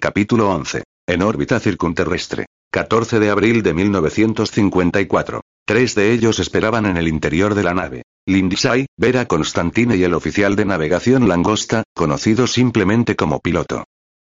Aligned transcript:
Capítulo 0.00 0.50
11. 0.50 0.84
En 1.08 1.22
órbita 1.22 1.58
circunterrestre. 1.58 2.46
14 2.70 3.18
de 3.18 3.30
abril 3.30 3.64
de 3.64 3.74
1954. 3.74 5.40
Tres 5.66 5.96
de 5.96 6.12
ellos 6.12 6.38
esperaban 6.38 6.86
en 6.86 6.96
el 6.96 7.08
interior 7.08 7.56
de 7.56 7.64
la 7.64 7.74
nave. 7.74 8.02
Lindsay, 8.24 8.86
Vera 8.96 9.26
Constantine 9.26 9.96
y 9.96 10.04
el 10.04 10.14
oficial 10.14 10.54
de 10.54 10.66
navegación 10.66 11.26
Langosta, 11.28 11.82
conocido 11.94 12.46
simplemente 12.46 13.16
como 13.16 13.40
piloto. 13.40 13.84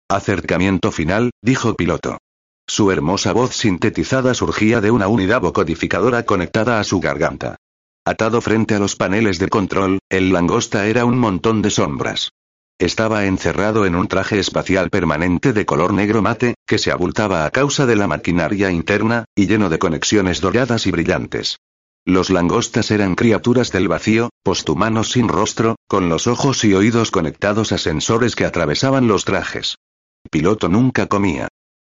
Acercamiento 0.09 0.90
final, 0.90 1.30
dijo 1.43 1.74
piloto. 1.74 2.19
Su 2.67 2.90
hermosa 2.90 3.33
voz 3.33 3.54
sintetizada 3.54 4.35
surgía 4.35 4.81
de 4.81 4.90
una 4.90 5.06
unidad 5.06 5.42
vocodificadora 5.42 6.24
conectada 6.24 6.81
a 6.81 6.85
su 6.85 6.99
garganta. 6.99 7.56
Atado 8.04 8.40
frente 8.40 8.74
a 8.74 8.81
los 8.81 8.97
paneles 8.97 9.38
de 9.38 9.49
control, 9.49 10.01
el 10.10 10.33
langosta 10.33 10.87
era 10.87 11.04
un 11.04 11.19
montón 11.19 11.63
de 11.63 11.71
sombras. 11.71 12.31
Estaba 12.83 13.26
encerrado 13.26 13.87
en 13.87 13.94
un 13.94 14.08
traje 14.08 14.40
espacial 14.40 14.90
permanente 14.90 15.53
de 15.53 15.65
color 15.65 15.92
negro 15.92 16.20
mate, 16.20 16.56
que 16.66 16.78
se 16.78 16.91
abultaba 16.91 17.47
a 17.47 17.51
causa 17.52 17.87
de 17.87 17.95
la 17.95 18.09
maquinaria 18.09 18.73
interna, 18.73 19.24
y 19.37 19.47
lleno 19.47 19.69
de 19.69 19.79
conexiones 19.79 20.41
doradas 20.41 20.88
y 20.88 20.91
brillantes. 20.91 21.59
Los 22.05 22.29
langostas 22.29 22.91
eran 22.91 23.15
criaturas 23.15 23.71
del 23.71 23.87
vacío, 23.87 24.30
posthumanos 24.43 25.12
sin 25.12 25.29
rostro, 25.29 25.77
con 25.87 26.09
los 26.09 26.27
ojos 26.27 26.65
y 26.65 26.74
oídos 26.74 27.12
conectados 27.12 27.71
a 27.71 27.79
sensores 27.79 28.34
que 28.34 28.47
atravesaban 28.47 29.07
los 29.07 29.24
trajes. 29.24 29.77
Piloto 30.29 30.69
nunca 30.69 31.07
comía. 31.07 31.46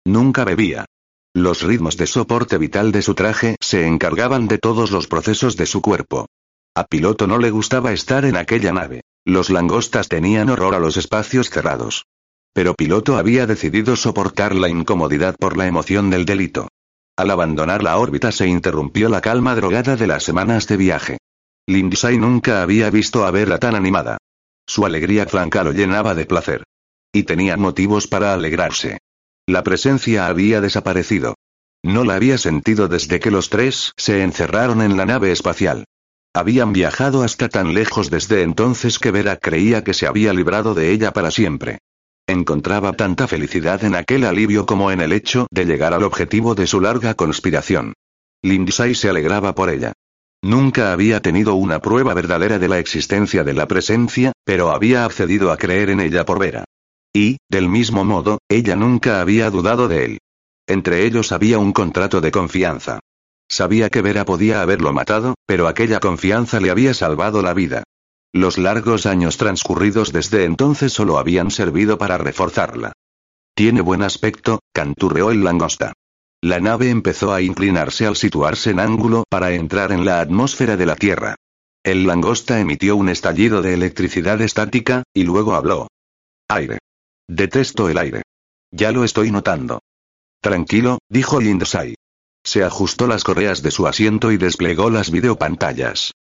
Nunca 0.04 0.44
bebía. 0.44 0.86
Los 1.32 1.62
ritmos 1.62 1.98
de 1.98 2.08
soporte 2.08 2.58
vital 2.58 2.90
de 2.90 3.02
su 3.02 3.14
traje 3.14 3.54
se 3.60 3.86
encargaban 3.86 4.48
de 4.48 4.58
todos 4.58 4.90
los 4.90 5.06
procesos 5.06 5.56
de 5.56 5.66
su 5.66 5.82
cuerpo. 5.82 6.26
A 6.74 6.84
piloto 6.84 7.26
no 7.26 7.38
le 7.38 7.50
gustaba 7.50 7.92
estar 7.92 8.24
en 8.24 8.36
aquella 8.36 8.72
nave. 8.72 9.02
Los 9.24 9.50
langostas 9.50 10.08
tenían 10.08 10.50
horror 10.50 10.74
a 10.74 10.78
los 10.78 10.96
espacios 10.96 11.50
cerrados. 11.50 12.06
Pero 12.52 12.74
piloto 12.74 13.16
había 13.16 13.46
decidido 13.46 13.96
soportar 13.96 14.54
la 14.54 14.68
incomodidad 14.68 15.34
por 15.36 15.56
la 15.56 15.66
emoción 15.66 16.10
del 16.10 16.24
delito. 16.24 16.68
Al 17.16 17.30
abandonar 17.30 17.82
la 17.82 17.98
órbita 17.98 18.32
se 18.32 18.46
interrumpió 18.46 19.08
la 19.08 19.20
calma 19.20 19.54
drogada 19.54 19.96
de 19.96 20.06
las 20.06 20.22
semanas 20.22 20.66
de 20.68 20.76
viaje. 20.76 21.18
Lindsay 21.66 22.18
nunca 22.18 22.62
había 22.62 22.88
visto 22.90 23.24
a 23.24 23.30
Vera 23.30 23.58
tan 23.58 23.74
animada. 23.74 24.18
Su 24.66 24.86
alegría 24.86 25.26
franca 25.26 25.64
lo 25.64 25.72
llenaba 25.72 26.14
de 26.14 26.26
placer. 26.26 26.64
Y 27.12 27.24
tenía 27.24 27.56
motivos 27.56 28.06
para 28.06 28.32
alegrarse. 28.32 28.98
La 29.46 29.64
presencia 29.64 30.26
había 30.28 30.60
desaparecido. 30.60 31.34
No 31.82 32.04
la 32.04 32.14
había 32.14 32.38
sentido 32.38 32.86
desde 32.88 33.18
que 33.18 33.30
los 33.30 33.50
tres 33.50 33.92
se 33.96 34.22
encerraron 34.22 34.80
en 34.82 34.96
la 34.96 35.06
nave 35.06 35.32
espacial. 35.32 35.84
Habían 36.32 36.72
viajado 36.72 37.24
hasta 37.24 37.48
tan 37.48 37.74
lejos 37.74 38.08
desde 38.08 38.42
entonces 38.42 39.00
que 39.00 39.10
Vera 39.10 39.36
creía 39.36 39.82
que 39.82 39.94
se 39.94 40.06
había 40.06 40.32
librado 40.32 40.74
de 40.74 40.92
ella 40.92 41.12
para 41.12 41.32
siempre. 41.32 41.78
Encontraba 42.28 42.92
tanta 42.92 43.26
felicidad 43.26 43.82
en 43.82 43.96
aquel 43.96 44.24
alivio 44.24 44.64
como 44.64 44.92
en 44.92 45.00
el 45.00 45.12
hecho 45.12 45.48
de 45.50 45.64
llegar 45.64 45.92
al 45.92 46.04
objetivo 46.04 46.54
de 46.54 46.68
su 46.68 46.80
larga 46.80 47.14
conspiración. 47.14 47.94
Lindsay 48.42 48.94
se 48.94 49.08
alegraba 49.08 49.56
por 49.56 49.70
ella. 49.70 49.92
Nunca 50.42 50.92
había 50.92 51.20
tenido 51.20 51.56
una 51.56 51.80
prueba 51.80 52.14
verdadera 52.14 52.60
de 52.60 52.68
la 52.68 52.78
existencia 52.78 53.42
de 53.42 53.52
la 53.52 53.66
presencia, 53.66 54.32
pero 54.44 54.70
había 54.70 55.04
accedido 55.04 55.50
a 55.50 55.56
creer 55.56 55.90
en 55.90 56.00
ella 56.00 56.24
por 56.24 56.38
Vera. 56.38 56.64
Y, 57.12 57.38
del 57.48 57.68
mismo 57.68 58.04
modo, 58.04 58.38
ella 58.48 58.76
nunca 58.76 59.20
había 59.20 59.50
dudado 59.50 59.88
de 59.88 60.04
él. 60.04 60.18
Entre 60.68 61.04
ellos 61.04 61.32
había 61.32 61.58
un 61.58 61.72
contrato 61.72 62.20
de 62.20 62.30
confianza. 62.30 63.00
Sabía 63.50 63.90
que 63.90 64.00
Vera 64.00 64.24
podía 64.24 64.62
haberlo 64.62 64.92
matado, 64.92 65.34
pero 65.44 65.66
aquella 65.66 65.98
confianza 65.98 66.60
le 66.60 66.70
había 66.70 66.94
salvado 66.94 67.42
la 67.42 67.52
vida. 67.52 67.82
Los 68.32 68.58
largos 68.58 69.06
años 69.06 69.38
transcurridos 69.38 70.12
desde 70.12 70.44
entonces 70.44 70.92
solo 70.92 71.18
habían 71.18 71.50
servido 71.50 71.98
para 71.98 72.16
reforzarla. 72.16 72.92
Tiene 73.54 73.80
buen 73.80 74.02
aspecto, 74.02 74.60
canturreó 74.72 75.32
el 75.32 75.42
langosta. 75.42 75.92
La 76.40 76.60
nave 76.60 76.90
empezó 76.90 77.34
a 77.34 77.42
inclinarse 77.42 78.06
al 78.06 78.14
situarse 78.14 78.70
en 78.70 78.78
ángulo 78.78 79.24
para 79.28 79.50
entrar 79.50 79.90
en 79.90 80.04
la 80.04 80.20
atmósfera 80.20 80.76
de 80.76 80.86
la 80.86 80.94
Tierra. 80.94 81.34
El 81.82 82.06
langosta 82.06 82.60
emitió 82.60 82.94
un 82.94 83.08
estallido 83.08 83.62
de 83.62 83.74
electricidad 83.74 84.40
estática, 84.40 85.02
y 85.12 85.24
luego 85.24 85.54
habló. 85.54 85.88
Aire. 86.48 86.78
Detesto 87.28 87.88
el 87.88 87.98
aire. 87.98 88.22
Ya 88.70 88.92
lo 88.92 89.02
estoy 89.02 89.32
notando. 89.32 89.80
Tranquilo, 90.40 90.98
dijo 91.08 91.40
Lindsay. 91.40 91.96
Se 92.42 92.64
ajustó 92.64 93.06
las 93.06 93.24
correas 93.24 93.62
de 93.62 93.70
su 93.70 93.86
asiento 93.86 94.32
y 94.32 94.36
desplegó 94.36 94.90
las 94.90 95.10
videopantallas. 95.10 96.12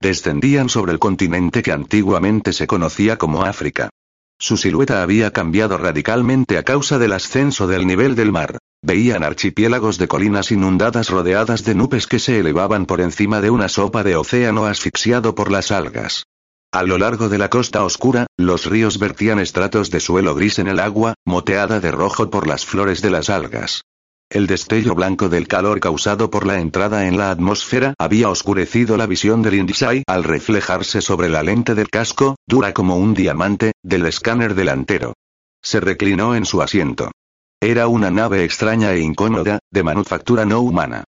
Descendían 0.00 0.68
sobre 0.68 0.92
el 0.92 0.98
continente 0.98 1.62
que 1.62 1.72
antiguamente 1.72 2.52
se 2.52 2.66
conocía 2.66 3.16
como 3.16 3.44
África. 3.44 3.90
Su 4.38 4.56
silueta 4.56 5.02
había 5.02 5.32
cambiado 5.32 5.78
radicalmente 5.78 6.58
a 6.58 6.62
causa 6.62 6.98
del 6.98 7.12
ascenso 7.12 7.66
del 7.66 7.86
nivel 7.86 8.14
del 8.14 8.30
mar. 8.30 8.58
Veían 8.82 9.24
archipiélagos 9.24 9.98
de 9.98 10.06
colinas 10.06 10.52
inundadas 10.52 11.10
rodeadas 11.10 11.64
de 11.64 11.74
nubes 11.74 12.06
que 12.06 12.20
se 12.20 12.38
elevaban 12.38 12.86
por 12.86 13.00
encima 13.00 13.40
de 13.40 13.50
una 13.50 13.68
sopa 13.68 14.04
de 14.04 14.14
océano 14.14 14.66
asfixiado 14.66 15.34
por 15.34 15.50
las 15.50 15.72
algas. 15.72 16.22
A 16.70 16.84
lo 16.84 16.98
largo 16.98 17.28
de 17.28 17.38
la 17.38 17.50
costa 17.50 17.82
oscura, 17.82 18.26
los 18.36 18.66
ríos 18.66 18.98
vertían 18.98 19.40
estratos 19.40 19.90
de 19.90 19.98
suelo 19.98 20.34
gris 20.36 20.60
en 20.60 20.68
el 20.68 20.78
agua, 20.78 21.14
moteada 21.24 21.80
de 21.80 21.90
rojo 21.90 22.30
por 22.30 22.46
las 22.46 22.64
flores 22.64 23.02
de 23.02 23.10
las 23.10 23.30
algas. 23.30 23.82
El 24.30 24.46
destello 24.46 24.94
blanco 24.94 25.30
del 25.30 25.48
calor 25.48 25.80
causado 25.80 26.30
por 26.30 26.46
la 26.46 26.60
entrada 26.60 27.08
en 27.08 27.16
la 27.16 27.30
atmósfera 27.30 27.94
había 27.98 28.28
oscurecido 28.28 28.98
la 28.98 29.06
visión 29.06 29.40
del 29.40 29.54
Indisai 29.54 30.02
al 30.06 30.22
reflejarse 30.22 31.00
sobre 31.00 31.30
la 31.30 31.42
lente 31.42 31.74
del 31.74 31.88
casco, 31.88 32.36
dura 32.46 32.74
como 32.74 32.98
un 32.98 33.14
diamante, 33.14 33.72
del 33.82 34.04
escáner 34.04 34.54
delantero. 34.54 35.14
Se 35.62 35.80
reclinó 35.80 36.34
en 36.34 36.44
su 36.44 36.60
asiento. 36.60 37.10
Era 37.58 37.88
una 37.88 38.10
nave 38.10 38.44
extraña 38.44 38.92
e 38.92 39.00
incómoda, 39.00 39.60
de 39.70 39.82
manufactura 39.82 40.44
no 40.44 40.60
humana. 40.60 41.04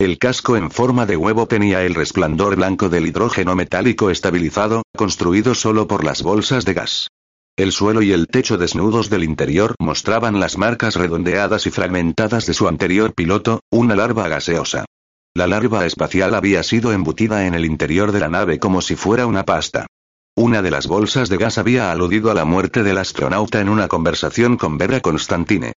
El 0.00 0.18
casco 0.18 0.56
en 0.56 0.72
forma 0.72 1.06
de 1.06 1.16
huevo 1.16 1.46
tenía 1.46 1.84
el 1.84 1.94
resplandor 1.94 2.56
blanco 2.56 2.88
del 2.88 3.06
hidrógeno 3.06 3.54
metálico 3.54 4.10
estabilizado, 4.10 4.82
construido 4.96 5.54
solo 5.54 5.86
por 5.86 6.02
las 6.02 6.24
bolsas 6.24 6.64
de 6.64 6.74
gas. 6.74 7.08
El 7.56 7.70
suelo 7.70 8.02
y 8.02 8.10
el 8.10 8.26
techo 8.26 8.58
desnudos 8.58 9.10
del 9.10 9.22
interior 9.22 9.76
mostraban 9.78 10.40
las 10.40 10.58
marcas 10.58 10.96
redondeadas 10.96 11.68
y 11.68 11.70
fragmentadas 11.70 12.46
de 12.46 12.54
su 12.54 12.66
anterior 12.66 13.14
piloto, 13.14 13.60
una 13.70 13.94
larva 13.94 14.26
gaseosa. 14.26 14.86
La 15.34 15.46
larva 15.46 15.86
espacial 15.86 16.34
había 16.34 16.64
sido 16.64 16.90
embutida 16.90 17.46
en 17.46 17.54
el 17.54 17.64
interior 17.64 18.10
de 18.10 18.18
la 18.18 18.28
nave 18.28 18.58
como 18.58 18.80
si 18.80 18.96
fuera 18.96 19.26
una 19.26 19.44
pasta. 19.44 19.86
Una 20.34 20.62
de 20.62 20.72
las 20.72 20.88
bolsas 20.88 21.28
de 21.28 21.36
gas 21.36 21.56
había 21.56 21.92
aludido 21.92 22.28
a 22.32 22.34
la 22.34 22.44
muerte 22.44 22.82
del 22.82 22.98
astronauta 22.98 23.60
en 23.60 23.68
una 23.68 23.86
conversación 23.86 24.56
con 24.56 24.76
Vera 24.76 24.98
Constantine. 24.98 25.74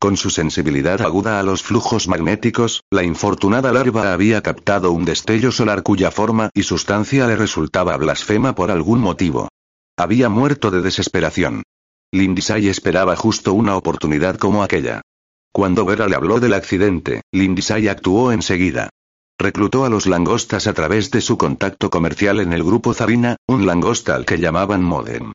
Con 0.00 0.16
su 0.16 0.30
sensibilidad 0.30 1.00
aguda 1.00 1.38
a 1.38 1.44
los 1.44 1.62
flujos 1.62 2.08
magnéticos, 2.08 2.82
la 2.90 3.04
infortunada 3.04 3.72
larva 3.72 4.12
había 4.12 4.42
captado 4.42 4.90
un 4.90 5.04
destello 5.04 5.52
solar 5.52 5.84
cuya 5.84 6.10
forma 6.10 6.50
y 6.54 6.64
sustancia 6.64 7.28
le 7.28 7.36
resultaba 7.36 7.96
blasfema 7.96 8.56
por 8.56 8.72
algún 8.72 8.98
motivo. 8.98 9.48
Había 10.00 10.30
muerto 10.30 10.70
de 10.70 10.80
desesperación. 10.80 11.62
Lindsay 12.10 12.68
esperaba 12.68 13.16
justo 13.16 13.52
una 13.52 13.76
oportunidad 13.76 14.38
como 14.38 14.62
aquella. 14.62 15.02
Cuando 15.52 15.84
Vera 15.84 16.08
le 16.08 16.16
habló 16.16 16.40
del 16.40 16.54
accidente, 16.54 17.20
Lindsay 17.32 17.86
actuó 17.86 18.32
enseguida. 18.32 18.88
Reclutó 19.38 19.84
a 19.84 19.90
los 19.90 20.06
langostas 20.06 20.66
a 20.66 20.72
través 20.72 21.10
de 21.10 21.20
su 21.20 21.36
contacto 21.36 21.90
comercial 21.90 22.40
en 22.40 22.54
el 22.54 22.64
grupo 22.64 22.94
Zarina, 22.94 23.36
un 23.46 23.66
langosta 23.66 24.14
al 24.14 24.24
que 24.24 24.38
llamaban 24.38 24.82
Modem. 24.82 25.32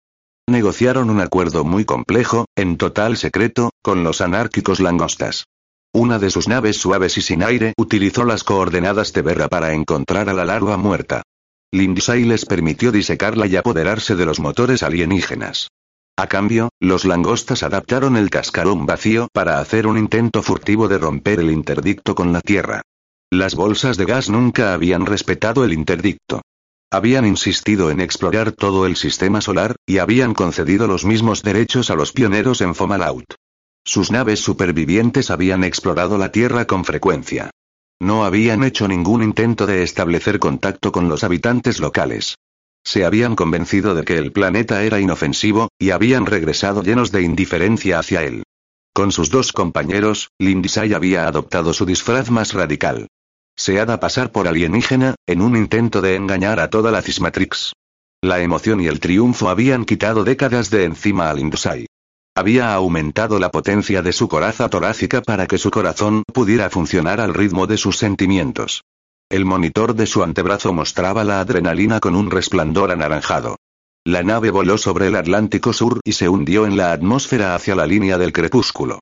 Negociaron 0.49 1.11
un 1.11 1.21
acuerdo 1.21 1.63
muy 1.63 1.85
complejo, 1.85 2.45
en 2.55 2.77
total 2.77 3.17
secreto, 3.17 3.69
con 3.83 4.03
los 4.03 4.19
anárquicos 4.19 4.79
langostas. 4.79 5.45
Una 5.93 6.17
de 6.17 6.31
sus 6.31 6.47
naves 6.47 6.77
suaves 6.77 7.19
y 7.19 7.21
sin 7.21 7.43
aire 7.43 7.75
utilizó 7.77 8.25
las 8.25 8.43
coordenadas 8.43 9.13
de 9.13 9.21
Vera 9.21 9.47
para 9.47 9.73
encontrar 9.73 10.27
a 10.27 10.33
la 10.33 10.43
larva 10.43 10.75
muerta. 10.75 11.21
Lindsay 11.71 12.23
les 12.23 12.45
permitió 12.45 12.91
disecarla 12.91 13.47
y 13.47 13.55
apoderarse 13.55 14.15
de 14.15 14.25
los 14.25 14.39
motores 14.39 14.83
alienígenas. 14.83 15.69
A 16.17 16.27
cambio, 16.27 16.69
los 16.79 17.03
langostas 17.03 17.63
adaptaron 17.63 18.15
el 18.15 18.29
cascarón 18.29 18.85
vacío 18.85 19.27
para 19.33 19.59
hacer 19.59 19.85
un 19.85 19.97
intento 19.97 20.41
furtivo 20.41 20.87
de 20.87 20.97
romper 20.97 21.41
el 21.41 21.51
interdicto 21.51 22.15
con 22.15 22.31
la 22.31 22.39
Tierra. 22.39 22.81
Las 23.29 23.55
bolsas 23.55 23.97
de 23.97 24.05
gas 24.05 24.29
nunca 24.29 24.73
habían 24.73 25.05
respetado 25.05 25.65
el 25.65 25.73
interdicto. 25.73 26.41
Habían 26.89 27.25
insistido 27.25 27.91
en 27.91 27.99
explorar 27.99 28.53
todo 28.53 28.85
el 28.85 28.95
sistema 28.95 29.41
solar, 29.41 29.75
y 29.85 29.97
habían 29.97 30.33
concedido 30.33 30.87
los 30.87 31.03
mismos 31.03 31.43
derechos 31.43 31.89
a 31.89 31.95
los 31.95 32.13
pioneros 32.13 32.61
en 32.61 32.75
Fomalhaut. 32.75 33.25
Sus 33.83 34.09
naves 34.09 34.39
supervivientes 34.39 35.29
habían 35.29 35.65
explorado 35.65 36.17
la 36.17 36.31
Tierra 36.31 36.65
con 36.65 36.85
frecuencia. 36.85 37.51
No 38.05 38.23
habían 38.23 38.63
hecho 38.63 38.87
ningún 38.87 39.23
intento 39.23 39.65
de 39.65 39.81
establecer 39.81 40.37
contacto 40.37 40.91
con 40.91 41.09
los 41.09 41.23
habitantes 41.23 41.79
locales. 41.79 42.35
Se 42.83 43.03
habían 43.03 43.35
convencido 43.35 43.95
de 43.95 44.03
que 44.03 44.19
el 44.19 44.31
planeta 44.31 44.83
era 44.83 44.99
inofensivo, 44.99 45.69
y 45.79 45.89
habían 45.89 46.27
regresado 46.27 46.83
llenos 46.83 47.11
de 47.11 47.23
indiferencia 47.23 47.97
hacia 47.97 48.21
él. 48.21 48.43
Con 48.93 49.11
sus 49.11 49.31
dos 49.31 49.51
compañeros, 49.51 50.29
Lindsay 50.37 50.93
había 50.93 51.27
adoptado 51.27 51.73
su 51.73 51.87
disfraz 51.87 52.29
más 52.29 52.53
radical. 52.53 53.07
Se 53.55 53.79
ha 53.79 53.99
pasar 53.99 54.31
por 54.31 54.47
alienígena, 54.47 55.15
en 55.25 55.41
un 55.41 55.57
intento 55.57 55.99
de 55.99 56.13
engañar 56.15 56.59
a 56.59 56.69
toda 56.69 56.91
la 56.91 57.01
Cismatrix. 57.01 57.73
La 58.21 58.39
emoción 58.39 58.81
y 58.81 58.85
el 58.85 58.99
triunfo 58.99 59.49
habían 59.49 59.83
quitado 59.83 60.23
décadas 60.23 60.69
de 60.69 60.83
encima 60.83 61.31
a 61.31 61.33
Lindsay. 61.33 61.87
Había 62.37 62.73
aumentado 62.73 63.39
la 63.39 63.49
potencia 63.49 64.01
de 64.01 64.11
su 64.11 64.27
coraza 64.27 64.67
torácica 64.67 65.21
para 65.21 65.47
que 65.47 65.57
su 65.57 65.71
corazón 65.71 66.23
pudiera 66.33 66.69
funcionar 66.69 67.21
al 67.21 67.33
ritmo 67.33 67.65
de 67.65 67.77
sus 67.77 67.97
sentimientos. 67.97 68.83
El 69.29 69.45
monitor 69.45 69.95
de 69.95 70.05
su 70.05 70.21
antebrazo 70.21 70.73
mostraba 70.73 71.23
la 71.23 71.39
adrenalina 71.39 72.01
con 72.01 72.13
un 72.13 72.29
resplandor 72.29 72.91
anaranjado. 72.91 73.55
La 74.03 74.21
nave 74.21 74.51
voló 74.51 74.77
sobre 74.77 75.07
el 75.07 75.15
Atlántico 75.15 75.71
Sur 75.71 76.01
y 76.03 76.11
se 76.11 76.27
hundió 76.27 76.65
en 76.65 76.75
la 76.75 76.91
atmósfera 76.91 77.55
hacia 77.55 77.73
la 77.73 77.87
línea 77.87 78.17
del 78.17 78.33
crepúsculo. 78.33 78.99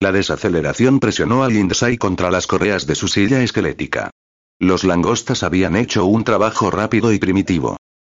La 0.00 0.12
desaceleración 0.12 1.00
presionó 1.00 1.42
a 1.42 1.48
Lindsay 1.48 1.98
contra 1.98 2.30
las 2.30 2.46
correas 2.46 2.86
de 2.86 2.94
su 2.94 3.08
silla 3.08 3.42
esquelética. 3.42 4.10
Los 4.60 4.84
langostas 4.84 5.42
habían 5.42 5.74
hecho 5.74 6.06
un 6.06 6.22
trabajo 6.22 6.70
rápido 6.70 7.12
y 7.12 7.18
primitivo. 7.18 7.76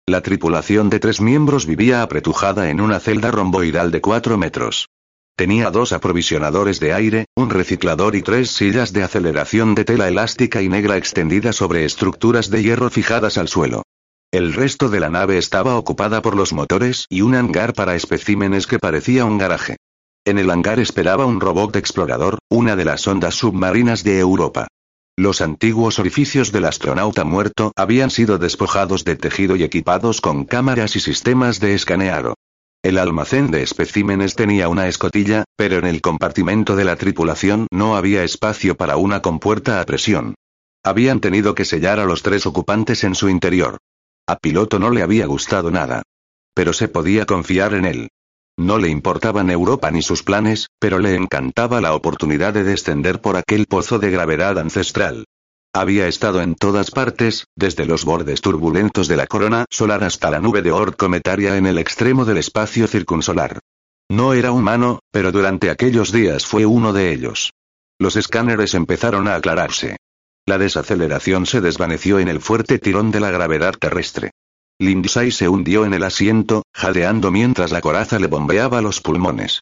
La 0.10 0.22
tripulación 0.22 0.90
de 0.90 1.02
tres 1.02 1.20
miembros 1.20 1.66
vivía 1.66 2.02
apretujada 2.02 2.70
en 2.70 2.80
una 2.80 3.02
celda 3.02 3.30
romboidal 3.30 3.92
de 3.92 4.00
cuatro 4.00 4.38
metros. 4.38 4.88
Tenía 5.36 5.70
dos 5.70 5.92
aprovisionadores 5.92 6.80
de 6.80 6.94
aire, 6.94 7.26
un 7.36 7.50
reciclador 7.50 8.16
y 8.16 8.22
tres 8.22 8.52
sillas 8.52 8.94
de 8.94 9.04
aceleración 9.04 9.76
de 9.76 9.84
tela 9.84 10.08
elástica 10.08 10.62
y 10.62 10.70
negra 10.70 10.96
extendida 10.96 11.52
sobre 11.52 11.84
estructuras 11.84 12.50
de 12.50 12.64
hierro 12.64 12.90
fijadas 12.90 13.38
al 13.38 13.50
suelo. 13.50 13.84
El 14.32 14.54
resto 14.54 14.88
de 14.88 15.02
la 15.02 15.10
nave 15.10 15.38
estaba 15.38 15.76
ocupada 15.76 16.22
por 16.22 16.38
los 16.38 16.54
motores 16.54 17.06
y 17.10 17.20
un 17.20 17.36
hangar 17.36 17.74
para 17.74 17.96
especímenes 17.96 18.66
que 18.66 18.80
parecía 18.80 19.26
un 19.26 19.38
garaje. 19.38 19.76
En 20.24 20.38
el 20.38 20.50
hangar 20.50 20.80
esperaba 20.80 21.26
un 21.26 21.42
robot 21.42 21.76
explorador, 21.76 22.40
una 22.50 22.78
de 22.78 22.86
las 22.86 23.06
ondas 23.10 23.36
submarinas 23.36 24.06
de 24.06 24.20
Europa. 24.20 24.68
Los 25.20 25.42
antiguos 25.42 25.98
orificios 25.98 26.52
del 26.52 26.66
astronauta 26.66 27.24
muerto 27.24 27.72
habían 27.76 28.12
sido 28.12 28.38
despojados 28.38 29.04
de 29.04 29.16
tejido 29.16 29.56
y 29.56 29.64
equipados 29.64 30.22
con 30.22 30.46
cámaras 30.46 30.96
y 30.96 31.00
sistemas 31.00 31.60
de 31.60 31.74
escaneado. 31.74 32.36
El 32.84 33.00
almacén 33.00 33.50
de 33.50 33.64
especímenes 33.64 34.36
tenía 34.36 34.70
una 34.70 34.88
escotilla, 34.88 35.44
pero 35.56 35.80
en 35.80 35.88
el 35.88 36.02
compartimento 36.02 36.76
de 36.76 36.86
la 36.86 36.98
tripulación 36.98 37.66
no 37.72 37.98
había 37.98 38.24
espacio 38.24 38.78
para 38.78 38.98
una 38.98 39.24
compuerta 39.24 39.82
a 39.82 39.86
presión. 39.86 40.36
Habían 40.84 41.20
tenido 41.20 41.56
que 41.56 41.66
sellar 41.66 42.00
a 42.00 42.06
los 42.06 42.22
tres 42.22 42.46
ocupantes 42.46 43.04
en 43.04 43.16
su 43.16 43.28
interior. 43.28 43.80
A 44.28 44.38
piloto 44.38 44.78
no 44.78 44.92
le 44.92 45.02
había 45.02 45.26
gustado 45.26 45.72
nada. 45.72 46.04
Pero 46.54 46.74
se 46.74 46.90
podía 46.90 47.26
confiar 47.26 47.74
en 47.74 47.86
él. 47.86 48.10
No 48.60 48.80
le 48.80 48.90
importaban 48.90 49.52
Europa 49.52 49.92
ni 49.92 50.02
sus 50.02 50.24
planes, 50.24 50.68
pero 50.80 50.98
le 50.98 51.14
encantaba 51.16 51.80
la 51.80 51.94
oportunidad 51.94 52.54
de 52.54 52.64
descender 52.64 53.22
por 53.22 53.38
aquel 53.38 53.68
pozo 53.68 54.00
de 54.00 54.10
gravedad 54.10 54.58
ancestral. 54.58 55.26
Había 55.74 56.08
estado 56.08 56.42
en 56.42 56.56
todas 56.56 56.90
partes, 56.90 57.46
desde 57.56 57.86
los 57.86 58.04
bordes 58.04 58.42
turbulentos 58.42 59.08
de 59.08 59.16
la 59.16 59.28
corona 59.28 59.66
solar 59.70 60.04
hasta 60.04 60.32
la 60.32 60.40
nube 60.40 60.64
de 60.64 60.72
Oort 60.72 60.98
cometaria 60.98 61.56
en 61.56 61.68
el 61.68 61.78
extremo 61.78 62.26
del 62.26 62.38
espacio 62.38 62.88
circunsolar. 62.88 63.60
No 64.10 64.34
era 64.34 64.52
humano, 64.52 65.02
pero 65.12 65.32
durante 65.32 65.70
aquellos 65.70 66.12
días 66.12 66.48
fue 66.48 66.66
uno 66.66 66.94
de 66.94 67.12
ellos. 67.12 67.52
Los 68.00 68.16
escáneres 68.16 68.74
empezaron 68.74 69.28
a 69.28 69.36
aclararse. 69.36 69.98
La 70.48 70.58
desaceleración 70.58 71.46
se 71.46 71.62
desvaneció 71.62 72.18
en 72.18 72.28
el 72.28 72.42
fuerte 72.42 72.80
tirón 72.80 73.12
de 73.12 73.20
la 73.20 73.30
gravedad 73.30 73.74
terrestre. 73.74 74.32
Lindsay 74.80 75.32
se 75.32 75.50
hundió 75.50 75.86
en 75.86 75.94
el 75.94 76.04
asiento, 76.04 76.64
jadeando 76.74 77.32
mientras 77.32 77.72
la 77.72 77.82
coraza 77.82 78.20
le 78.20 78.28
bombeaba 78.28 78.82
los 78.82 79.02
pulmones. 79.02 79.62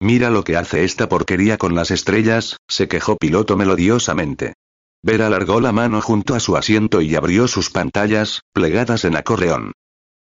Mira 0.00 0.30
lo 0.30 0.44
que 0.44 0.56
hace 0.56 0.84
esta 0.84 1.08
porquería 1.08 1.58
con 1.58 1.74
las 1.74 1.90
estrellas, 1.90 2.56
se 2.68 2.88
quejó 2.88 3.16
piloto 3.16 3.56
melodiosamente. 3.56 4.54
Vera 5.02 5.26
alargó 5.26 5.60
la 5.60 5.72
mano 5.72 6.00
junto 6.00 6.34
a 6.34 6.40
su 6.40 6.56
asiento 6.56 7.00
y 7.00 7.14
abrió 7.14 7.48
sus 7.48 7.70
pantallas, 7.70 8.40
plegadas 8.52 9.04
en 9.04 9.16
acordeón. 9.16 9.72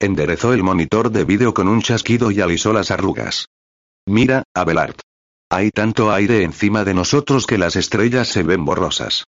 Enderezó 0.00 0.52
el 0.52 0.62
monitor 0.62 1.10
de 1.10 1.24
vídeo 1.24 1.54
con 1.54 1.68
un 1.68 1.80
chasquido 1.80 2.30
y 2.30 2.40
alisó 2.40 2.72
las 2.72 2.90
arrugas. 2.90 3.46
Mira, 4.06 4.42
Abelard. 4.54 4.96
Hay 5.48 5.70
tanto 5.70 6.12
aire 6.12 6.42
encima 6.42 6.84
de 6.84 6.94
nosotros 6.94 7.46
que 7.46 7.58
las 7.58 7.76
estrellas 7.76 8.28
se 8.28 8.42
ven 8.42 8.64
borrosas. 8.64 9.24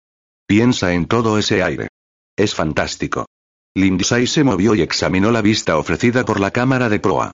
Piensa 0.46 0.92
en 0.92 1.06
todo 1.06 1.38
ese 1.38 1.62
aire. 1.62 1.88
Es 2.36 2.54
fantástico. 2.54 3.26
Lindsay 3.76 4.26
se 4.26 4.42
movió 4.42 4.74
y 4.74 4.80
examinó 4.80 5.30
la 5.30 5.42
vista 5.42 5.76
ofrecida 5.76 6.24
por 6.24 6.40
la 6.40 6.50
cámara 6.50 6.88
de 6.88 6.98
proa. 6.98 7.32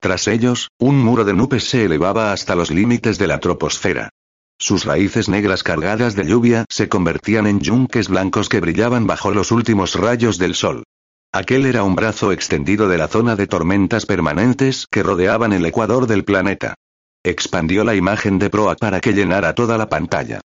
Tras 0.00 0.26
ellos, 0.26 0.70
un 0.76 0.98
muro 0.98 1.24
de 1.24 1.34
nubes 1.34 1.70
se 1.70 1.84
elevaba 1.84 2.32
hasta 2.32 2.56
los 2.56 2.72
límites 2.72 3.16
de 3.16 3.28
la 3.28 3.38
troposfera. 3.38 4.10
Sus 4.58 4.86
raíces 4.86 5.28
negras 5.28 5.62
cargadas 5.62 6.16
de 6.16 6.24
lluvia 6.24 6.64
se 6.68 6.88
convertían 6.88 7.46
en 7.46 7.60
yunques 7.60 8.08
blancos 8.08 8.48
que 8.48 8.58
brillaban 8.58 9.06
bajo 9.06 9.30
los 9.30 9.52
últimos 9.52 9.94
rayos 9.94 10.36
del 10.36 10.56
sol. 10.56 10.82
Aquel 11.30 11.64
era 11.64 11.84
un 11.84 11.94
brazo 11.94 12.32
extendido 12.32 12.88
de 12.88 12.98
la 12.98 13.06
zona 13.06 13.36
de 13.36 13.46
tormentas 13.46 14.04
permanentes 14.04 14.88
que 14.90 15.04
rodeaban 15.04 15.52
el 15.52 15.64
ecuador 15.64 16.08
del 16.08 16.24
planeta. 16.24 16.74
Expandió 17.22 17.84
la 17.84 17.94
imagen 17.94 18.40
de 18.40 18.50
proa 18.50 18.74
para 18.74 19.00
que 19.00 19.12
llenara 19.12 19.54
toda 19.54 19.78
la 19.78 19.88
pantalla. 19.88 20.40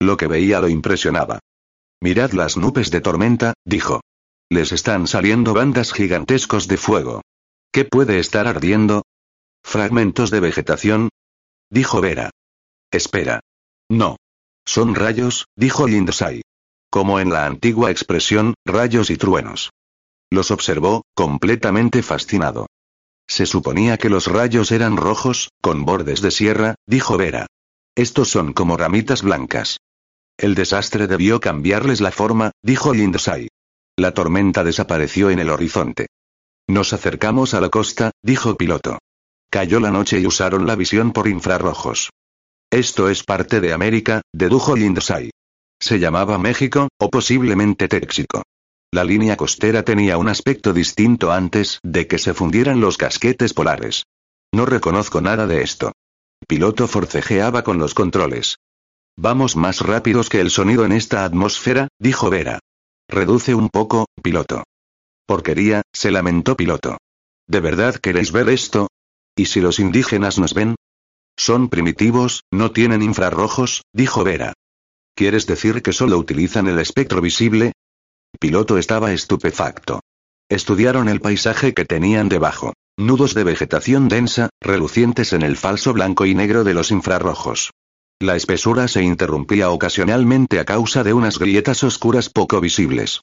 Lo 0.00 0.16
que 0.16 0.28
veía 0.28 0.60
lo 0.60 0.68
impresionaba. 0.70 1.40
Mirad 2.00 2.32
las 2.32 2.56
nubes 2.56 2.90
de 2.90 3.02
tormenta, 3.02 3.52
dijo. 3.66 4.00
Les 4.50 4.72
están 4.72 5.06
saliendo 5.06 5.54
bandas 5.54 5.92
gigantescos 5.92 6.68
de 6.68 6.76
fuego. 6.76 7.22
¿Qué 7.72 7.84
puede 7.84 8.18
estar 8.18 8.46
ardiendo? 8.46 9.02
¿Fragmentos 9.62 10.30
de 10.30 10.40
vegetación? 10.40 11.08
Dijo 11.70 12.00
Vera. 12.00 12.30
Espera. 12.90 13.40
No. 13.88 14.16
Son 14.66 14.94
rayos, 14.94 15.46
dijo 15.56 15.88
Lindsay. 15.88 16.42
Como 16.90 17.18
en 17.20 17.30
la 17.30 17.46
antigua 17.46 17.90
expresión, 17.90 18.54
rayos 18.64 19.10
y 19.10 19.16
truenos. 19.16 19.70
Los 20.30 20.50
observó, 20.50 21.02
completamente 21.14 22.02
fascinado. 22.02 22.66
Se 23.26 23.46
suponía 23.46 23.96
que 23.96 24.10
los 24.10 24.26
rayos 24.26 24.70
eran 24.70 24.96
rojos, 24.96 25.50
con 25.60 25.84
bordes 25.84 26.20
de 26.20 26.30
sierra, 26.30 26.74
dijo 26.86 27.16
Vera. 27.16 27.46
Estos 27.96 28.28
son 28.28 28.52
como 28.52 28.76
ramitas 28.76 29.22
blancas. 29.22 29.78
El 30.36 30.54
desastre 30.54 31.06
debió 31.06 31.40
cambiarles 31.40 32.00
la 32.00 32.10
forma, 32.10 32.50
dijo 32.62 32.92
Lindsay. 32.92 33.48
La 33.96 34.12
tormenta 34.12 34.64
desapareció 34.64 35.30
en 35.30 35.38
el 35.38 35.50
horizonte. 35.50 36.08
Nos 36.68 36.92
acercamos 36.92 37.54
a 37.54 37.60
la 37.60 37.68
costa, 37.68 38.10
dijo 38.22 38.56
piloto. 38.56 38.98
Cayó 39.50 39.78
la 39.78 39.92
noche 39.92 40.18
y 40.18 40.26
usaron 40.26 40.66
la 40.66 40.74
visión 40.74 41.12
por 41.12 41.28
infrarrojos. 41.28 42.10
Esto 42.70 43.08
es 43.08 43.22
parte 43.22 43.60
de 43.60 43.72
América, 43.72 44.22
dedujo 44.32 44.74
Lindsay. 44.74 45.30
Se 45.80 46.00
llamaba 46.00 46.38
México, 46.38 46.88
o 46.98 47.08
posiblemente 47.08 47.86
Téxico. 47.86 48.42
La 48.90 49.04
línea 49.04 49.36
costera 49.36 49.84
tenía 49.84 50.18
un 50.18 50.28
aspecto 50.28 50.72
distinto 50.72 51.30
antes 51.30 51.78
de 51.84 52.08
que 52.08 52.18
se 52.18 52.34
fundieran 52.34 52.80
los 52.80 52.96
casquetes 52.96 53.54
polares. 53.54 54.04
No 54.52 54.66
reconozco 54.66 55.20
nada 55.20 55.46
de 55.46 55.62
esto. 55.62 55.92
Piloto 56.48 56.88
forcejeaba 56.88 57.62
con 57.62 57.78
los 57.78 57.94
controles. 57.94 58.56
Vamos 59.16 59.54
más 59.54 59.80
rápidos 59.80 60.28
que 60.28 60.40
el 60.40 60.50
sonido 60.50 60.84
en 60.84 60.92
esta 60.92 61.24
atmósfera, 61.24 61.88
dijo 62.00 62.30
Vera. 62.30 62.58
Reduce 63.08 63.54
un 63.54 63.68
poco, 63.68 64.06
piloto. 64.22 64.64
Porquería, 65.26 65.82
se 65.92 66.10
lamentó 66.10 66.56
piloto. 66.56 66.98
¿De 67.46 67.60
verdad 67.60 67.96
queréis 67.96 68.32
ver 68.32 68.48
esto? 68.48 68.88
¿Y 69.36 69.46
si 69.46 69.60
los 69.60 69.78
indígenas 69.78 70.38
nos 70.38 70.54
ven? 70.54 70.74
Son 71.36 71.68
primitivos, 71.68 72.44
no 72.52 72.72
tienen 72.72 73.02
infrarrojos, 73.02 73.82
dijo 73.92 74.24
Vera. 74.24 74.54
¿Quieres 75.14 75.46
decir 75.46 75.82
que 75.82 75.92
solo 75.92 76.18
utilizan 76.18 76.66
el 76.66 76.78
espectro 76.78 77.20
visible? 77.20 77.72
Piloto 78.40 78.78
estaba 78.78 79.12
estupefacto. 79.12 80.00
Estudiaron 80.48 81.08
el 81.08 81.20
paisaje 81.20 81.74
que 81.74 81.84
tenían 81.84 82.28
debajo. 82.28 82.72
Nudos 82.96 83.34
de 83.34 83.44
vegetación 83.44 84.08
densa, 84.08 84.50
relucientes 84.60 85.32
en 85.32 85.42
el 85.42 85.56
falso 85.56 85.92
blanco 85.92 86.26
y 86.26 86.34
negro 86.34 86.64
de 86.64 86.74
los 86.74 86.90
infrarrojos. 86.90 87.70
La 88.24 88.36
espesura 88.36 88.88
se 88.88 89.02
interrumpía 89.02 89.68
ocasionalmente 89.68 90.58
a 90.58 90.64
causa 90.64 91.04
de 91.04 91.12
unas 91.12 91.38
grietas 91.38 91.84
oscuras 91.84 92.30
poco 92.30 92.58
visibles. 92.58 93.20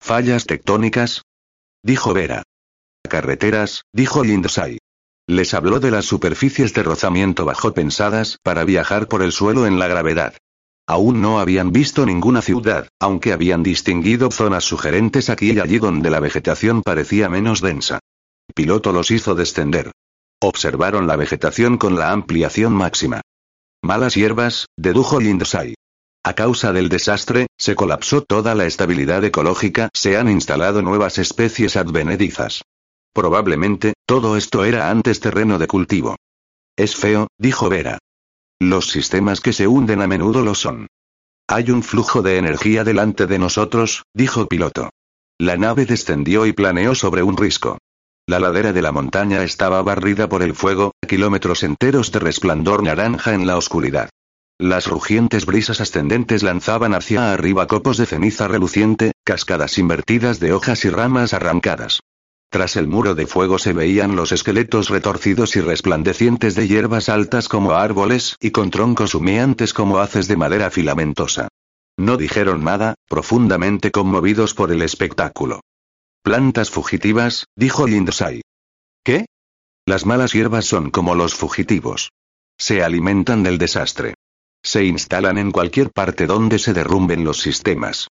¿Fallas 0.00 0.46
tectónicas? 0.46 1.22
Dijo 1.84 2.12
Vera. 2.12 2.42
Carreteras, 3.08 3.84
dijo 3.92 4.24
Lindsay. 4.24 4.78
Les 5.28 5.54
habló 5.54 5.78
de 5.78 5.92
las 5.92 6.06
superficies 6.06 6.74
de 6.74 6.82
rozamiento 6.82 7.44
bajo 7.44 7.72
pensadas 7.72 8.38
para 8.42 8.64
viajar 8.64 9.06
por 9.06 9.22
el 9.22 9.30
suelo 9.30 9.64
en 9.64 9.78
la 9.78 9.86
gravedad. 9.86 10.34
Aún 10.88 11.22
no 11.22 11.38
habían 11.38 11.70
visto 11.70 12.04
ninguna 12.04 12.42
ciudad, 12.42 12.88
aunque 12.98 13.32
habían 13.32 13.62
distinguido 13.62 14.32
zonas 14.32 14.64
sugerentes 14.64 15.30
aquí 15.30 15.52
y 15.52 15.60
allí 15.60 15.78
donde 15.78 16.10
la 16.10 16.18
vegetación 16.18 16.82
parecía 16.82 17.28
menos 17.28 17.60
densa. 17.60 18.00
Piloto 18.56 18.90
los 18.90 19.12
hizo 19.12 19.36
descender. 19.36 19.92
Observaron 20.40 21.06
la 21.06 21.14
vegetación 21.14 21.78
con 21.78 21.94
la 21.94 22.10
ampliación 22.10 22.72
máxima. 22.72 23.20
Malas 23.84 24.14
hierbas, 24.14 24.66
dedujo 24.76 25.20
Lindsay. 25.20 25.74
A 26.24 26.34
causa 26.34 26.72
del 26.72 26.88
desastre, 26.88 27.48
se 27.58 27.74
colapsó 27.74 28.22
toda 28.22 28.54
la 28.54 28.66
estabilidad 28.66 29.24
ecológica, 29.24 29.88
se 29.92 30.16
han 30.16 30.30
instalado 30.30 30.82
nuevas 30.82 31.18
especies 31.18 31.76
advenedizas. 31.76 32.62
Probablemente, 33.12 33.94
todo 34.06 34.36
esto 34.36 34.64
era 34.64 34.88
antes 34.90 35.18
terreno 35.18 35.58
de 35.58 35.66
cultivo. 35.66 36.14
Es 36.76 36.94
feo, 36.94 37.26
dijo 37.38 37.68
Vera. 37.68 37.98
Los 38.60 38.88
sistemas 38.88 39.40
que 39.40 39.52
se 39.52 39.66
hunden 39.66 40.00
a 40.00 40.06
menudo 40.06 40.42
lo 40.42 40.54
son. 40.54 40.86
Hay 41.48 41.72
un 41.72 41.82
flujo 41.82 42.22
de 42.22 42.38
energía 42.38 42.84
delante 42.84 43.26
de 43.26 43.40
nosotros, 43.40 44.04
dijo 44.14 44.46
piloto. 44.46 44.90
La 45.38 45.56
nave 45.56 45.86
descendió 45.86 46.46
y 46.46 46.52
planeó 46.52 46.94
sobre 46.94 47.24
un 47.24 47.36
risco. 47.36 47.78
La 48.26 48.38
ladera 48.38 48.72
de 48.72 48.82
la 48.82 48.92
montaña 48.92 49.42
estaba 49.42 49.82
barrida 49.82 50.28
por 50.28 50.42
el 50.42 50.54
fuego, 50.54 50.92
kilómetros 51.06 51.64
enteros 51.64 52.12
de 52.12 52.20
resplandor 52.20 52.84
naranja 52.84 53.34
en 53.34 53.48
la 53.48 53.56
oscuridad. 53.56 54.10
Las 54.60 54.86
rugientes 54.86 55.44
brisas 55.44 55.80
ascendentes 55.80 56.44
lanzaban 56.44 56.94
hacia 56.94 57.32
arriba 57.32 57.66
copos 57.66 57.96
de 57.96 58.06
ceniza 58.06 58.46
reluciente, 58.46 59.10
cascadas 59.24 59.76
invertidas 59.76 60.38
de 60.38 60.52
hojas 60.52 60.84
y 60.84 60.90
ramas 60.90 61.34
arrancadas. 61.34 62.00
Tras 62.48 62.76
el 62.76 62.86
muro 62.86 63.16
de 63.16 63.26
fuego 63.26 63.58
se 63.58 63.72
veían 63.72 64.14
los 64.14 64.30
esqueletos 64.30 64.88
retorcidos 64.88 65.56
y 65.56 65.60
resplandecientes 65.60 66.54
de 66.54 66.68
hierbas 66.68 67.08
altas 67.08 67.48
como 67.48 67.72
árboles 67.72 68.36
y 68.40 68.52
con 68.52 68.70
troncos 68.70 69.16
humeantes 69.16 69.74
como 69.74 69.98
haces 69.98 70.28
de 70.28 70.36
madera 70.36 70.70
filamentosa. 70.70 71.48
No 71.98 72.16
dijeron 72.16 72.62
nada, 72.62 72.94
profundamente 73.08 73.90
conmovidos 73.90 74.54
por 74.54 74.70
el 74.70 74.82
espectáculo. 74.82 75.60
Plantas 76.22 76.70
fugitivas, 76.70 77.46
dijo 77.56 77.86
Lindsay. 77.88 78.42
¿Qué? 79.04 79.26
Las 79.86 80.06
malas 80.06 80.32
hierbas 80.32 80.64
son 80.64 80.90
como 80.90 81.16
los 81.16 81.34
fugitivos. 81.34 82.10
Se 82.56 82.84
alimentan 82.84 83.42
del 83.42 83.58
desastre. 83.58 84.14
Se 84.62 84.84
instalan 84.84 85.36
en 85.36 85.50
cualquier 85.50 85.90
parte 85.90 86.26
donde 86.26 86.60
se 86.60 86.74
derrumben 86.74 87.24
los 87.24 87.40
sistemas. 87.40 88.06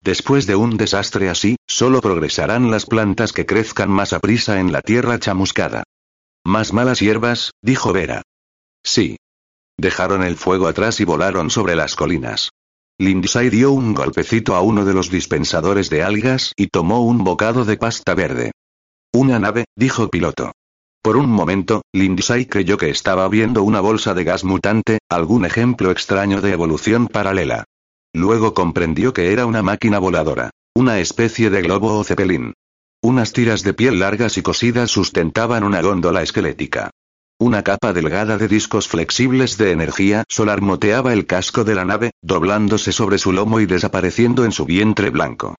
Después 0.00 0.46
de 0.46 0.54
un 0.54 0.76
desastre 0.76 1.28
así, 1.28 1.56
solo 1.66 2.00
progresarán 2.00 2.70
las 2.70 2.86
plantas 2.86 3.32
que 3.32 3.46
crezcan 3.46 3.90
más 3.90 4.12
a 4.12 4.20
prisa 4.20 4.60
en 4.60 4.70
la 4.70 4.80
tierra 4.80 5.18
chamuscada. 5.18 5.82
Más 6.44 6.72
malas 6.72 7.00
hierbas, 7.00 7.50
dijo 7.60 7.92
Vera. 7.92 8.22
Sí. 8.84 9.16
Dejaron 9.76 10.22
el 10.22 10.36
fuego 10.36 10.68
atrás 10.68 11.00
y 11.00 11.04
volaron 11.04 11.50
sobre 11.50 11.74
las 11.74 11.96
colinas. 11.96 12.50
Lindsay 12.98 13.50
dio 13.50 13.72
un 13.72 13.92
golpecito 13.92 14.54
a 14.54 14.62
uno 14.62 14.86
de 14.86 14.94
los 14.94 15.10
dispensadores 15.10 15.90
de 15.90 16.02
algas 16.02 16.52
y 16.56 16.68
tomó 16.68 17.04
un 17.04 17.24
bocado 17.24 17.66
de 17.66 17.76
pasta 17.76 18.14
verde. 18.14 18.52
Una 19.12 19.38
nave, 19.38 19.66
dijo 19.76 20.08
piloto. 20.08 20.52
Por 21.02 21.18
un 21.18 21.28
momento, 21.28 21.82
Lindsay 21.92 22.46
creyó 22.46 22.78
que 22.78 22.88
estaba 22.88 23.28
viendo 23.28 23.62
una 23.62 23.80
bolsa 23.80 24.14
de 24.14 24.24
gas 24.24 24.44
mutante, 24.44 24.98
algún 25.10 25.44
ejemplo 25.44 25.90
extraño 25.90 26.40
de 26.40 26.52
evolución 26.52 27.06
paralela. 27.06 27.64
Luego 28.14 28.54
comprendió 28.54 29.12
que 29.12 29.30
era 29.30 29.44
una 29.44 29.62
máquina 29.62 29.98
voladora. 29.98 30.50
Una 30.74 30.98
especie 30.98 31.50
de 31.50 31.62
globo 31.62 31.98
o 31.98 32.04
cepelín. 32.04 32.54
Unas 33.02 33.32
tiras 33.34 33.62
de 33.62 33.74
piel 33.74 33.98
largas 33.98 34.38
y 34.38 34.42
cosidas 34.42 34.90
sustentaban 34.90 35.64
una 35.64 35.82
góndola 35.82 36.22
esquelética. 36.22 36.90
Una 37.38 37.62
capa 37.62 37.92
delgada 37.92 38.38
de 38.38 38.48
discos 38.48 38.88
flexibles 38.88 39.58
de 39.58 39.70
energía 39.70 40.24
solar 40.26 40.62
moteaba 40.62 41.12
el 41.12 41.26
casco 41.26 41.64
de 41.64 41.74
la 41.74 41.84
nave, 41.84 42.12
doblándose 42.22 42.92
sobre 42.92 43.18
su 43.18 43.30
lomo 43.30 43.60
y 43.60 43.66
desapareciendo 43.66 44.46
en 44.46 44.52
su 44.52 44.64
vientre 44.64 45.10
blanco. 45.10 45.54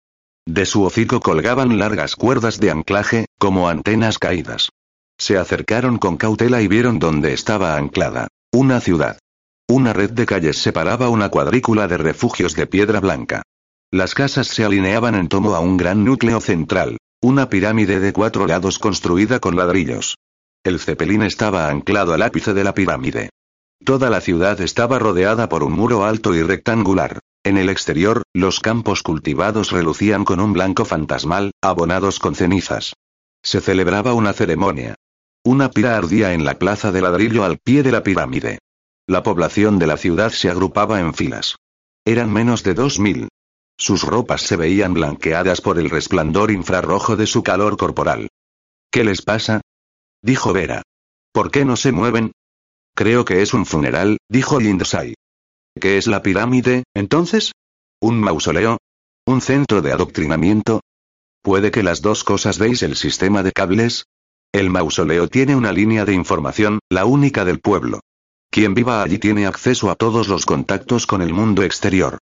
De 0.48 0.65
su 0.65 0.81
hocico 0.81 1.19
colgaban 1.19 1.77
largas 1.77 2.15
cuerdas 2.15 2.60
de 2.60 2.72
anclaje, 2.72 3.27
como 3.38 3.69
antenas 3.69 4.17
caídas. 4.17 4.69
Se 5.19 5.38
acercaron 5.38 6.00
con 6.00 6.17
cautela 6.17 6.63
y 6.63 6.67
vieron 6.67 6.98
dónde 6.98 7.34
estaba 7.34 7.77
anclada. 7.77 8.27
Una 8.51 8.81
ciudad. 8.81 9.19
Una 9.67 9.93
red 9.93 10.10
de 10.10 10.25
calles 10.25 10.57
separaba 10.57 11.10
una 11.10 11.29
cuadrícula 11.29 11.88
de 11.88 11.98
refugios 11.98 12.55
de 12.55 12.65
piedra 12.65 13.01
blanca. 13.01 13.43
Las 13.91 14.15
casas 14.15 14.48
se 14.48 14.65
alineaban 14.65 15.13
en 15.13 15.27
torno 15.27 15.53
a 15.53 15.60
un 15.60 15.77
gran 15.77 16.03
núcleo 16.03 16.41
central, 16.41 16.98
una 17.22 17.50
pirámide 17.50 18.00
de 18.00 18.13
cuatro 18.13 18.48
lados 18.48 18.79
construida 18.79 19.39
con 19.39 19.55
ladrillos. 19.55 20.15
El 20.67 20.81
cepelín 20.81 21.24
estaba 21.24 21.69
anclado 21.69 22.13
al 22.13 22.21
ápice 22.21 22.53
de 22.53 22.65
la 22.65 22.74
pirámide. 22.74 23.29
Toda 23.86 24.09
la 24.09 24.19
ciudad 24.19 24.59
estaba 24.59 25.00
rodeada 25.00 25.47
por 25.47 25.63
un 25.63 25.71
muro 25.71 26.03
alto 26.03 26.36
y 26.36 26.43
rectangular. 26.43 27.21
En 27.45 27.57
el 27.57 27.69
exterior, 27.69 28.24
los 28.33 28.59
campos 28.59 29.01
cultivados 29.01 29.71
relucían 29.71 30.25
con 30.25 30.41
un 30.41 30.51
blanco 30.51 30.83
fantasmal, 30.83 31.51
abonados 31.62 32.19
con 32.19 32.36
cenizas. 32.36 32.95
Se 33.41 33.62
celebraba 33.62 34.12
una 34.12 34.33
ceremonia. 34.33 34.95
Una 35.41 35.71
pira 35.71 35.95
ardía 35.95 36.33
en 36.33 36.43
la 36.43 36.59
plaza 36.59 36.91
de 36.91 37.01
ladrillo 37.01 37.45
al 37.45 37.59
pie 37.59 37.81
de 37.81 37.93
la 37.93 38.03
pirámide. 38.03 38.59
La 39.07 39.24
población 39.24 39.79
de 39.79 39.88
la 39.88 39.95
ciudad 39.95 40.31
se 40.31 40.50
agrupaba 40.50 41.00
en 41.00 41.13
filas. 41.13 41.55
Eran 42.03 42.29
menos 42.29 42.63
de 42.63 42.74
dos 42.74 43.00
mil. 43.00 43.29
Sus 43.77 44.03
ropas 44.03 44.41
se 44.41 44.57
veían 44.57 44.93
blanqueadas 44.93 45.62
por 45.62 45.79
el 45.79 45.89
resplandor 45.89 46.51
infrarrojo 46.51 47.15
de 47.15 47.25
su 47.25 47.41
calor 47.41 47.77
corporal. 47.77 48.27
¿Qué 48.91 49.05
les 49.05 49.21
pasa? 49.21 49.62
Dijo 50.21 50.53
Vera. 50.53 50.83
¿Por 51.31 51.51
qué 51.51 51.65
no 51.65 51.75
se 51.75 51.91
mueven? 51.91 52.31
Creo 52.95 53.25
que 53.25 53.41
es 53.41 53.53
un 53.53 53.65
funeral, 53.65 54.17
dijo 54.27 54.59
Lindsay. 54.59 55.13
¿Qué 55.79 55.97
es 55.97 56.07
la 56.07 56.21
pirámide, 56.24 56.83
entonces? 56.95 57.51
¿Un 58.01 58.19
mausoleo? 58.19 58.77
¿Un 59.25 59.41
centro 59.41 59.81
de 59.81 59.91
adoctrinamiento? 59.91 60.81
¿Puede 61.41 61.71
que 61.71 61.83
las 61.83 62.01
dos 62.01 62.24
cosas 62.24 62.57
veis 62.57 62.81
el 62.83 62.95
sistema 62.95 63.43
de 63.43 63.51
cables? 63.51 64.05
El 64.51 64.69
mausoleo 64.69 65.27
tiene 65.27 65.55
una 65.55 65.71
línea 65.71 66.05
de 66.05 66.13
información, 66.13 66.79
la 66.89 67.05
única 67.05 67.45
del 67.45 67.59
pueblo. 67.59 68.00
Quien 68.50 68.74
viva 68.74 69.03
allí 69.03 69.19
tiene 69.19 69.45
acceso 69.45 69.91
a 69.91 69.95
todos 69.95 70.27
los 70.27 70.45
contactos 70.45 71.05
con 71.05 71.21
el 71.21 71.33
mundo 71.33 71.63
exterior. 71.63 72.17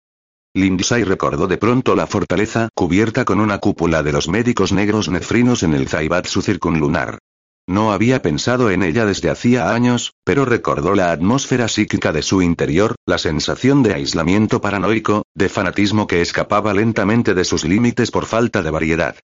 Lindsay 0.54 1.04
recordó 1.04 1.46
de 1.46 1.58
pronto 1.58 1.94
la 1.96 2.06
fortaleza 2.06 2.68
cubierta 2.74 3.24
con 3.24 3.40
una 3.40 3.58
cúpula 3.58 4.02
de 4.02 4.12
los 4.12 4.28
médicos 4.28 4.72
negros 4.72 5.08
nefrinos 5.08 5.62
en 5.62 5.74
el 5.74 5.88
Zaibatsu 5.88 6.42
circunlunar. 6.42 7.18
No 7.66 7.92
había 7.92 8.22
pensado 8.22 8.70
en 8.70 8.82
ella 8.82 9.06
desde 9.06 9.30
hacía 9.30 9.72
años, 9.72 10.14
pero 10.24 10.44
recordó 10.44 10.94
la 10.94 11.12
atmósfera 11.12 11.68
psíquica 11.68 12.12
de 12.12 12.22
su 12.22 12.42
interior, 12.42 12.96
la 13.06 13.18
sensación 13.18 13.82
de 13.82 13.94
aislamiento 13.94 14.60
paranoico, 14.60 15.22
de 15.34 15.48
fanatismo 15.48 16.06
que 16.06 16.20
escapaba 16.20 16.74
lentamente 16.74 17.34
de 17.34 17.44
sus 17.44 17.64
límites 17.64 18.10
por 18.10 18.26
falta 18.26 18.62
de 18.62 18.70
variedad. 18.70 19.16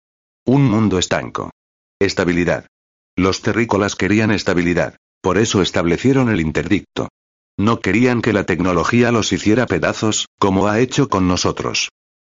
Un 0.44 0.64
mundo 0.70 0.98
estanco. 0.98 1.50
Estabilidad. 1.98 2.66
Los 3.16 3.42
terrícolas 3.42 3.96
querían 3.96 4.30
estabilidad. 4.30 4.96
Por 5.20 5.36
eso 5.36 5.60
establecieron 5.60 6.28
el 6.28 6.40
interdicto. 6.40 7.08
No 7.58 7.80
querían 7.80 8.22
que 8.22 8.32
la 8.32 8.44
tecnología 8.44 9.10
los 9.10 9.32
hiciera 9.32 9.66
pedazos, 9.66 10.28
como 10.38 10.68
ha 10.68 10.78
hecho 10.78 11.08
con 11.08 11.26
nosotros. 11.26 11.90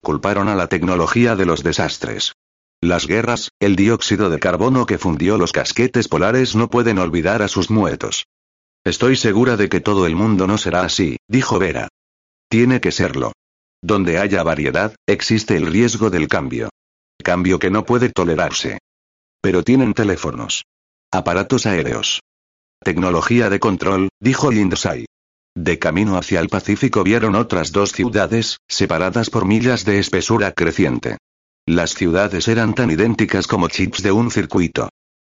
Culparon 0.02 0.48
a 0.48 0.54
la 0.54 0.68
tecnología 0.68 1.36
de 1.36 1.44
los 1.44 1.62
desastres. 1.62 2.32
Las 2.82 3.06
guerras, 3.06 3.50
el 3.60 3.76
dióxido 3.76 4.30
de 4.30 4.38
carbono 4.38 4.86
que 4.86 4.96
fundió 4.96 5.36
los 5.36 5.52
casquetes 5.52 6.08
polares 6.08 6.56
no 6.56 6.70
pueden 6.70 6.98
olvidar 6.98 7.42
a 7.42 7.48
sus 7.48 7.70
muertos. 7.70 8.26
Estoy 8.84 9.16
segura 9.16 9.58
de 9.58 9.68
que 9.68 9.80
todo 9.80 10.06
el 10.06 10.16
mundo 10.16 10.46
no 10.46 10.56
será 10.56 10.82
así, 10.82 11.18
dijo 11.28 11.58
Vera. 11.58 11.88
Tiene 12.48 12.80
que 12.80 12.90
serlo. 12.90 13.32
Donde 13.82 14.18
haya 14.18 14.42
variedad, 14.42 14.94
existe 15.06 15.56
el 15.56 15.66
riesgo 15.66 16.08
del 16.08 16.26
cambio. 16.26 16.70
Cambio 17.22 17.58
que 17.58 17.70
no 17.70 17.84
puede 17.84 18.08
tolerarse. 18.08 18.78
Pero 19.42 19.62
tienen 19.62 19.92
teléfonos. 19.92 20.64
Aparatos 21.10 21.66
aéreos. 21.66 22.20
Tecnología 22.82 23.50
de 23.50 23.60
control, 23.60 24.08
dijo 24.20 24.50
Lindsay. 24.50 25.04
De 25.54 25.78
camino 25.78 26.16
hacia 26.16 26.40
el 26.40 26.48
Pacífico 26.48 27.04
vieron 27.04 27.34
otras 27.34 27.72
dos 27.72 27.92
ciudades, 27.92 28.58
separadas 28.68 29.28
por 29.28 29.44
millas 29.44 29.84
de 29.84 29.98
espesura 29.98 30.52
creciente. 30.52 31.18
Las 31.66 31.94
ciudades 31.94 32.48
eran 32.48 32.74
tan 32.74 32.90
idénticas 32.90 33.46
como 33.46 33.68
chips 33.68 34.02
de 34.02 34.12
un 34.12 34.30
circuito. 34.30 34.88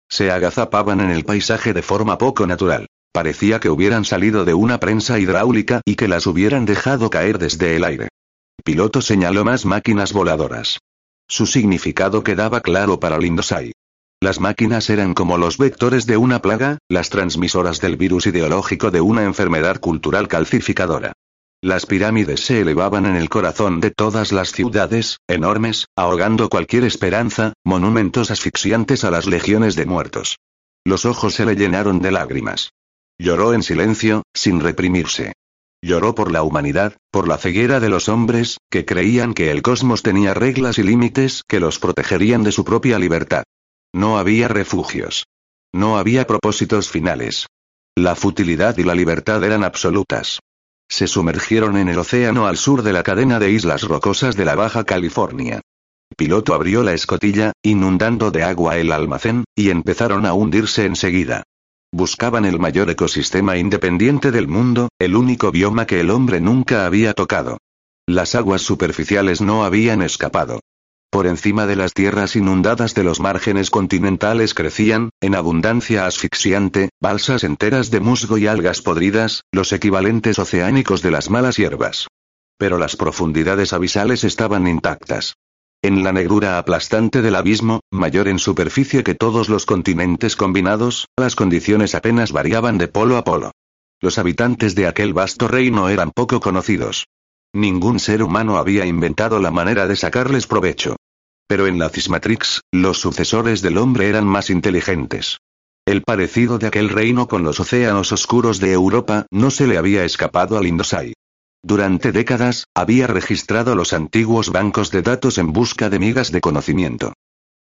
Se 0.09 0.31
agazapaban 0.31 0.99
en 0.99 1.11
el 1.11 1.23
paisaje 1.23 1.73
de 1.73 1.81
forma 1.81 2.17
poco 2.17 2.47
natural. 2.47 2.87
Parecía 3.13 3.59
que 3.59 3.69
hubieran 3.69 4.05
salido 4.05 4.45
de 4.45 4.53
una 4.53 4.79
prensa 4.79 5.19
hidráulica 5.19 5.81
y 5.85 5.95
que 5.95 6.07
las 6.07 6.27
hubieran 6.27 6.65
dejado 6.65 7.09
caer 7.09 7.37
desde 7.37 7.75
el 7.75 7.83
aire. 7.83 8.07
Piloto 8.63 9.01
señaló 9.01 9.43
más 9.43 9.65
máquinas 9.65 10.13
voladoras. 10.13 10.79
Su 11.27 11.45
significado 11.45 12.23
quedaba 12.23 12.61
claro 12.61 12.99
para 12.99 13.17
Lindsay. 13.17 13.73
Las 14.21 14.39
máquinas 14.39 14.89
eran 14.89 15.13
como 15.13 15.37
los 15.37 15.57
vectores 15.57 16.05
de 16.05 16.17
una 16.17 16.41
plaga, 16.41 16.77
las 16.87 17.09
transmisoras 17.09 17.81
del 17.81 17.97
virus 17.97 18.27
ideológico 18.27 18.91
de 18.91 19.01
una 19.01 19.23
enfermedad 19.23 19.79
cultural 19.79 20.27
calcificadora. 20.27 21.13
Las 21.63 21.85
pirámides 21.85 22.39
se 22.41 22.59
elevaban 22.59 23.05
en 23.05 23.15
el 23.15 23.29
corazón 23.29 23.81
de 23.81 23.91
todas 23.91 24.31
las 24.31 24.51
ciudades, 24.51 25.19
enormes, 25.27 25.85
ahogando 25.95 26.49
cualquier 26.49 26.85
esperanza, 26.85 27.53
monumentos 27.63 28.31
asfixiantes 28.31 29.03
a 29.03 29.11
las 29.11 29.27
legiones 29.27 29.75
de 29.75 29.85
muertos. 29.85 30.37
Los 30.83 31.05
ojos 31.05 31.35
se 31.35 31.45
le 31.45 31.55
llenaron 31.55 31.99
de 31.99 32.11
lágrimas. 32.11 32.71
Lloró 33.19 33.53
en 33.53 33.61
silencio, 33.61 34.23
sin 34.33 34.59
reprimirse. 34.59 35.33
Lloró 35.83 36.15
por 36.15 36.31
la 36.31 36.41
humanidad, 36.41 36.97
por 37.11 37.27
la 37.27 37.37
ceguera 37.37 37.79
de 37.79 37.89
los 37.89 38.09
hombres, 38.09 38.57
que 38.71 38.83
creían 38.83 39.35
que 39.35 39.51
el 39.51 39.61
cosmos 39.61 40.01
tenía 40.01 40.33
reglas 40.33 40.79
y 40.79 40.83
límites 40.83 41.43
que 41.47 41.59
los 41.59 41.77
protegerían 41.77 42.43
de 42.43 42.51
su 42.51 42.65
propia 42.65 42.97
libertad. 42.97 43.43
No 43.93 44.17
había 44.17 44.47
refugios. 44.47 45.25
No 45.71 45.99
había 45.99 46.25
propósitos 46.25 46.89
finales. 46.89 47.45
La 47.95 48.15
futilidad 48.15 48.79
y 48.79 48.83
la 48.83 48.95
libertad 48.95 49.43
eran 49.43 49.63
absolutas. 49.63 50.39
Se 50.91 51.07
sumergieron 51.07 51.77
en 51.77 51.87
el 51.87 51.97
océano 51.97 52.47
al 52.47 52.57
sur 52.57 52.83
de 52.83 52.91
la 52.91 53.01
cadena 53.01 53.39
de 53.39 53.49
islas 53.49 53.83
rocosas 53.83 54.35
de 54.35 54.43
la 54.43 54.55
Baja 54.55 54.83
California. 54.83 55.61
Piloto 56.17 56.53
abrió 56.53 56.83
la 56.83 56.91
escotilla, 56.91 57.53
inundando 57.63 58.29
de 58.29 58.43
agua 58.43 58.77
el 58.77 58.91
almacén, 58.91 59.45
y 59.55 59.69
empezaron 59.69 60.25
a 60.25 60.33
hundirse 60.33 60.85
enseguida. 60.85 61.43
Buscaban 61.93 62.43
el 62.43 62.59
mayor 62.59 62.89
ecosistema 62.89 63.55
independiente 63.55 64.31
del 64.31 64.49
mundo, 64.49 64.89
el 64.99 65.15
único 65.15 65.49
bioma 65.49 65.87
que 65.87 66.01
el 66.01 66.11
hombre 66.11 66.41
nunca 66.41 66.85
había 66.85 67.13
tocado. 67.13 67.57
Las 68.05 68.35
aguas 68.35 68.61
superficiales 68.61 69.39
no 69.39 69.63
habían 69.63 70.01
escapado. 70.01 70.59
Por 71.11 71.27
encima 71.27 71.67
de 71.67 71.75
las 71.75 71.93
tierras 71.93 72.37
inundadas 72.37 72.93
de 72.93 73.03
los 73.03 73.19
márgenes 73.19 73.69
continentales 73.69 74.53
crecían, 74.53 75.09
en 75.19 75.35
abundancia 75.35 76.05
asfixiante, 76.05 76.89
balsas 77.01 77.43
enteras 77.43 77.91
de 77.91 77.99
musgo 77.99 78.37
y 78.37 78.47
algas 78.47 78.81
podridas, 78.81 79.43
los 79.51 79.73
equivalentes 79.73 80.39
oceánicos 80.39 81.01
de 81.01 81.11
las 81.11 81.29
malas 81.29 81.57
hierbas. 81.57 82.07
Pero 82.57 82.77
las 82.77 82.95
profundidades 82.95 83.73
abisales 83.73 84.23
estaban 84.23 84.67
intactas. 84.67 85.35
En 85.81 86.01
la 86.01 86.13
negrura 86.13 86.57
aplastante 86.57 87.21
del 87.21 87.35
abismo, 87.35 87.81
mayor 87.91 88.29
en 88.29 88.39
superficie 88.39 89.03
que 89.03 89.13
todos 89.13 89.49
los 89.49 89.65
continentes 89.65 90.37
combinados, 90.37 91.09
las 91.17 91.35
condiciones 91.35 91.93
apenas 91.93 92.31
variaban 92.31 92.77
de 92.77 92.87
polo 92.87 93.17
a 93.17 93.25
polo. 93.25 93.51
Los 93.99 94.17
habitantes 94.17 94.75
de 94.75 94.87
aquel 94.87 95.13
vasto 95.13 95.49
reino 95.49 95.89
eran 95.89 96.11
poco 96.11 96.39
conocidos. 96.39 97.05
Ningún 97.53 97.99
ser 97.99 98.23
humano 98.23 98.57
había 98.57 98.85
inventado 98.85 99.39
la 99.39 99.51
manera 99.51 99.85
de 99.85 99.97
sacarles 99.97 100.47
provecho. 100.47 100.95
Pero 101.47 101.67
en 101.67 101.79
la 101.79 101.89
Cismatrix, 101.89 102.61
los 102.71 102.99
sucesores 102.99 103.61
del 103.61 103.77
hombre 103.77 104.07
eran 104.07 104.25
más 104.25 104.49
inteligentes. 104.49 105.39
El 105.85 106.03
parecido 106.03 106.59
de 106.59 106.67
aquel 106.67 106.87
reino 106.87 107.27
con 107.27 107.43
los 107.43 107.59
océanos 107.59 108.13
oscuros 108.13 108.59
de 108.61 108.71
Europa 108.71 109.25
no 109.31 109.51
se 109.51 109.67
le 109.67 109.77
había 109.77 110.05
escapado 110.05 110.57
al 110.57 110.65
Indosai. 110.65 111.13
Durante 111.61 112.13
décadas, 112.13 112.67
había 112.73 113.07
registrado 113.07 113.75
los 113.75 113.91
antiguos 113.91 114.49
bancos 114.51 114.89
de 114.89 115.01
datos 115.01 115.37
en 115.37 115.51
busca 115.51 115.89
de 115.89 115.99
migas 115.99 116.31
de 116.31 116.39
conocimiento. 116.39 117.13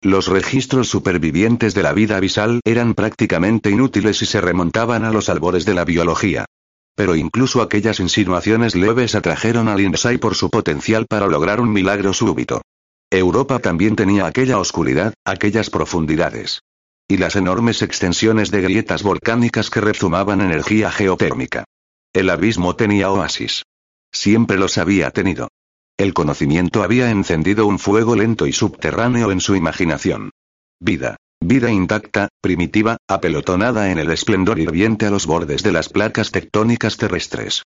Los 0.03 0.29
registros 0.29 0.89
supervivientes 0.89 1.75
de 1.75 1.83
la 1.83 1.93
vida 1.93 2.17
abisal 2.17 2.61
eran 2.65 2.95
prácticamente 2.95 3.71
inútiles 3.71 4.23
y 4.23 4.27
se 4.27 4.41
remontaban 4.41 5.05
a 5.05 5.11
los 5.11 5.29
albores 5.29 5.65
de 5.65 5.75
la 5.75 5.85
biología. 5.85 6.47
Pero 6.95 7.17
incluso 7.17 7.63
aquellas 7.63 8.01
insinuaciones 8.01 8.75
leves 8.75 9.15
atrajeron 9.15 9.69
al 9.69 9.81
Insai 9.81 10.19
por 10.19 10.35
su 10.35 10.51
potencial 10.51 11.07
para 11.07 11.27
lograr 11.27 11.61
un 11.61 11.73
milagro 11.73 12.13
súbito. 12.13 12.63
Europa 13.11 13.59
también 13.59 13.97
tenía 13.97 14.27
aquella 14.27 14.59
oscuridad, 14.59 15.15
aquellas 15.25 15.71
profundidades. 15.71 16.63
Y 17.09 17.17
las 17.17 17.35
enormes 17.35 17.83
extensiones 17.83 18.51
de 18.51 18.61
grietas 18.61 19.03
volcánicas 19.03 19.69
que 19.69 19.81
rezumaban 19.81 20.41
energía 20.41 20.93
geotérmica. 20.93 21.65
El 22.13 22.31
abismo 22.31 22.77
tenía 22.77 23.11
oasis. 23.11 23.65
Siempre 24.13 24.59
los 24.59 24.79
había 24.79 25.11
tenido. 25.11 25.49
El 25.97 26.15
conocimiento 26.15 26.83
había 26.83 27.11
encendido 27.11 27.67
un 27.67 27.79
fuego 27.79 28.17
lento 28.17 28.47
y 28.47 28.53
subterráneo 28.53 29.31
en 29.33 29.41
su 29.41 29.55
imaginación. 29.55 30.31
Vida. 30.79 31.17
Vida 31.43 31.71
intacta, 31.71 32.29
primitiva, 32.43 32.99
apelotonada 33.09 33.91
en 33.91 33.99
el 33.99 34.11
esplendor 34.11 34.59
hirviente 34.59 35.07
a 35.07 35.11
los 35.11 35.27
bordes 35.27 35.63
de 35.63 35.73
las 35.73 35.89
placas 35.89 36.31
tectónicas 36.33 36.99
terrestres. 36.99 37.63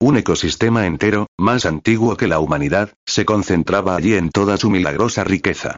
Un 0.00 0.16
ecosistema 0.16 0.86
entero, 0.86 1.26
más 1.38 1.66
antiguo 1.66 2.16
que 2.16 2.26
la 2.26 2.38
humanidad, 2.38 2.94
se 3.06 3.26
concentraba 3.26 3.96
allí 3.96 4.14
en 4.14 4.30
toda 4.30 4.56
su 4.56 4.70
milagrosa 4.70 5.24
riqueza. 5.24 5.76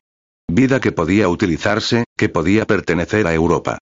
Vida 0.49 0.80
que 0.80 0.92
podía 0.92 1.28
utilizarse, 1.28 2.04
que 2.16 2.28
podía 2.28 2.66
pertenecer 2.66 3.26
a 3.26 3.35
Europa. 3.35 3.78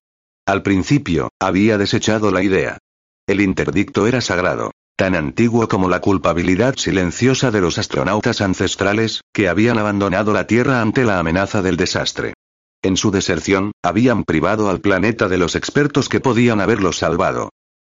Al 0.47 0.63
principio, 0.63 1.29
había 1.39 1.77
desechado 1.77 2.31
la 2.31 2.41
idea. 2.41 2.79
El 3.27 3.39
interdicto 3.39 4.07
era 4.07 4.21
sagrado, 4.21 4.71
tan 4.95 5.13
antiguo 5.13 5.67
como 5.67 5.89
la 5.89 6.01
culpabilidad 6.01 6.75
silenciosa 6.75 7.51
de 7.51 7.61
los 7.61 7.77
astronautas 7.77 8.41
ancestrales, 8.41 9.21
que 9.31 9.47
habían 9.47 9.77
abandonado 9.77 10.33
la 10.33 10.47
Tierra 10.47 10.81
ante 10.81 11.03
la 11.03 11.19
amenaza 11.19 11.61
del 11.61 11.77
desastre. 11.77 12.33
En 12.81 12.95
su 12.95 13.11
deserción, 13.11 13.73
habían 13.83 14.23
privado 14.23 14.69
al 14.69 14.79
planeta 14.79 15.27
de 15.27 15.37
los 15.37 15.55
expertos 15.55 16.07
que 16.07 16.21
podían 16.21 16.61
haberlo 16.61 16.93
salvado. 16.93 17.49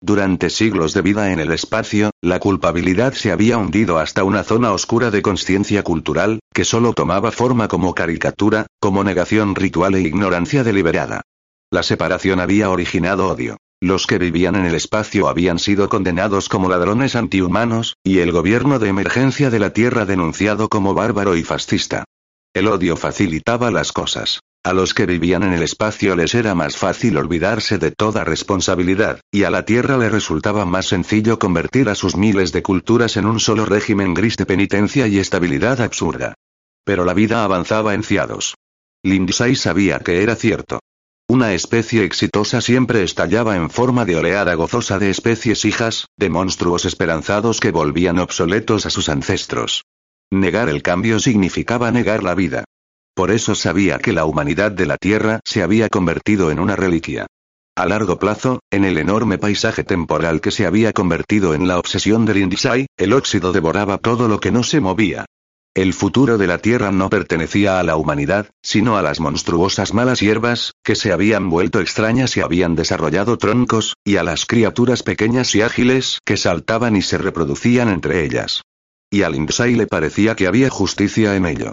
Durante 0.03 0.49
siglos 0.49 0.95
de 0.95 1.03
vida 1.03 1.31
en 1.31 1.39
el 1.39 1.51
espacio, 1.51 2.09
la 2.21 2.39
culpabilidad 2.39 3.13
se 3.13 3.31
había 3.31 3.59
hundido 3.59 3.99
hasta 3.99 4.23
una 4.23 4.43
zona 4.43 4.71
oscura 4.71 5.11
de 5.11 5.21
conciencia 5.21 5.83
cultural, 5.83 6.39
que 6.51 6.65
solo 6.65 6.93
tomaba 6.93 7.31
forma 7.31 7.67
como 7.67 7.93
caricatura, 7.93 8.65
como 8.79 9.03
negación 9.03 9.53
ritual 9.53 9.93
e 9.93 10.01
ignorancia 10.01 10.63
deliberada. 10.63 11.21
La 11.69 11.83
separación 11.83 12.39
había 12.39 12.71
originado 12.71 13.27
odio. 13.27 13.57
Los 13.79 14.07
que 14.07 14.17
vivían 14.17 14.55
en 14.55 14.65
el 14.65 14.73
espacio 14.73 15.27
habían 15.27 15.59
sido 15.59 15.89
condenados 15.89 16.49
como 16.49 16.69
ladrones 16.69 17.15
antihumanos, 17.15 17.97
y 18.03 18.19
el 18.19 18.31
gobierno 18.31 18.79
de 18.79 18.89
emergencia 18.89 19.51
de 19.51 19.59
la 19.59 19.73
Tierra 19.73 20.05
denunciado 20.05 20.69
como 20.69 20.95
bárbaro 20.95 21.35
y 21.35 21.43
fascista. 21.43 22.05
El 22.53 22.67
odio 22.67 22.97
facilitaba 22.97 23.69
las 23.69 23.91
cosas. 23.91 24.41
A 24.63 24.73
los 24.73 24.93
que 24.93 25.07
vivían 25.07 25.41
en 25.41 25.53
el 25.53 25.63
espacio 25.63 26.15
les 26.15 26.35
era 26.35 26.53
más 26.53 26.77
fácil 26.77 27.17
olvidarse 27.17 27.79
de 27.79 27.89
toda 27.89 28.23
responsabilidad, 28.23 29.19
y 29.31 29.43
a 29.43 29.49
la 29.49 29.65
Tierra 29.65 29.97
le 29.97 30.07
resultaba 30.07 30.65
más 30.65 30.85
sencillo 30.85 31.39
convertir 31.39 31.89
a 31.89 31.95
sus 31.95 32.15
miles 32.15 32.51
de 32.51 32.61
culturas 32.61 33.17
en 33.17 33.25
un 33.25 33.39
solo 33.39 33.65
régimen 33.65 34.13
gris 34.13 34.37
de 34.37 34.45
penitencia 34.45 35.07
y 35.07 35.17
estabilidad 35.17 35.81
absurda. 35.81 36.35
Pero 36.83 37.05
la 37.05 37.15
vida 37.15 37.43
avanzaba 37.43 37.95
en 37.95 38.03
fiados. 38.03 38.53
Lindsay 39.01 39.55
sabía 39.55 39.97
que 39.97 40.21
era 40.21 40.35
cierto. 40.35 40.79
Una 41.27 41.53
especie 41.53 42.03
exitosa 42.03 42.61
siempre 42.61 43.01
estallaba 43.01 43.55
en 43.55 43.71
forma 43.71 44.05
de 44.05 44.17
oleada 44.17 44.53
gozosa 44.53 44.99
de 44.99 45.09
especies 45.09 45.65
hijas, 45.65 46.05
de 46.17 46.29
monstruos 46.29 46.85
esperanzados 46.85 47.59
que 47.59 47.71
volvían 47.71 48.19
obsoletos 48.19 48.85
a 48.85 48.91
sus 48.91 49.09
ancestros. 49.09 49.85
Negar 50.29 50.69
el 50.69 50.83
cambio 50.83 51.17
significaba 51.17 51.89
negar 51.89 52.21
la 52.21 52.35
vida. 52.35 52.65
Por 53.13 53.31
eso 53.31 53.55
sabía 53.55 53.99
que 53.99 54.13
la 54.13 54.25
humanidad 54.25 54.71
de 54.71 54.85
la 54.85 54.97
Tierra 54.97 55.41
se 55.43 55.63
había 55.63 55.89
convertido 55.89 56.51
en 56.51 56.59
una 56.59 56.75
reliquia. 56.75 57.27
A 57.75 57.85
largo 57.85 58.19
plazo, 58.19 58.59
en 58.69 58.85
el 58.85 58.97
enorme 58.97 59.37
paisaje 59.37 59.83
temporal 59.83 60.41
que 60.41 60.51
se 60.51 60.65
había 60.65 60.93
convertido 60.93 61.53
en 61.53 61.67
la 61.67 61.79
obsesión 61.79 62.25
del 62.25 62.37
Indisai, 62.37 62.87
el 62.97 63.13
óxido 63.13 63.53
devoraba 63.53 63.97
todo 63.97 64.27
lo 64.27 64.39
que 64.39 64.51
no 64.51 64.63
se 64.63 64.81
movía. 64.81 65.25
El 65.73 65.93
futuro 65.93 66.37
de 66.37 66.47
la 66.47 66.57
Tierra 66.57 66.91
no 66.91 67.09
pertenecía 67.09 67.79
a 67.79 67.83
la 67.83 67.95
humanidad, 67.95 68.49
sino 68.61 68.97
a 68.97 69.01
las 69.01 69.21
monstruosas 69.21 69.93
malas 69.93 70.19
hierbas, 70.19 70.73
que 70.83 70.95
se 70.95 71.13
habían 71.13 71.49
vuelto 71.49 71.79
extrañas 71.79 72.35
y 72.35 72.41
habían 72.41 72.75
desarrollado 72.75 73.37
troncos, 73.37 73.95
y 74.03 74.17
a 74.17 74.23
las 74.23 74.45
criaturas 74.45 75.01
pequeñas 75.01 75.55
y 75.55 75.61
ágiles 75.61 76.19
que 76.25 76.35
saltaban 76.35 76.97
y 76.97 77.01
se 77.01 77.17
reproducían 77.17 77.87
entre 77.87 78.25
ellas. 78.25 78.63
Y 79.09 79.21
al 79.21 79.35
Indisai 79.35 79.75
le 79.75 79.87
parecía 79.87 80.35
que 80.35 80.47
había 80.47 80.69
justicia 80.69 81.37
en 81.37 81.45
ello. 81.45 81.71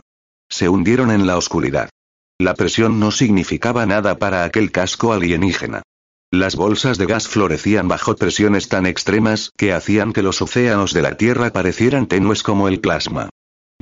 Se 0.50 0.68
hundieron 0.68 1.11
en 1.11 1.26
la 1.26 1.37
oscuridad. 1.37 1.90
La 2.38 2.54
presión 2.54 3.00
no 3.00 3.11
significaba 3.11 3.84
nada 3.87 4.18
para 4.18 4.44
aquel 4.44 4.70
casco 4.70 5.12
alienígena. 5.12 5.82
Las 6.30 6.56
bolsas 6.56 6.98
de 6.98 7.06
gas 7.06 7.26
florecían 7.26 7.88
bajo 7.88 8.14
presiones 8.14 8.68
tan 8.68 8.87
extremas 8.87 9.50
que 9.56 9.72
hacían 9.72 10.12
que 10.12 10.22
los 10.22 10.42
océanos 10.42 10.92
de 10.92 11.02
la 11.02 11.16
Tierra 11.16 11.50
parecieran 11.50 12.06
tenues 12.06 12.42
como 12.42 12.68
el 12.68 12.80
plasma. 12.80 13.30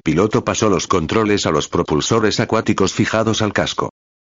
Piloto 0.03 0.45
pasó 0.45 0.69
los 0.69 0.87
controles 0.87 1.47
a 1.47 1.51
los 1.51 1.69
propulsores 1.69 2.39
acuáticos 2.39 2.93
fijados 2.93 3.43
al 3.43 3.53
casco. 3.53 3.91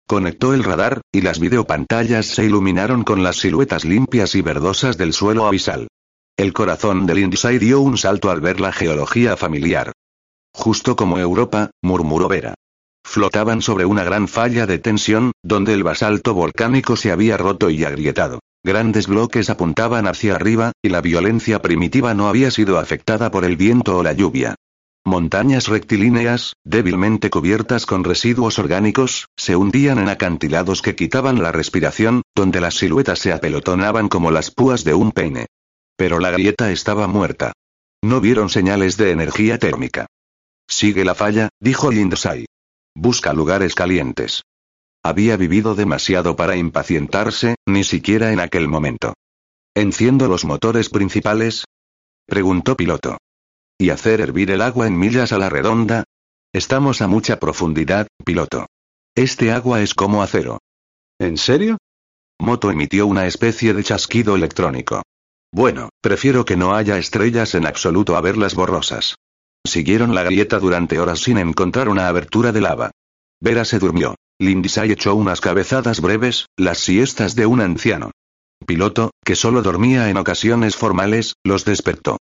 Conectó 0.08 0.54
el 0.54 0.64
radar, 0.64 1.02
y 1.12 1.22
las 1.22 1.40
videopantallas 1.40 2.28
se 2.28 2.46
iluminaron 2.46 3.04
con 3.04 3.24
las 3.24 3.38
siluetas 3.38 3.84
limpias 3.84 4.36
y 4.36 4.42
verdosas 4.42 4.98
del 4.98 5.14
suelo 5.14 5.48
abisal. 5.48 5.88
El 6.38 6.54
corazón 6.54 7.06
del 7.06 7.20
Indisai 7.20 7.58
dio 7.58 7.80
un 7.80 7.98
salto 7.98 8.30
al 8.30 8.42
ver 8.42 8.60
la 8.60 8.72
geología 8.72 9.38
familiar. 9.38 9.92
Justo 10.54 10.96
como 10.96 11.18
Europa, 11.20 11.72
murmuró 11.82 12.28
Vera. 12.28 12.54
Flotaban 13.04 13.62
sobre 13.62 13.86
una 13.86 14.04
gran 14.04 14.28
falla 14.28 14.66
de 14.66 14.80
tensión, 14.80 15.34
donde 15.44 15.74
el 15.74 15.84
basalto 15.84 16.34
volcánico 16.34 16.96
se 16.96 17.12
había 17.12 17.38
roto 17.38 17.70
y 17.70 17.84
agrietado. 17.84 18.40
Grandes 18.64 19.08
bloques 19.08 19.50
apuntaban 19.50 20.08
hacia 20.08 20.36
arriba, 20.36 20.72
y 20.82 20.90
la 20.90 21.02
violencia 21.02 21.62
primitiva 21.62 22.14
no 22.14 22.30
había 22.30 22.50
sido 22.50 22.80
afectada 22.80 23.30
por 23.30 23.44
el 23.44 23.58
viento 23.58 23.98
o 23.98 24.04
la 24.04 24.14
lluvia. 24.14 24.56
Montañas 25.06 25.68
rectilíneas, 25.68 26.54
débilmente 26.64 27.30
cubiertas 27.30 27.86
con 27.86 28.06
residuos 28.06 28.58
orgánicos, 28.58 29.28
se 29.36 29.58
hundían 29.58 30.00
en 30.00 30.08
acantilados 30.08 30.82
que 30.82 30.96
quitaban 30.96 31.44
la 31.44 31.52
respiración, 31.52 32.22
donde 32.34 32.62
las 32.62 32.76
siluetas 32.76 33.20
se 33.20 33.34
apelotonaban 33.34 34.08
como 34.08 34.32
las 34.32 34.50
púas 34.50 34.86
de 34.86 34.94
un 34.94 35.12
peine. 35.12 35.48
Pero 35.98 36.20
la 36.20 36.32
grieta 36.32 36.72
estaba 36.72 37.08
muerta. 37.08 37.52
No 38.02 38.22
vieron 38.22 38.50
señales 38.50 38.96
de 38.96 39.12
energía 39.12 39.60
térmica. 39.60 40.08
Sigue 40.68 41.06
la 41.06 41.16
falla, 41.16 41.50
dijo 41.60 41.92
Lindosai. 41.92 42.46
Busca 42.96 43.34
lugares 43.34 43.76
calientes. 43.76 44.44
Había 45.04 45.36
vivido 45.36 45.76
demasiado 45.76 46.36
para 46.36 46.56
impacientarse, 46.56 47.56
ni 47.66 47.84
siquiera 47.84 48.32
en 48.32 48.40
aquel 48.40 48.68
momento. 48.68 49.14
¿Enciendo 49.76 50.28
los 50.28 50.46
motores 50.46 50.90
principales? 50.90 51.66
Preguntó 52.26 52.78
piloto. 52.78 53.18
¿Y 53.78 53.90
hacer 53.90 54.22
hervir 54.22 54.52
el 54.52 54.62
agua 54.62 54.88
en 54.88 54.98
millas 54.98 55.34
a 55.34 55.38
la 55.38 55.50
redonda? 55.50 56.04
Estamos 56.54 57.02
a 57.02 57.08
mucha 57.08 57.40
profundidad, 57.40 58.08
piloto. 58.24 58.68
Este 59.16 59.52
agua 59.52 59.82
es 59.82 59.94
como 59.94 60.24
acero. 60.24 60.60
¿En 61.20 61.38
serio? 61.38 61.78
Moto 62.40 62.72
emitió 62.72 63.08
una 63.08 63.26
especie 63.26 63.74
de 63.74 63.84
chasquido 63.84 64.36
electrónico. 64.36 65.02
Bueno, 65.52 65.90
prefiero 66.02 66.46
que 66.46 66.58
no 66.58 66.76
haya 66.76 66.98
estrellas 66.98 67.56
en 67.56 67.66
absoluto 67.66 68.16
a 68.16 68.22
verlas 68.22 68.56
borrosas. 68.56 69.16
Siguieron 69.66 70.14
la 70.14 70.24
grieta 70.24 70.60
durante 70.60 71.00
horas 71.00 71.20
sin 71.20 71.38
encontrar 71.38 71.88
una 71.88 72.08
abertura 72.08 72.52
de 72.52 72.62
lava. 72.62 72.92
Vera 73.42 73.66
se 73.66 73.80
durmió. 73.80 74.16
Lindisay 74.40 74.92
echó 74.92 75.16
unas 75.16 75.40
cabezadas 75.42 76.02
breves, 76.02 76.48
las 76.58 76.80
siestas 76.80 77.36
de 77.36 77.46
un 77.46 77.62
anciano. 77.62 78.12
Piloto, 78.66 79.12
que 79.24 79.36
solo 79.36 79.62
dormía 79.62 80.10
en 80.10 80.18
ocasiones 80.18 80.76
formales, 80.76 81.36
los 81.44 81.66
despertó. 81.66 82.18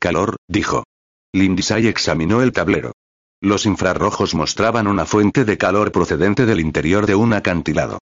Calor, 0.00 0.36
dijo. 0.48 0.84
Lindisay 1.32 1.86
examinó 1.86 2.42
el 2.42 2.52
tablero. 2.52 2.92
Los 3.40 3.66
infrarrojos 3.66 4.34
mostraban 4.34 4.86
una 4.86 5.06
fuente 5.06 5.44
de 5.44 5.58
calor 5.58 5.92
procedente 5.92 6.46
del 6.46 6.60
interior 6.60 7.06
de 7.06 7.14
un 7.14 7.32
acantilado. 7.32 7.98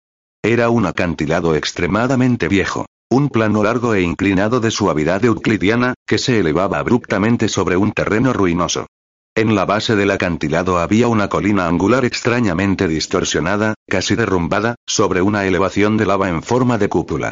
Era 0.43 0.69
un 0.69 0.85
acantilado 0.85 1.55
extremadamente 1.55 2.47
viejo. 2.47 2.85
Un 3.09 3.29
plano 3.29 3.63
largo 3.63 3.93
e 3.93 4.01
inclinado 4.01 4.59
de 4.59 4.69
suavidad 4.69 5.23
euclidiana, 5.23 5.93
que 6.05 6.17
se 6.17 6.39
elevaba 6.39 6.79
abruptamente 6.79 7.47
sobre 7.47 7.77
un 7.77 7.93
terreno 7.93 8.33
ruinoso. 8.33 8.87
En 9.33 9.55
la 9.55 9.63
base 9.63 9.95
del 9.95 10.11
acantilado 10.11 10.77
había 10.77 11.07
una 11.07 11.29
colina 11.29 11.67
angular 11.67 12.03
extrañamente 12.03 12.87
distorsionada, 12.87 13.75
casi 13.87 14.15
derrumbada, 14.15 14.75
sobre 14.85 15.21
una 15.21 15.45
elevación 15.45 15.95
de 15.95 16.05
lava 16.05 16.27
en 16.27 16.43
forma 16.43 16.77
de 16.77 16.89
cúpula. 16.89 17.31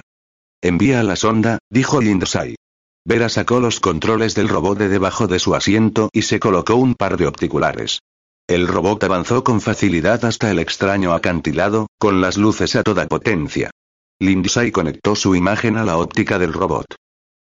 Envía 0.61 1.03
la 1.03 1.17
sonda, 1.17 1.59
dijo 1.69 1.99
Lindsay. 1.99 2.55
Vera 3.03 3.27
sacó 3.27 3.59
los 3.59 3.81
controles 3.81 4.33
del 4.33 4.47
robot 4.47 4.77
de 4.77 4.87
debajo 4.87 5.27
de 5.27 5.39
su 5.39 5.55
asiento 5.55 6.09
y 6.13 6.21
se 6.21 6.39
colocó 6.39 6.75
un 6.75 6.95
par 6.95 7.17
de 7.17 7.27
opticulares. 7.27 7.99
El 8.47 8.67
robot 8.67 9.03
avanzó 9.03 9.43
con 9.43 9.59
facilidad 9.59 10.23
hasta 10.23 10.49
el 10.51 10.59
extraño 10.59 11.13
acantilado, 11.13 11.87
con 11.97 12.21
las 12.21 12.37
luces 12.37 12.75
a 12.75 12.83
toda 12.83 13.07
potencia. 13.07 13.71
Lindsay 14.19 14.71
conectó 14.71 15.15
su 15.15 15.35
imagen 15.35 15.77
a 15.77 15.83
la 15.83 15.97
óptica 15.97 16.39
del 16.39 16.53
robot. 16.53 16.85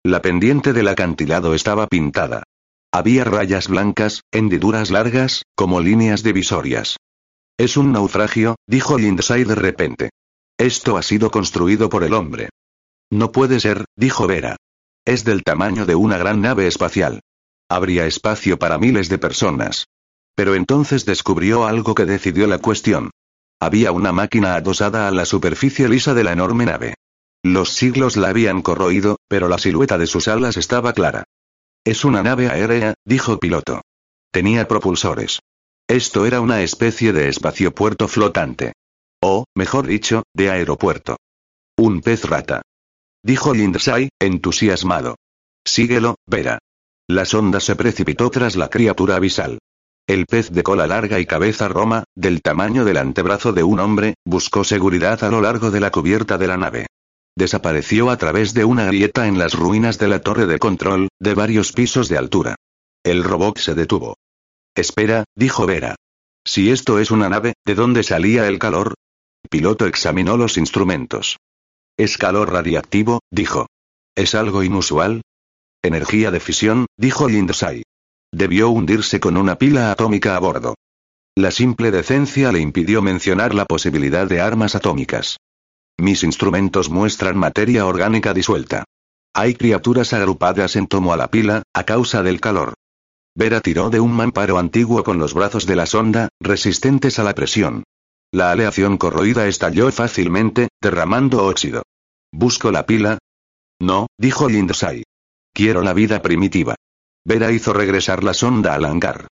La 0.04 0.20
pendiente 0.20 0.72
del 0.72 0.88
acantilado 0.88 1.54
estaba 1.54 1.86
pintada. 1.86 2.42
Había 2.92 3.24
rayas 3.24 3.68
blancas, 3.68 4.22
hendiduras 4.32 4.90
largas, 4.90 5.42
como 5.54 5.80
líneas 5.80 6.22
divisorias. 6.22 6.96
Es 7.58 7.76
un 7.76 7.92
naufragio, 7.92 8.56
dijo 8.66 8.98
Lindsay 8.98 9.44
de 9.44 9.54
repente. 9.54 10.10
Esto 10.58 10.96
ha 10.96 11.02
sido 11.02 11.30
construido 11.30 11.88
por 11.88 12.04
el 12.04 12.12
hombre. 12.12 12.50
No 13.10 13.32
puede 13.32 13.60
ser, 13.60 13.84
dijo 13.96 14.26
Vera. 14.26 14.56
Es 15.04 15.24
del 15.24 15.42
tamaño 15.42 15.86
de 15.86 15.94
una 15.94 16.18
gran 16.18 16.40
nave 16.40 16.66
espacial. 16.66 17.20
Habría 17.68 18.06
espacio 18.06 18.58
para 18.58 18.78
miles 18.78 19.08
de 19.08 19.18
personas. 19.18 19.86
Pero 20.34 20.54
entonces 20.54 21.04
descubrió 21.04 21.64
algo 21.64 21.94
que 21.94 22.06
decidió 22.06 22.46
la 22.46 22.58
cuestión. 22.58 23.10
Había 23.64 23.92
una 23.92 24.12
máquina 24.12 24.56
adosada 24.56 25.08
a 25.08 25.10
la 25.10 25.24
superficie 25.24 25.88
lisa 25.88 26.12
de 26.12 26.22
la 26.22 26.32
enorme 26.32 26.66
nave. 26.66 26.96
Los 27.42 27.72
siglos 27.72 28.18
la 28.18 28.28
habían 28.28 28.60
corroído, 28.60 29.16
pero 29.26 29.48
la 29.48 29.56
silueta 29.56 29.96
de 29.96 30.06
sus 30.06 30.28
alas 30.28 30.58
estaba 30.58 30.92
clara. 30.92 31.24
Es 31.82 32.04
una 32.04 32.22
nave 32.22 32.50
aérea, 32.50 32.92
dijo 33.06 33.38
piloto. 33.38 33.80
Tenía 34.30 34.68
propulsores. 34.68 35.40
Esto 35.88 36.26
era 36.26 36.42
una 36.42 36.60
especie 36.60 37.14
de 37.14 37.30
espaciopuerto 37.30 38.06
flotante. 38.06 38.74
O, 39.22 39.46
mejor 39.54 39.86
dicho, 39.86 40.24
de 40.34 40.50
aeropuerto. 40.50 41.16
Un 41.78 42.02
pez 42.02 42.28
rata. 42.28 42.60
Dijo 43.22 43.54
Lindsay, 43.54 44.10
entusiasmado. 44.20 45.16
Síguelo, 45.64 46.16
Vera. 46.26 46.58
La 47.08 47.24
sonda 47.24 47.60
se 47.60 47.76
precipitó 47.76 48.28
tras 48.28 48.56
la 48.56 48.68
criatura 48.68 49.16
abisal. 49.16 49.58
El 50.06 50.26
pez 50.26 50.50
de 50.50 50.62
cola 50.62 50.86
larga 50.86 51.18
y 51.18 51.24
cabeza 51.24 51.66
roma, 51.66 52.04
del 52.14 52.42
tamaño 52.42 52.84
del 52.84 52.98
antebrazo 52.98 53.54
de 53.54 53.62
un 53.62 53.80
hombre, 53.80 54.16
buscó 54.26 54.62
seguridad 54.62 55.24
a 55.24 55.30
lo 55.30 55.40
largo 55.40 55.70
de 55.70 55.80
la 55.80 55.90
cubierta 55.90 56.36
de 56.36 56.46
la 56.46 56.58
nave. 56.58 56.86
Desapareció 57.36 58.10
a 58.10 58.18
través 58.18 58.52
de 58.52 58.66
una 58.66 58.84
grieta 58.84 59.26
en 59.26 59.38
las 59.38 59.54
ruinas 59.54 59.98
de 59.98 60.08
la 60.08 60.20
torre 60.20 60.44
de 60.44 60.58
control, 60.58 61.08
de 61.18 61.34
varios 61.34 61.72
pisos 61.72 62.10
de 62.10 62.18
altura. 62.18 62.54
El 63.02 63.24
robot 63.24 63.58
se 63.58 63.74
detuvo. 63.74 64.18
Espera, 64.74 65.24
dijo 65.34 65.64
Vera. 65.66 65.96
Si 66.44 66.70
esto 66.70 66.98
es 66.98 67.10
una 67.10 67.30
nave, 67.30 67.54
¿de 67.64 67.74
dónde 67.74 68.02
salía 68.02 68.46
el 68.46 68.58
calor? 68.58 68.94
piloto 69.48 69.86
examinó 69.86 70.36
los 70.36 70.58
instrumentos. 70.58 71.38
Es 71.96 72.18
calor 72.18 72.52
radiactivo, 72.52 73.20
dijo. 73.30 73.68
¿Es 74.14 74.34
algo 74.34 74.62
inusual? 74.62 75.22
Energía 75.82 76.30
de 76.30 76.40
fisión, 76.40 76.86
dijo 76.98 77.28
Lindsay. 77.28 77.84
Debió 78.34 78.68
hundirse 78.70 79.20
con 79.20 79.36
una 79.36 79.58
pila 79.58 79.92
atómica 79.92 80.34
a 80.34 80.40
bordo. 80.40 80.74
La 81.36 81.52
simple 81.52 81.92
decencia 81.92 82.50
le 82.50 82.58
impidió 82.58 83.00
mencionar 83.00 83.54
la 83.54 83.64
posibilidad 83.64 84.26
de 84.26 84.40
armas 84.40 84.74
atómicas. 84.74 85.36
Mis 85.98 86.24
instrumentos 86.24 86.90
muestran 86.90 87.38
materia 87.38 87.86
orgánica 87.86 88.34
disuelta. 88.34 88.82
Hay 89.34 89.54
criaturas 89.54 90.12
agrupadas 90.12 90.74
en 90.74 90.88
tomo 90.88 91.12
a 91.12 91.16
la 91.16 91.28
pila, 91.28 91.62
a 91.72 91.84
causa 91.84 92.24
del 92.24 92.40
calor. 92.40 92.74
Vera 93.36 93.60
tiró 93.60 93.88
de 93.88 94.00
un 94.00 94.10
mamparo 94.10 94.58
antiguo 94.58 95.04
con 95.04 95.18
los 95.18 95.32
brazos 95.32 95.64
de 95.64 95.76
la 95.76 95.86
sonda, 95.86 96.28
resistentes 96.40 97.20
a 97.20 97.22
la 97.22 97.36
presión. 97.36 97.84
La 98.32 98.50
aleación 98.50 98.98
corroída 98.98 99.46
estalló 99.46 99.92
fácilmente, 99.92 100.70
derramando 100.82 101.46
óxido. 101.46 101.84
¿Busco 102.32 102.72
la 102.72 102.84
pila? 102.84 103.18
No, 103.80 104.08
dijo 104.18 104.48
Lindsay. 104.48 105.04
Quiero 105.52 105.82
la 105.82 105.92
vida 105.92 106.20
primitiva. 106.20 106.74
Vera 107.26 107.50
hizo 107.50 107.72
regresar 107.72 108.22
la 108.22 108.34
sonda 108.34 108.74
al 108.74 108.84
hangar. 108.84 109.28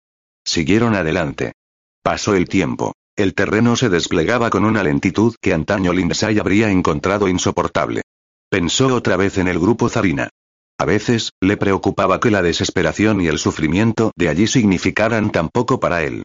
Siguieron 0.46 0.94
adelante. 0.94 1.52
Pasó 2.02 2.35
el 2.35 2.48
tiempo. 2.48 2.94
El 3.16 3.35
terreno 3.35 3.76
se 3.76 3.90
desplegaba 3.90 4.48
con 4.48 4.64
una 4.64 4.83
lentitud 4.83 5.35
que 5.42 5.52
antaño 5.52 5.92
Lindsay 5.92 6.38
habría 6.38 6.70
encontrado 6.70 7.28
insoportable. 7.28 8.00
Pensó 8.48 8.94
otra 8.94 9.18
vez 9.18 9.37
en 9.37 9.46
el 9.46 9.59
grupo 9.59 9.90
Zarina. 9.90 10.31
A 10.78 10.87
veces, 10.87 11.33
le 11.42 11.59
preocupaba 11.59 12.18
que 12.18 12.31
la 12.31 12.40
desesperación 12.40 13.20
y 13.20 13.26
el 13.26 13.38
sufrimiento 13.38 14.11
de 14.16 14.31
allí 14.31 14.46
significaran 14.46 15.31
tan 15.31 15.50
poco 15.50 15.78
para 15.78 16.02
él. 16.02 16.22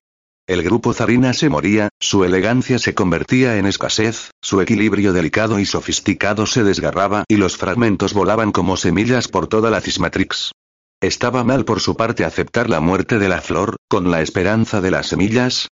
El 0.48 0.64
grupo 0.64 0.94
Zarina 0.94 1.34
se 1.34 1.50
moría, 1.50 1.90
su 2.00 2.24
elegancia 2.24 2.80
se 2.80 2.96
convertía 2.96 3.58
en 3.58 3.66
escasez, 3.66 4.32
su 4.42 4.62
equilibrio 4.62 5.12
delicado 5.12 5.60
y 5.60 5.66
sofisticado 5.66 6.46
se 6.46 6.64
desgarraba 6.64 7.26
y 7.28 7.36
los 7.36 7.58
fragmentos 7.58 8.14
volaban 8.14 8.54
como 8.54 8.78
semillas 8.78 9.28
por 9.28 9.48
toda 9.48 9.70
la 9.70 9.82
Cismatrix. 9.82 10.54
Estaba 11.02 11.44
mal 11.44 11.64
por 11.64 11.80
su 11.80 11.96
parte 11.96 12.26
aceptar 12.26 12.70
la 12.70 12.80
muerte 12.80 13.20
de 13.20 13.30
la 13.30 13.40
flor, 13.40 13.76
con 13.88 14.10
la 14.10 14.22
esperanza 14.22 14.82
de 14.82 14.90
las 14.90 15.08
semillas. 15.08 15.68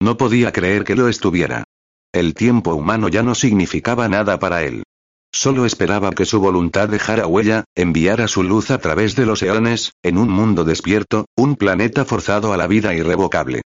No 0.00 0.16
podía 0.16 0.52
creer 0.52 0.84
que 0.84 0.96
lo 0.96 1.08
estuviera. 1.08 1.64
El 2.12 2.32
tiempo 2.32 2.74
humano 2.74 3.08
ya 3.08 3.22
no 3.22 3.34
significaba 3.34 4.08
nada 4.08 4.38
para 4.38 4.64
él. 4.64 4.84
Solo 5.32 5.66
esperaba 5.66 6.10
que 6.12 6.24
su 6.24 6.40
voluntad 6.40 6.88
dejara 6.88 7.26
huella, 7.26 7.64
enviara 7.76 8.26
su 8.26 8.42
luz 8.42 8.70
a 8.70 8.78
través 8.78 9.14
de 9.16 9.26
los 9.26 9.42
eones, 9.42 9.92
en 10.02 10.16
un 10.16 10.30
mundo 10.30 10.64
despierto, 10.64 11.26
un 11.36 11.56
planeta 11.56 12.06
forzado 12.06 12.54
a 12.54 12.56
la 12.56 12.66
vida 12.66 12.94
irrevocable. 12.94 13.60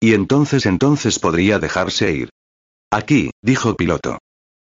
Y 0.00 0.14
entonces 0.14 0.66
entonces 0.66 1.18
podría 1.18 1.58
dejarse 1.58 2.12
ir. 2.12 2.30
Aquí, 2.92 3.32
dijo 3.42 3.74
piloto. 3.74 4.18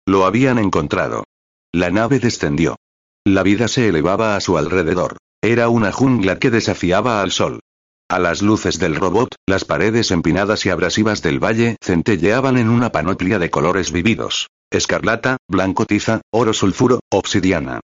Lo 0.07 0.25
habían 0.25 0.57
encontrado. 0.57 1.25
La 1.71 1.91
nave 1.91 2.19
descendió. 2.19 2.77
La 3.25 3.43
vida 3.43 3.67
se 3.67 3.87
elevaba 3.87 4.35
a 4.35 4.41
su 4.41 4.57
alrededor. 4.57 5.17
Era 5.41 5.69
una 5.69 5.93
jungla 5.93 6.37
que 6.37 6.49
desafiaba 6.49 7.21
al 7.21 7.31
sol. 7.31 7.61
A 8.09 8.19
las 8.19 8.41
luces 8.41 8.77
del 8.77 8.95
robot, 8.95 9.35
las 9.47 9.63
paredes 9.63 10.11
empinadas 10.11 10.65
y 10.65 10.69
abrasivas 10.69 11.21
del 11.21 11.41
valle 11.41 11.77
centelleaban 11.81 12.57
en 12.57 12.69
una 12.69 12.91
panoplia 12.91 13.39
de 13.39 13.49
colores 13.49 13.93
vividos. 13.93 14.49
Escarlata, 14.69 15.37
blanco 15.47 15.85
tiza, 15.85 16.21
oro 16.29 16.53
sulfuro, 16.53 16.99
obsidiana. 17.09 17.79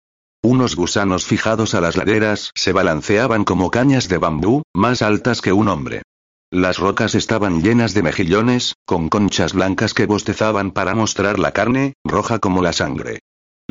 Unos 0.43 0.77
gusanos 0.77 1.27
fijados 1.27 1.75
a 1.75 1.83
las 1.83 1.97
laderas 1.97 2.53
se 2.55 2.73
balanceaban 2.73 3.45
como 3.45 3.71
cañas 3.71 4.09
de 4.09 4.17
bambú, 4.17 4.63
más 4.75 5.03
altas 5.03 5.43
que 5.43 5.53
un 5.53 5.69
hombre. 5.69 6.03
Las 6.51 6.79
rocas 6.79 7.15
estaban 7.15 7.63
llenas 7.63 7.93
de 7.93 8.03
mejillones, 8.03 8.77
con 8.87 9.09
conchas 9.09 9.53
blancas 9.53 9.93
que 9.93 10.07
bostezaban 10.07 10.71
para 10.71 10.95
mostrar 10.95 11.39
la 11.39 11.53
carne, 11.53 11.95
roja 12.05 12.39
como 12.39 12.63
la 12.63 12.73
sangre. 12.73 13.21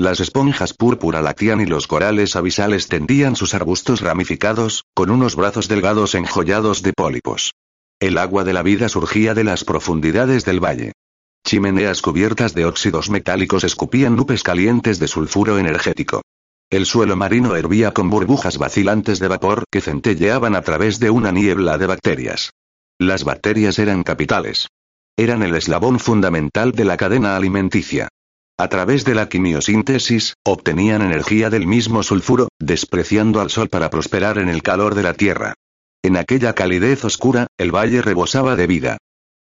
Las 0.01 0.19
esponjas 0.19 0.73
púrpura 0.73 1.21
lactían 1.21 1.61
y 1.61 1.67
los 1.67 1.85
corales 1.85 2.35
abisales 2.35 2.87
tendían 2.87 3.35
sus 3.35 3.53
arbustos 3.53 4.01
ramificados, 4.01 4.85
con 4.95 5.11
unos 5.11 5.35
brazos 5.35 5.67
delgados 5.67 6.15
enjollados 6.15 6.81
de 6.81 6.91
pólipos. 6.91 7.53
El 7.99 8.17
agua 8.17 8.43
de 8.43 8.51
la 8.51 8.63
vida 8.63 8.89
surgía 8.89 9.35
de 9.35 9.43
las 9.43 9.63
profundidades 9.63 10.43
del 10.43 10.59
valle. 10.59 10.93
Chimeneas 11.45 12.01
cubiertas 12.01 12.55
de 12.55 12.65
óxidos 12.65 13.11
metálicos 13.11 13.63
escupían 13.63 14.15
nubes 14.15 14.41
calientes 14.41 14.97
de 14.97 15.07
sulfuro 15.07 15.59
energético. 15.59 16.23
El 16.71 16.87
suelo 16.87 17.15
marino 17.15 17.55
hervía 17.55 17.93
con 17.93 18.09
burbujas 18.09 18.57
vacilantes 18.57 19.19
de 19.19 19.27
vapor 19.27 19.65
que 19.69 19.81
centelleaban 19.81 20.55
a 20.55 20.63
través 20.63 20.99
de 20.99 21.11
una 21.11 21.31
niebla 21.31 21.77
de 21.77 21.85
bacterias. 21.85 22.49
Las 22.97 23.23
bacterias 23.23 23.77
eran 23.77 24.01
capitales. 24.01 24.67
Eran 25.15 25.43
el 25.43 25.53
eslabón 25.53 25.99
fundamental 25.99 26.71
de 26.71 26.85
la 26.85 26.97
cadena 26.97 27.35
alimenticia. 27.35 28.09
A 28.61 28.69
través 28.69 29.05
de 29.05 29.15
la 29.15 29.27
quimiosíntesis, 29.27 30.35
obtenían 30.43 31.01
energía 31.01 31.49
del 31.49 31.65
mismo 31.65 32.03
sulfuro, 32.03 32.47
despreciando 32.59 33.41
al 33.41 33.49
sol 33.49 33.69
para 33.69 33.89
prosperar 33.89 34.37
en 34.37 34.49
el 34.49 34.61
calor 34.61 34.93
de 34.93 35.01
la 35.01 35.15
tierra. 35.15 35.55
En 36.03 36.15
aquella 36.15 36.53
calidez 36.53 37.03
oscura, 37.03 37.47
el 37.57 37.75
valle 37.75 38.03
rebosaba 38.03 38.55
de 38.55 38.67
vida. 38.67 38.97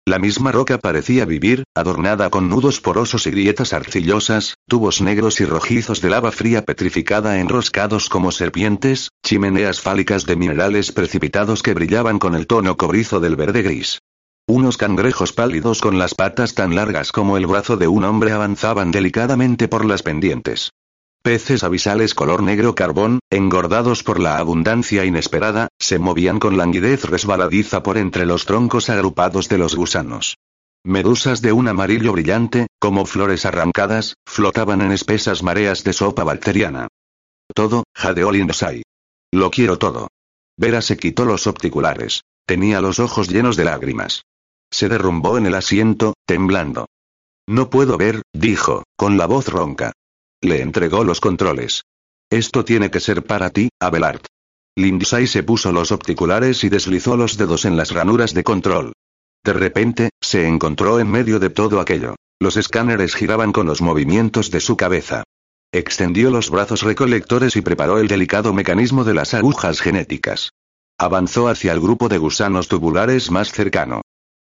La 0.06 0.18
misma 0.18 0.52
roca 0.52 0.78
parecía 0.78 1.26
vivir, 1.26 1.64
adornada 1.74 2.30
con 2.30 2.48
nudos 2.48 2.80
porosos 2.80 3.26
y 3.26 3.30
grietas 3.30 3.74
arcillosas, 3.74 4.54
tubos 4.66 5.02
negros 5.02 5.42
y 5.42 5.44
rojizos 5.44 6.00
de 6.00 6.08
lava 6.08 6.32
fría 6.32 6.64
petrificada 6.64 7.40
enroscados 7.40 8.08
como 8.08 8.32
serpientes, 8.32 9.10
chimeneas 9.22 9.82
fálicas 9.82 10.24
de 10.24 10.36
minerales 10.36 10.92
precipitados 10.92 11.62
que 11.62 11.74
brillaban 11.74 12.18
con 12.18 12.34
el 12.34 12.46
tono 12.46 12.78
cobrizo 12.78 13.20
del 13.20 13.36
verde 13.36 13.60
gris. 13.60 13.98
Unos 14.52 14.76
cangrejos 14.76 15.32
pálidos 15.32 15.80
con 15.80 15.96
las 16.00 16.16
patas 16.16 16.54
tan 16.56 16.74
largas 16.74 17.12
como 17.12 17.36
el 17.36 17.46
brazo 17.46 17.76
de 17.76 17.86
un 17.86 18.02
hombre 18.02 18.32
avanzaban 18.32 18.90
delicadamente 18.90 19.68
por 19.68 19.84
las 19.84 20.02
pendientes. 20.02 20.72
Peces 21.22 21.62
abisales 21.62 22.16
color 22.16 22.42
negro 22.42 22.74
carbón, 22.74 23.20
engordados 23.30 24.02
por 24.02 24.18
la 24.18 24.38
abundancia 24.38 25.04
inesperada, 25.04 25.68
se 25.78 26.00
movían 26.00 26.40
con 26.40 26.56
languidez 26.56 27.04
resbaladiza 27.04 27.84
por 27.84 27.96
entre 27.96 28.26
los 28.26 28.44
troncos 28.44 28.90
agrupados 28.90 29.48
de 29.48 29.58
los 29.58 29.76
gusanos. 29.76 30.36
Medusas 30.82 31.42
de 31.42 31.52
un 31.52 31.68
amarillo 31.68 32.10
brillante, 32.10 32.66
como 32.80 33.06
flores 33.06 33.46
arrancadas, 33.46 34.16
flotaban 34.26 34.80
en 34.80 34.90
espesas 34.90 35.44
mareas 35.44 35.84
de 35.84 35.92
sopa 35.92 36.24
bacteriana. 36.24 36.88
Todo, 37.54 37.84
jadeó 37.94 38.32
Lindosai. 38.32 38.82
Lo 39.30 39.52
quiero 39.52 39.78
todo. 39.78 40.08
Vera 40.56 40.82
se 40.82 40.96
quitó 40.96 41.24
los 41.24 41.46
opticulares. 41.46 42.22
Tenía 42.46 42.80
los 42.80 42.98
ojos 42.98 43.28
llenos 43.28 43.54
de 43.56 43.62
lágrimas. 43.62 44.22
Se 44.72 44.88
derrumbó 44.88 45.36
en 45.38 45.46
el 45.46 45.54
asiento, 45.54 46.14
temblando. 46.26 46.86
No 47.48 47.70
puedo 47.70 47.98
ver, 47.98 48.22
dijo, 48.32 48.84
con 48.96 49.18
la 49.18 49.26
voz 49.26 49.48
ronca. 49.48 49.92
Le 50.40 50.62
entregó 50.62 51.04
los 51.04 51.20
controles. 51.20 51.82
Esto 52.30 52.64
tiene 52.64 52.90
que 52.90 53.00
ser 53.00 53.24
para 53.24 53.50
ti, 53.50 53.70
Abelard. 53.80 54.22
Lindsay 54.76 55.26
se 55.26 55.42
puso 55.42 55.72
los 55.72 55.90
opticulares 55.90 56.62
y 56.62 56.68
deslizó 56.68 57.16
los 57.16 57.36
dedos 57.36 57.64
en 57.64 57.76
las 57.76 57.90
ranuras 57.90 58.34
de 58.34 58.44
control. 58.44 58.92
De 59.44 59.52
repente, 59.52 60.10
se 60.20 60.46
encontró 60.46 61.00
en 61.00 61.10
medio 61.10 61.40
de 61.40 61.50
todo 61.50 61.80
aquello. 61.80 62.14
Los 62.38 62.56
escáneres 62.56 63.14
giraban 63.14 63.52
con 63.52 63.66
los 63.66 63.82
movimientos 63.82 64.50
de 64.50 64.60
su 64.60 64.76
cabeza. 64.76 65.24
Extendió 65.72 66.30
los 66.30 66.50
brazos 66.50 66.82
recolectores 66.82 67.56
y 67.56 67.60
preparó 67.60 67.98
el 67.98 68.08
delicado 68.08 68.52
mecanismo 68.52 69.04
de 69.04 69.14
las 69.14 69.34
agujas 69.34 69.80
genéticas. 69.80 70.50
Avanzó 70.98 71.48
hacia 71.48 71.72
el 71.72 71.80
grupo 71.80 72.08
de 72.08 72.18
gusanos 72.18 72.68
tubulares 72.68 73.30
más 73.30 73.52
cercano. 73.52 74.02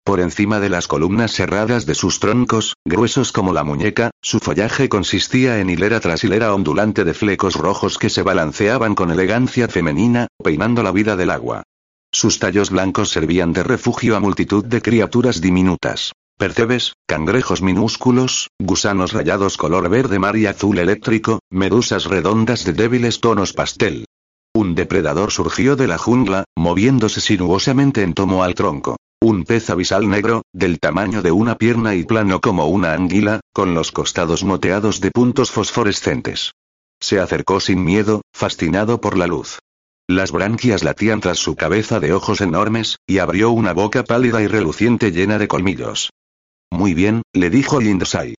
Por 0.04 0.18
encima 0.18 0.58
de 0.58 0.68
las 0.68 0.88
columnas 0.88 1.32
cerradas 1.32 1.86
de 1.86 1.94
sus 1.94 2.18
troncos, 2.18 2.74
gruesos 2.84 3.30
como 3.30 3.52
la 3.52 3.62
muñeca, 3.62 4.10
su 4.20 4.40
follaje 4.40 4.88
consistía 4.88 5.60
en 5.60 5.70
hilera 5.70 6.00
tras 6.00 6.24
hilera 6.24 6.52
ondulante 6.52 7.04
de 7.04 7.14
flecos 7.14 7.54
rojos 7.54 7.98
que 7.98 8.10
se 8.10 8.22
balanceaban 8.22 8.96
con 8.96 9.12
elegancia 9.12 9.68
femenina, 9.68 10.26
peinando 10.42 10.82
la 10.82 10.90
vida 10.90 11.14
del 11.14 11.30
agua. 11.30 11.62
Sus 12.10 12.40
tallos 12.40 12.70
blancos 12.70 13.10
servían 13.10 13.52
de 13.52 13.62
refugio 13.62 14.16
a 14.16 14.20
multitud 14.20 14.64
de 14.64 14.82
criaturas 14.82 15.40
diminutas. 15.40 16.12
Percebes, 16.36 16.94
cangrejos 17.06 17.62
minúsculos, 17.62 18.50
gusanos 18.58 19.12
rayados 19.12 19.56
color 19.56 19.88
verde 19.88 20.18
mar 20.18 20.36
y 20.36 20.46
azul 20.46 20.78
eléctrico, 20.78 21.38
medusas 21.48 22.06
redondas 22.06 22.64
de 22.64 22.72
débiles 22.72 23.20
tonos 23.20 23.52
pastel. 23.52 24.06
Un 24.52 24.74
depredador 24.74 25.30
surgió 25.30 25.76
de 25.76 25.86
la 25.86 25.96
jungla, 25.96 26.44
moviéndose 26.56 27.20
sinuosamente 27.20 28.02
en 28.02 28.14
tomo 28.14 28.42
al 28.42 28.56
tronco. 28.56 28.96
Un 29.24 29.44
pez 29.44 29.70
abisal 29.70 30.10
negro, 30.10 30.42
del 30.52 30.80
tamaño 30.80 31.22
de 31.22 31.30
una 31.30 31.56
pierna 31.56 31.94
y 31.94 32.02
plano 32.02 32.40
como 32.40 32.66
una 32.66 32.92
anguila, 32.92 33.38
con 33.52 33.72
los 33.72 33.92
costados 33.92 34.42
moteados 34.42 35.00
de 35.00 35.12
puntos 35.12 35.52
fosforescentes. 35.52 36.54
Se 36.98 37.20
acercó 37.20 37.60
sin 37.60 37.84
miedo, 37.84 38.22
fascinado 38.32 39.00
por 39.00 39.16
la 39.16 39.28
luz. 39.28 39.60
Las 40.08 40.32
branquias 40.32 40.82
latían 40.82 41.20
tras 41.20 41.38
su 41.38 41.54
cabeza 41.54 42.00
de 42.00 42.12
ojos 42.12 42.40
enormes, 42.40 42.96
y 43.06 43.18
abrió 43.18 43.52
una 43.52 43.72
boca 43.72 44.02
pálida 44.02 44.42
y 44.42 44.48
reluciente 44.48 45.12
llena 45.12 45.38
de 45.38 45.46
colmillos. 45.46 46.10
Muy 46.72 46.92
bien, 46.92 47.22
le 47.32 47.48
dijo 47.48 47.80
Lindosai. 47.80 48.34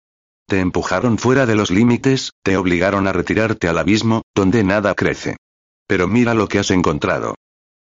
Te 0.49 0.59
empujaron 0.59 1.17
fuera 1.17 1.45
de 1.45 1.55
los 1.55 1.71
límites, 1.71 2.31
te 2.43 2.57
obligaron 2.57 3.07
a 3.07 3.13
retirarte 3.13 3.69
al 3.69 3.77
abismo, 3.77 4.23
donde 4.35 4.65
nada 4.65 4.95
crece. 4.95 5.37
Pero 5.87 6.09
mira 6.09 6.33
lo 6.33 6.49
que 6.49 6.59
has 6.59 6.71
encontrado. 6.71 7.35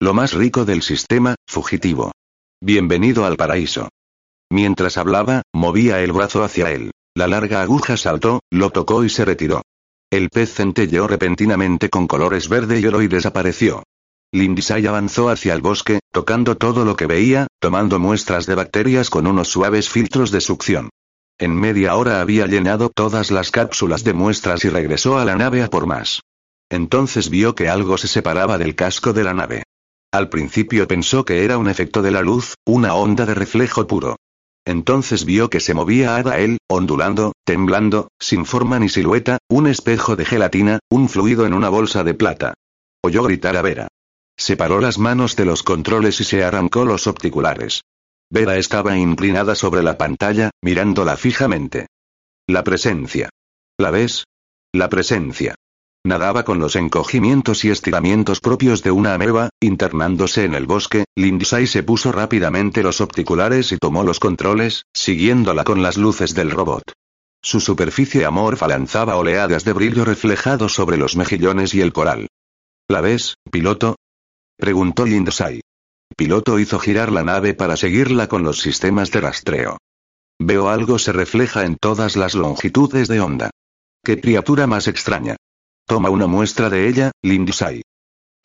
Lo 0.01 0.13
más 0.13 0.33
rico 0.33 0.65
del 0.65 0.81
sistema, 0.81 1.35
fugitivo. 1.47 2.11
Bienvenido 2.61 3.23
al 3.23 3.37
paraíso. 3.37 3.87
Mientras 4.51 4.97
hablaba, 4.97 5.43
movía 5.53 6.01
el 6.01 6.11
brazo 6.11 6.43
hacia 6.43 6.71
él. 6.71 6.91
La 7.15 7.25
larga 7.25 7.61
aguja 7.61 7.95
saltó, 7.95 8.41
lo 8.51 8.69
tocó 8.71 9.05
y 9.05 9.09
se 9.09 9.23
retiró. 9.23 9.61
El 10.11 10.29
pez 10.29 10.55
centelleó 10.55 11.07
repentinamente 11.07 11.89
con 11.89 12.05
colores 12.05 12.49
verde 12.49 12.81
y 12.81 12.85
oro 12.85 13.01
y 13.01 13.07
desapareció. 13.07 13.83
Lindisay 14.33 14.85
avanzó 14.87 15.29
hacia 15.29 15.53
el 15.53 15.61
bosque, 15.61 15.99
tocando 16.11 16.57
todo 16.57 16.83
lo 16.83 16.97
que 16.97 17.05
veía, 17.05 17.47
tomando 17.59 17.97
muestras 17.97 18.45
de 18.45 18.55
bacterias 18.55 19.09
con 19.09 19.25
unos 19.25 19.47
suaves 19.47 19.89
filtros 19.89 20.29
de 20.31 20.41
succión. 20.41 20.89
En 21.37 21.55
media 21.55 21.95
hora 21.95 22.19
había 22.19 22.45
llenado 22.45 22.89
todas 22.89 23.31
las 23.31 23.51
cápsulas 23.51 24.03
de 24.03 24.11
muestras 24.11 24.65
y 24.65 24.69
regresó 24.69 25.17
a 25.17 25.23
la 25.23 25.37
nave 25.37 25.63
a 25.63 25.69
por 25.69 25.87
más. 25.87 26.23
Entonces 26.69 27.29
vio 27.29 27.55
que 27.55 27.69
algo 27.69 27.97
se 27.97 28.09
separaba 28.09 28.57
del 28.57 28.75
casco 28.75 29.13
de 29.13 29.23
la 29.23 29.33
nave. 29.33 29.63
Al 30.11 30.29
principio 30.29 30.87
pensó 30.87 31.23
que 31.23 31.43
era 31.43 31.59
un 31.59 31.69
efecto 31.69 32.01
de 32.01 32.09
la 32.09 32.21
luz, 32.21 32.55
una 32.65 32.95
onda 32.95 33.27
de 33.27 33.35
reflejo 33.35 33.85
puro. 33.85 34.15
Entonces 34.65 35.23
vio 35.23 35.49
que 35.49 35.59
se 35.59 35.75
movía 35.75 36.15
a 36.15 36.39
él, 36.39 36.57
ondulando, 36.67 37.33
temblando, 37.43 38.09
sin 38.19 38.45
forma 38.45 38.79
ni 38.79 38.89
silueta, 38.89 39.37
un 39.47 39.67
espejo 39.67 40.15
de 40.15 40.25
gelatina, 40.25 40.79
un 40.89 41.09
fluido 41.09 41.45
en 41.45 41.53
una 41.53 41.69
bolsa 41.69 42.03
de 42.03 42.15
plata. 42.15 42.55
Oyó 43.03 43.23
gritar 43.23 43.55
a 43.55 43.61
Vera. 43.61 43.87
Separó 44.35 44.79
las 44.79 44.97
manos 44.97 45.35
de 45.35 45.45
los 45.45 45.63
controles 45.63 46.19
y 46.21 46.23
se 46.23 46.43
arrancó 46.43 46.85
los 46.85 47.05
opticulares. 47.07 47.81
Vera 48.31 48.57
estaba 48.57 48.97
inclinada 48.97 49.53
sobre 49.53 49.83
la 49.83 49.97
pantalla, 49.97 50.49
mirándola 50.61 51.17
fijamente. 51.17 51.87
La 52.47 52.63
presencia. 52.63 53.29
¿La 53.77 53.91
ves? 53.91 54.25
La 54.73 54.89
presencia. 54.89 55.55
Nadaba 56.05 56.43
con 56.43 56.59
los 56.59 56.77
encogimientos 56.77 57.65
y 57.65 57.69
estiramientos 57.69 58.39
propios 58.39 58.81
de 58.83 58.91
una 58.91 59.13
ameba, 59.13 59.49
internándose 59.59 60.45
en 60.45 60.55
el 60.55 60.65
bosque, 60.65 61.03
Lindsay 61.15 61.67
se 61.67 61.83
puso 61.83 62.11
rápidamente 62.11 62.83
los 62.83 63.01
opticulares 63.01 63.73
y 63.73 63.77
tomó 63.77 64.03
los 64.03 64.19
controles, 64.19 64.85
siguiéndola 64.93 65.65
con 65.65 65.83
las 65.83 65.97
luces 65.97 66.33
del 66.33 66.51
robot. 66.51 66.93
Su 67.41 67.59
superficie 67.59 68.25
amorfa 68.25 68.67
lanzaba 68.67 69.17
oleadas 69.17 69.65
de 69.65 69.73
brillo 69.73 70.05
reflejado 70.05 70.69
sobre 70.69 70.97
los 70.97 71.17
mejillones 71.17 71.73
y 71.73 71.81
el 71.81 71.91
coral. 71.91 72.27
¿La 72.87 73.01
ves, 73.01 73.35
piloto? 73.51 73.97
preguntó 74.57 75.05
Lindsay. 75.05 75.61
Piloto 76.15 76.59
hizo 76.59 76.79
girar 76.79 77.11
la 77.11 77.23
nave 77.23 77.53
para 77.53 77.77
seguirla 77.77 78.27
con 78.27 78.43
los 78.43 78.59
sistemas 78.59 79.11
de 79.11 79.21
rastreo. 79.21 79.77
Veo 80.39 80.69
algo 80.69 80.97
se 80.97 81.11
refleja 81.11 81.65
en 81.65 81.75
todas 81.75 82.15
las 82.15 82.35
longitudes 82.35 83.09
de 83.09 83.19
onda. 83.19 83.51
¡Qué 84.03 84.19
criatura 84.19 84.65
más 84.65 84.87
extraña! 84.87 85.35
Toma 85.89 86.11
una 86.11 86.27
muestra 86.27 86.69
de 86.69 86.87
ella, 86.87 87.11
Lindsay. 87.23 87.81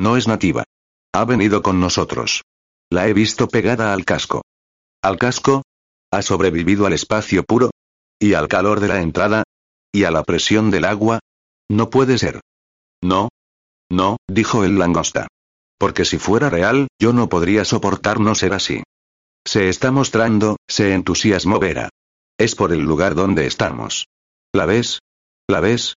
No 0.01 0.17
es 0.17 0.27
nativa. 0.27 0.65
Ha 1.13 1.27
venido 1.27 1.61
con 1.61 1.79
nosotros. 1.79 2.41
La 2.91 3.07
he 3.07 3.13
visto 3.13 3.49
pegada 3.49 3.93
al 3.93 4.07
casco. 4.07 4.41
¿Al 5.03 5.19
casco? 5.19 5.63
¿Ha 6.11 6.23
sobrevivido 6.23 6.87
al 6.87 6.95
espacio 6.95 7.45
puro? 7.45 7.69
¿Y 8.19 8.33
al 8.33 8.49
calor 8.49 8.81
de 8.81 8.89
la 8.89 9.03
entrada? 9.03 9.43
¿Y 9.93 10.05
a 10.05 10.11
la 10.11 10.23
presión 10.23 10.71
del 10.71 10.87
agua? 10.87 11.21
No 11.71 11.91
puede 11.91 12.17
ser. 12.17 12.41
No. 13.03 13.29
No, 13.93 14.17
dijo 14.27 14.65
el 14.65 14.79
langosta. 14.79 15.27
Porque 15.79 16.07
si 16.07 16.17
fuera 16.17 16.49
real, 16.49 16.89
yo 16.99 17.13
no 17.13 17.29
podría 17.29 17.67
soportar 17.67 18.21
no 18.21 18.35
ser 18.35 18.55
así. 18.55 18.83
Se 19.47 19.69
está 19.69 19.91
mostrando, 19.91 20.57
se 20.67 20.95
entusiasmó 20.95 21.59
Vera. 21.59 21.91
Es 22.39 22.55
por 22.55 22.73
el 22.73 22.81
lugar 22.81 23.15
donde 23.15 23.47
estamos. 23.47 24.07
¿La 24.55 24.65
ves? 24.65 25.01
¿La 25.47 25.61
ves? 25.61 25.93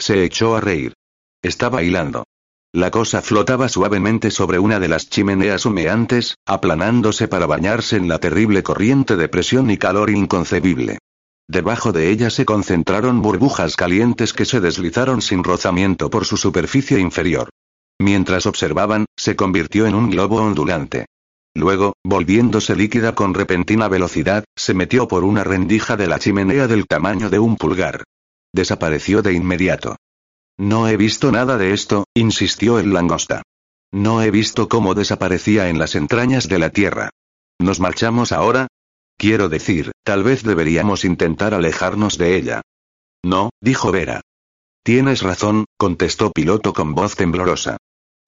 Se 0.00 0.24
echó 0.24 0.56
a 0.56 0.60
reír. 0.60 0.94
Estaba 1.42 1.82
hilando. 1.82 2.24
La 2.72 2.90
cosa 2.90 3.22
flotaba 3.22 3.68
suavemente 3.68 4.30
sobre 4.30 4.58
una 4.58 4.78
de 4.78 4.88
las 4.88 5.08
chimeneas 5.08 5.66
humeantes, 5.66 6.36
aplanándose 6.46 7.26
para 7.26 7.46
bañarse 7.46 7.96
en 7.96 8.08
la 8.08 8.18
terrible 8.18 8.62
corriente 8.62 9.16
de 9.16 9.28
presión 9.28 9.70
y 9.70 9.78
calor 9.78 10.10
inconcebible. 10.10 10.98
Debajo 11.48 11.92
de 11.92 12.10
ella 12.10 12.28
se 12.28 12.44
concentraron 12.44 13.22
burbujas 13.22 13.74
calientes 13.74 14.34
que 14.34 14.44
se 14.44 14.60
deslizaron 14.60 15.22
sin 15.22 15.42
rozamiento 15.42 16.10
por 16.10 16.26
su 16.26 16.36
superficie 16.36 17.00
inferior. 17.00 17.48
Mientras 17.98 18.46
observaban, 18.46 19.06
se 19.16 19.34
convirtió 19.34 19.86
en 19.86 19.94
un 19.94 20.10
globo 20.10 20.42
ondulante. 20.42 21.06
Luego, 21.54 21.94
volviéndose 22.04 22.76
líquida 22.76 23.14
con 23.14 23.32
repentina 23.32 23.88
velocidad, 23.88 24.44
se 24.54 24.74
metió 24.74 25.08
por 25.08 25.24
una 25.24 25.42
rendija 25.42 25.96
de 25.96 26.06
la 26.06 26.18
chimenea 26.18 26.68
del 26.68 26.86
tamaño 26.86 27.30
de 27.30 27.38
un 27.38 27.56
pulgar. 27.56 28.04
Desapareció 28.52 29.22
de 29.22 29.32
inmediato. 29.32 29.96
No 30.56 30.88
he 30.88 30.96
visto 30.96 31.30
nada 31.30 31.56
de 31.56 31.72
esto, 31.72 32.04
insistió 32.14 32.78
el 32.78 32.92
langosta. 32.92 33.42
No 33.92 34.22
he 34.22 34.30
visto 34.30 34.68
cómo 34.68 34.94
desaparecía 34.94 35.68
en 35.68 35.78
las 35.78 35.94
entrañas 35.94 36.48
de 36.48 36.58
la 36.58 36.70
Tierra. 36.70 37.10
¿Nos 37.58 37.80
marchamos 37.80 38.32
ahora? 38.32 38.68
Quiero 39.16 39.48
decir, 39.48 39.92
tal 40.04 40.22
vez 40.22 40.42
deberíamos 40.42 41.04
intentar 41.04 41.54
alejarnos 41.54 42.18
de 42.18 42.36
ella. 42.36 42.62
No, 43.24 43.50
dijo 43.60 43.90
Vera. 43.90 44.20
Tienes 44.82 45.22
razón, 45.22 45.64
contestó 45.76 46.30
Piloto 46.32 46.72
con 46.72 46.94
voz 46.94 47.16
temblorosa. 47.16 47.76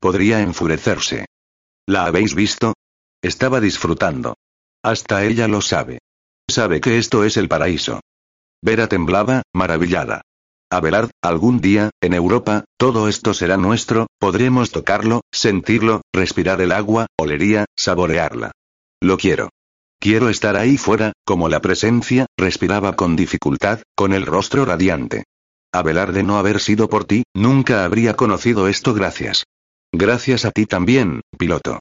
Podría 0.01 0.41
enfurecerse. 0.41 1.27
¿La 1.87 2.07
habéis 2.07 2.35
visto? 2.35 2.75
Estaba 3.23 3.61
disfrutando. 3.61 4.35
Hasta 4.83 5.25
ella 5.25 5.47
lo 5.47 5.61
sabe. 5.61 5.99
Sabe 6.49 6.81
que 6.81 6.99
esto 6.99 7.25
es 7.25 7.37
el 7.37 7.49
paraíso. 7.49 8.01
Vera 8.63 8.89
temblaba, 8.89 9.43
maravillada. 9.55 10.23
Abelard, 10.71 11.11
algún 11.23 11.61
día, 11.61 11.91
en 12.01 12.15
Europa, 12.15 12.65
todo 12.77 13.09
esto 13.09 13.35
será 13.35 13.57
nuestro, 13.57 14.07
podremos 14.19 14.71
tocarlo, 14.71 15.23
sentirlo, 15.33 16.03
respirar 16.13 16.61
el 16.61 16.73
agua, 16.73 17.07
olería, 17.19 17.65
saborearla. 17.77 18.53
Lo 19.01 19.17
quiero. 19.17 19.49
Quiero 19.99 20.29
estar 20.29 20.57
ahí 20.57 20.77
fuera, 20.77 21.13
como 21.25 21.49
la 21.49 21.61
presencia, 21.61 22.27
respiraba 22.37 22.97
con 22.97 23.17
dificultad, 23.17 23.83
con 23.97 24.13
el 24.13 24.27
rostro 24.27 24.65
radiante. 24.65 25.25
Abelar 25.73 26.13
de 26.13 26.23
no 26.23 26.39
haber 26.39 26.61
sido 26.61 26.89
por 26.89 27.05
ti, 27.05 27.25
nunca 27.35 27.85
habría 27.85 28.15
conocido 28.15 28.69
esto 28.69 28.95
gracias. 28.95 29.45
Gracias 29.93 30.45
a 30.45 30.51
ti 30.51 30.67
también, 30.67 31.21
piloto. 31.37 31.81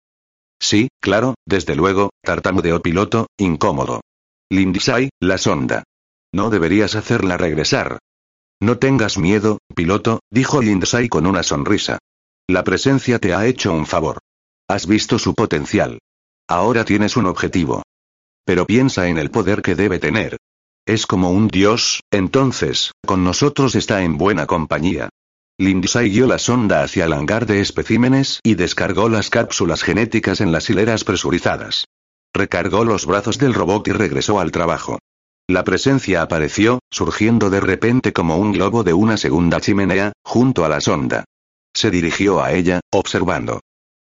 Sí, 0.60 0.90
claro, 1.00 1.36
desde 1.46 1.76
luego, 1.76 2.10
tartamudeó 2.24 2.82
piloto, 2.82 3.28
incómodo. 3.38 4.02
Lindsay, 4.50 5.10
la 5.20 5.38
sonda. 5.38 5.84
No 6.34 6.50
deberías 6.50 6.96
hacerla 6.96 7.38
regresar. 7.38 8.00
No 8.62 8.78
tengas 8.78 9.18
miedo, 9.18 9.60
piloto, 9.74 10.20
dijo 10.30 10.62
Lindsay 10.62 11.10
con 11.10 11.26
una 11.26 11.44
sonrisa. 11.44 11.98
La 12.48 12.64
presencia 12.64 13.20
te 13.20 13.34
ha 13.34 13.46
hecho 13.46 13.74
un 13.74 13.86
favor. 13.86 14.20
Has 14.68 14.86
visto 14.86 15.18
su 15.18 15.34
potencial. 15.34 16.00
Ahora 16.48 16.84
tienes 16.86 17.16
un 17.16 17.26
objetivo. 17.26 17.84
Pero 18.46 18.66
piensa 18.66 19.08
en 19.08 19.18
el 19.18 19.32
poder 19.32 19.62
que 19.62 19.76
debe 19.76 20.00
tener. 20.00 20.38
Es 20.86 21.06
como 21.06 21.32
un 21.32 21.48
dios, 21.48 22.02
entonces, 22.12 22.92
con 23.06 23.24
nosotros 23.24 23.76
está 23.76 24.04
en 24.04 24.18
buena 24.18 24.48
compañía. 24.48 25.10
Lindsay 25.60 26.10
guió 26.10 26.26
la 26.26 26.40
sonda 26.40 26.84
hacia 26.84 27.06
el 27.06 27.14
hangar 27.14 27.46
de 27.46 27.62
especímenes 27.62 28.40
y 28.44 28.56
descargó 28.56 29.10
las 29.10 29.30
cápsulas 29.30 29.84
genéticas 29.84 30.42
en 30.42 30.52
las 30.52 30.70
hileras 30.70 31.04
presurizadas. 31.04 31.86
Recargó 32.34 32.86
los 32.86 33.06
brazos 33.06 33.38
del 33.38 33.54
robot 33.54 33.88
y 33.88 33.92
regresó 33.92 34.40
al 34.40 34.52
trabajo. 34.52 35.00
La 35.50 35.64
presencia 35.64 36.22
apareció, 36.22 36.78
surgiendo 36.92 37.50
de 37.50 37.60
repente 37.60 38.14
como 38.14 38.38
un 38.38 38.52
globo 38.52 38.84
de 38.84 38.94
una 38.94 39.18
segunda 39.18 39.60
chimenea, 39.60 40.14
junto 40.24 40.64
a 40.64 40.70
la 40.70 40.80
sonda. 40.80 41.26
Se 41.74 41.90
dirigió 41.90 42.44
a 42.44 42.54
ella, 42.54 42.82
observando. 42.92 43.60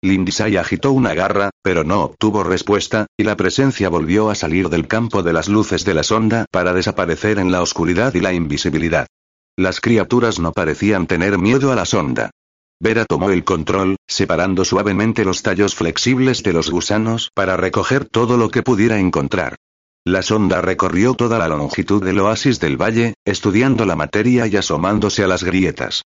Lindsay 0.03 0.57
agitó 0.57 0.93
una 0.93 1.15
garra, 1.15 1.51
pero 1.61 1.83
no 1.83 2.05
obtuvo 2.05 2.45
respuesta, 2.45 3.07
y 3.17 3.25
la 3.25 3.37
presencia 3.37 3.89
volvió 3.89 4.31
a 4.31 4.37
salir 4.37 4.69
del 4.69 4.87
campo 4.87 5.25
de 5.25 5.33
las 5.33 5.49
luces 5.49 5.85
de 5.85 5.95
la 5.95 6.05
sonda 6.05 6.47
para 6.53 6.73
desaparecer 6.73 7.41
en 7.41 7.51
la 7.51 7.61
oscuridad 7.61 8.15
y 8.15 8.21
la 8.21 8.33
invisibilidad. 8.33 9.09
Las 9.57 9.81
criaturas 9.81 10.39
no 10.39 10.53
parecían 10.53 11.09
tener 11.09 11.39
miedo 11.39 11.73
a 11.73 11.75
la 11.75 11.87
sonda. 11.87 12.31
Vera 12.79 13.05
tomó 13.05 13.31
el 13.31 13.43
control, 13.43 13.97
separando 14.07 14.65
suavemente 14.65 15.25
los 15.25 15.43
tallos 15.43 15.75
flexibles 15.75 16.45
de 16.45 16.53
los 16.53 16.71
gusanos 16.71 17.33
para 17.35 17.57
recoger 17.57 18.05
todo 18.05 18.37
lo 18.37 18.49
que 18.49 18.63
pudiera 18.63 19.01
encontrar. 19.01 19.57
La 20.05 20.23
sonda 20.23 20.61
recorrió 20.61 21.15
toda 21.15 21.39
la 21.39 21.47
longitud 21.47 22.03
del 22.05 22.19
oasis 22.19 22.59
del 22.59 22.77
valle, 22.77 23.15
estudiando 23.25 23.87
la 23.87 23.95
materia 23.95 24.49
y 24.49 24.57
asomándose 24.57 25.23
a 25.23 25.29
las 25.29 25.45
grietas. 25.45 26.03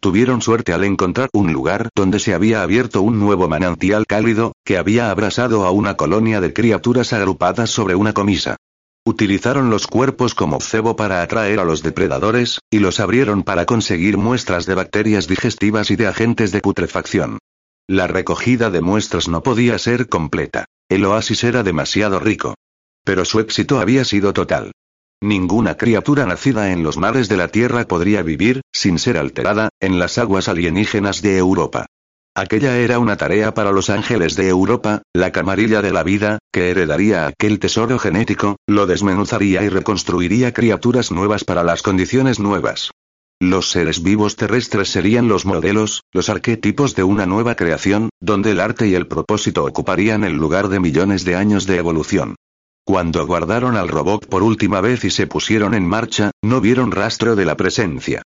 Tuvieron 0.00 0.40
suerte 0.40 0.72
al 0.72 0.84
encontrar 0.84 1.28
un 1.32 1.52
lugar 1.52 1.88
donde 1.96 2.20
se 2.20 2.32
había 2.32 2.62
abierto 2.62 3.02
un 3.02 3.18
nuevo 3.18 3.48
manantial 3.48 4.06
cálido, 4.06 4.52
que 4.64 4.78
había 4.78 5.10
abrasado 5.10 5.66
a 5.66 5.72
una 5.72 5.96
colonia 5.96 6.40
de 6.40 6.52
criaturas 6.52 7.12
agrupadas 7.12 7.70
sobre 7.70 7.96
una 7.96 8.12
comisa. 8.12 8.56
Utilizaron 9.04 9.68
los 9.68 9.88
cuerpos 9.88 10.36
como 10.36 10.60
cebo 10.60 10.94
para 10.94 11.20
atraer 11.20 11.58
a 11.58 11.64
los 11.64 11.82
depredadores, 11.82 12.60
y 12.70 12.78
los 12.78 13.00
abrieron 13.00 13.42
para 13.42 13.66
conseguir 13.66 14.16
muestras 14.16 14.64
de 14.64 14.74
bacterias 14.74 15.26
digestivas 15.26 15.90
y 15.90 15.96
de 15.96 16.06
agentes 16.06 16.52
de 16.52 16.60
putrefacción. 16.60 17.38
La 17.88 18.06
recogida 18.06 18.70
de 18.70 18.80
muestras 18.80 19.26
no 19.26 19.42
podía 19.42 19.76
ser 19.78 20.08
completa. 20.08 20.66
El 20.88 21.04
oasis 21.04 21.42
era 21.42 21.64
demasiado 21.64 22.20
rico. 22.20 22.54
Pero 23.04 23.24
su 23.24 23.40
éxito 23.40 23.80
había 23.80 24.04
sido 24.04 24.32
total. 24.32 24.72
Ninguna 25.22 25.76
criatura 25.76 26.24
nacida 26.24 26.72
en 26.72 26.82
los 26.82 26.96
mares 26.96 27.28
de 27.28 27.36
la 27.36 27.48
Tierra 27.48 27.86
podría 27.86 28.22
vivir, 28.22 28.62
sin 28.72 28.98
ser 28.98 29.18
alterada, 29.18 29.68
en 29.80 29.98
las 29.98 30.16
aguas 30.16 30.48
alienígenas 30.48 31.20
de 31.20 31.36
Europa. 31.36 31.86
Aquella 32.34 32.78
era 32.78 32.98
una 32.98 33.16
tarea 33.16 33.52
para 33.52 33.72
los 33.72 33.90
ángeles 33.90 34.36
de 34.36 34.48
Europa, 34.48 35.02
la 35.12 35.32
camarilla 35.32 35.82
de 35.82 35.92
la 35.92 36.04
vida, 36.04 36.38
que 36.52 36.70
heredaría 36.70 37.26
aquel 37.26 37.58
tesoro 37.58 37.98
genético, 37.98 38.56
lo 38.66 38.86
desmenuzaría 38.86 39.62
y 39.62 39.68
reconstruiría 39.68 40.54
criaturas 40.54 41.10
nuevas 41.10 41.44
para 41.44 41.64
las 41.64 41.82
condiciones 41.82 42.38
nuevas. 42.38 42.92
Los 43.40 43.70
seres 43.70 44.02
vivos 44.02 44.36
terrestres 44.36 44.90
serían 44.90 45.28
los 45.28 45.44
modelos, 45.44 46.02
los 46.12 46.28
arquetipos 46.28 46.94
de 46.94 47.02
una 47.02 47.26
nueva 47.26 47.56
creación, 47.56 48.10
donde 48.20 48.52
el 48.52 48.60
arte 48.60 48.86
y 48.86 48.94
el 48.94 49.06
propósito 49.06 49.64
ocuparían 49.64 50.24
el 50.24 50.34
lugar 50.34 50.68
de 50.68 50.78
millones 50.78 51.24
de 51.24 51.36
años 51.36 51.66
de 51.66 51.78
evolución. 51.78 52.36
Cuando 52.84 53.26
guardaron 53.26 53.76
al 53.76 53.88
robot 53.88 54.26
por 54.26 54.42
última 54.42 54.80
vez 54.80 55.04
y 55.04 55.10
se 55.10 55.26
pusieron 55.26 55.74
en 55.74 55.86
marcha, 55.86 56.30
no 56.42 56.60
vieron 56.60 56.90
rastro 56.90 57.36
de 57.36 57.44
la 57.44 57.56
presencia. 57.56 58.22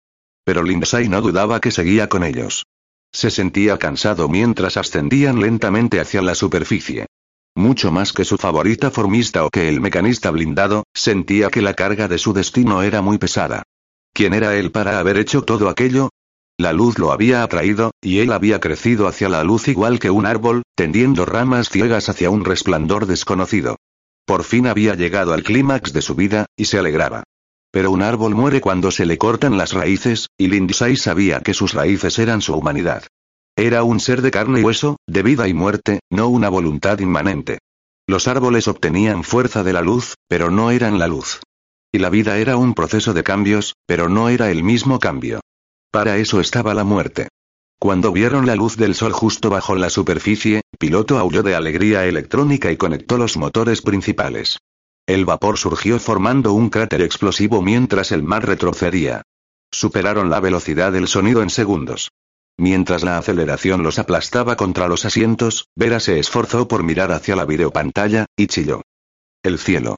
Pero 0.45 0.63
Lindsay 0.63 1.09
no 1.09 1.21
dudaba 1.21 1.61
que 1.61 1.71
seguía 1.71 2.09
con 2.09 2.25
ellos. 2.25 2.65
Se 3.13 3.31
sentía 3.31 3.79
cansado 3.79 4.29
mientras 4.29 4.77
ascendían 4.77 5.41
lentamente 5.41 6.01
hacia 6.01 6.23
la 6.23 6.35
superficie. 6.35 7.07
Mucho 7.55 7.93
más 7.93 8.13
que 8.13 8.25
su 8.25 8.39
favorita 8.39 8.91
formista 8.91 9.45
o 9.45 9.51
que 9.51 9.69
el 9.69 9.81
mecanista 9.81 10.31
blindado, 10.31 10.85
sentía 10.95 11.51
que 11.51 11.61
la 11.61 11.75
carga 11.75 12.09
de 12.09 12.19
su 12.19 12.33
destino 12.33 12.83
era 12.83 13.03
muy 13.03 13.19
pesada. 13.19 13.65
¿Quién 14.15 14.33
era 14.33 14.57
él 14.57 14.71
para 14.71 14.99
haber 14.99 15.19
hecho 15.19 15.43
todo 15.43 15.69
aquello? 15.69 16.09
La 16.59 16.73
luz 16.73 16.99
lo 16.99 17.13
había 17.13 17.43
atraído, 17.43 17.91
y 18.01 18.21
él 18.21 18.33
había 18.33 18.61
crecido 18.61 19.07
hacia 19.07 19.29
la 19.29 19.45
luz 19.45 19.69
igual 19.69 19.99
que 19.99 20.11
un 20.11 20.27
árbol, 20.27 20.63
tendiendo 20.75 21.27
ramas 21.27 21.69
ciegas 21.69 22.09
hacia 22.09 22.31
un 22.31 22.45
resplandor 22.45 23.07
desconocido. 23.07 23.77
Por 24.25 24.45
fin 24.45 24.67
había 24.67 24.95
llegado 24.95 25.33
al 25.33 25.43
clímax 25.43 25.93
de 25.93 26.03
su 26.03 26.15
vida, 26.15 26.47
y 26.57 26.67
se 26.67 26.79
alegraba. 26.79 27.25
Pero 27.71 27.91
un 27.91 28.03
árbol 28.03 28.35
muere 28.35 28.61
cuando 28.61 28.91
se 28.91 29.07
le 29.07 29.19
cortan 29.19 29.57
las 29.57 29.73
raíces, 29.73 30.29
y 30.37 30.49
Lindsay 30.49 30.97
sabía 30.97 31.41
que 31.41 31.55
sus 31.55 31.73
raíces 31.73 32.19
eran 32.19 32.41
su 32.41 32.55
humanidad. 32.55 33.05
Era 33.57 33.83
un 33.83 34.01
ser 34.01 34.23
de 34.23 34.31
carne 34.31 34.61
y 34.61 34.63
hueso, 34.63 34.97
de 35.07 35.23
vida 35.23 35.49
y 35.49 35.55
muerte, 35.55 36.01
no 36.11 36.29
una 36.29 36.49
voluntad 36.49 36.99
inmanente. 37.01 37.59
Los 38.07 38.29
árboles 38.29 38.69
obtenían 38.69 39.25
fuerza 39.25 39.63
de 39.63 39.73
la 39.73 39.83
luz, 39.83 40.15
pero 40.29 40.51
no 40.51 40.71
eran 40.71 40.99
la 40.99 41.07
luz. 41.07 41.41
Y 41.93 41.99
la 41.99 42.11
vida 42.11 42.39
era 42.39 42.57
un 42.57 42.75
proceso 42.75 43.13
de 43.15 43.23
cambios, 43.23 43.75
pero 43.87 44.09
no 44.09 44.29
era 44.29 44.51
el 44.51 44.65
mismo 44.65 44.99
cambio. 44.99 45.41
Para 45.91 46.17
eso 46.17 46.41
estaba 46.41 46.75
la 46.75 46.85
muerte. 46.85 47.29
Cuando 47.83 48.13
vieron 48.13 48.47
la 48.47 48.55
luz 48.55 48.77
del 48.77 48.95
sol 48.95 49.13
justo 49.13 49.51
bajo 49.51 49.75
la 49.75 49.91
superficie, 49.91 50.61
Piloto 50.79 51.19
aulló 51.19 51.43
de 51.43 51.57
alegría 51.57 52.07
electrónica 52.07 52.71
y 52.71 52.77
conectó 52.77 53.19
los 53.19 53.37
motores 53.37 53.83
principales. 53.83 54.61
El 55.05 55.25
vapor 55.25 55.59
surgió 55.59 55.99
formando 55.99 56.53
un 56.53 56.71
cráter 56.71 57.03
explosivo 57.03 57.61
mientras 57.61 58.13
el 58.13 58.23
mar 58.23 58.47
retrocedía. 58.47 59.23
Superaron 59.73 60.31
la 60.31 60.39
velocidad 60.39 60.93
del 60.93 61.09
sonido 61.09 61.43
en 61.43 61.51
segundos. 61.51 62.13
Mientras 62.57 63.03
la 63.03 63.19
aceleración 63.19 63.83
los 63.83 63.99
aplastaba 63.99 64.55
contra 64.55 64.87
los 64.87 65.05
asientos, 65.05 65.67
Vera 65.75 65.99
se 65.99 66.21
esforzó 66.21 66.69
por 66.69 66.85
mirar 66.85 67.11
hacia 67.11 67.35
la 67.35 67.47
videopantalla, 67.47 68.27
y 68.37 68.47
chilló. 68.47 68.83
El 69.43 69.59
cielo. 69.59 69.97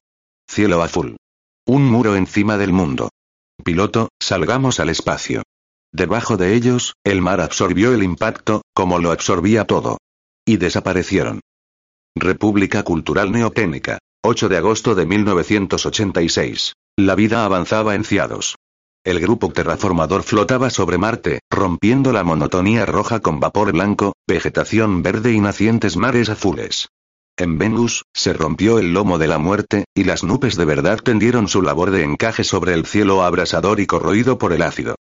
Cielo 0.48 0.82
azul. 0.82 1.18
Un 1.66 1.84
muro 1.84 2.16
encima 2.16 2.56
del 2.56 2.72
mundo. 2.72 3.10
Piloto, 3.62 4.08
salgamos 4.18 4.80
al 4.80 4.88
espacio. 4.88 5.42
Debajo 5.94 6.36
de 6.36 6.54
ellos, 6.54 6.94
el 7.04 7.22
mar 7.22 7.40
absorbió 7.40 7.94
el 7.94 8.02
impacto, 8.02 8.62
como 8.74 8.98
lo 8.98 9.12
absorbía 9.12 9.64
todo. 9.64 9.98
Y 10.44 10.56
desaparecieron. 10.56 11.38
República 12.16 12.82
Cultural 12.82 13.30
Neoténica. 13.30 13.98
8 14.24 14.48
de 14.48 14.56
agosto 14.56 14.96
de 14.96 15.06
1986. 15.06 16.72
La 16.96 17.14
vida 17.14 17.44
avanzaba 17.44 17.94
en 17.94 18.02
Ciados. 18.02 18.56
El 19.04 19.20
grupo 19.20 19.52
terraformador 19.52 20.24
flotaba 20.24 20.68
sobre 20.68 20.98
Marte, 20.98 21.38
rompiendo 21.48 22.10
la 22.10 22.24
monotonía 22.24 22.86
roja 22.86 23.20
con 23.20 23.38
vapor 23.38 23.70
blanco, 23.70 24.14
vegetación 24.26 25.00
verde 25.00 25.32
y 25.32 25.40
nacientes 25.40 25.96
mares 25.96 26.28
azules. 26.28 26.88
En 27.36 27.56
Venus, 27.56 28.02
se 28.12 28.32
rompió 28.32 28.80
el 28.80 28.94
lomo 28.94 29.18
de 29.18 29.28
la 29.28 29.38
muerte, 29.38 29.84
y 29.94 30.02
las 30.02 30.24
nubes 30.24 30.56
de 30.56 30.64
verdad 30.64 30.98
tendieron 30.98 31.46
su 31.46 31.62
labor 31.62 31.92
de 31.92 32.02
encaje 32.02 32.42
sobre 32.42 32.74
el 32.74 32.84
cielo 32.84 33.22
abrasador 33.22 33.78
y 33.78 33.86
corroído 33.86 34.38
por 34.38 34.52
el 34.52 34.62
ácido. 34.62 34.96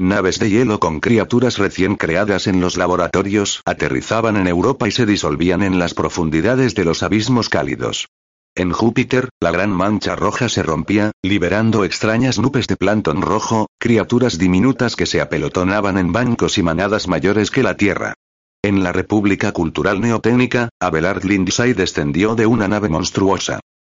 Naves 0.00 0.38
de 0.38 0.48
hielo 0.48 0.78
con 0.78 1.00
criaturas 1.00 1.58
recién 1.58 1.96
creadas 1.96 2.46
en 2.46 2.60
los 2.60 2.76
laboratorios 2.76 3.62
aterrizaban 3.64 4.36
en 4.36 4.46
Europa 4.46 4.86
y 4.86 4.92
se 4.92 5.06
disolvían 5.06 5.60
en 5.60 5.80
las 5.80 5.92
profundidades 5.92 6.76
de 6.76 6.84
los 6.84 7.02
abismos 7.02 7.48
cálidos. 7.48 8.06
En 8.54 8.70
Júpiter, 8.70 9.28
la 9.40 9.50
gran 9.50 9.70
mancha 9.70 10.14
roja 10.14 10.48
se 10.48 10.62
rompía, 10.62 11.10
liberando 11.22 11.84
extrañas 11.84 12.38
nubes 12.38 12.68
de 12.68 12.76
plancton 12.76 13.22
rojo, 13.22 13.66
criaturas 13.80 14.38
diminutas 14.38 14.94
que 14.94 15.04
se 15.04 15.20
apelotonaban 15.20 15.98
en 15.98 16.12
bancos 16.12 16.58
y 16.58 16.62
manadas 16.62 17.08
mayores 17.08 17.50
que 17.50 17.64
la 17.64 17.76
Tierra. 17.76 18.14
En 18.62 18.84
la 18.84 18.92
República 18.92 19.50
Cultural 19.50 20.00
Neoténica, 20.00 20.68
Abelard 20.78 21.24
Lindsay 21.24 21.72
descendió 21.72 22.36
de 22.36 22.46
una 22.46 22.68
nave 22.68 22.88
monstruosa. 22.88 23.58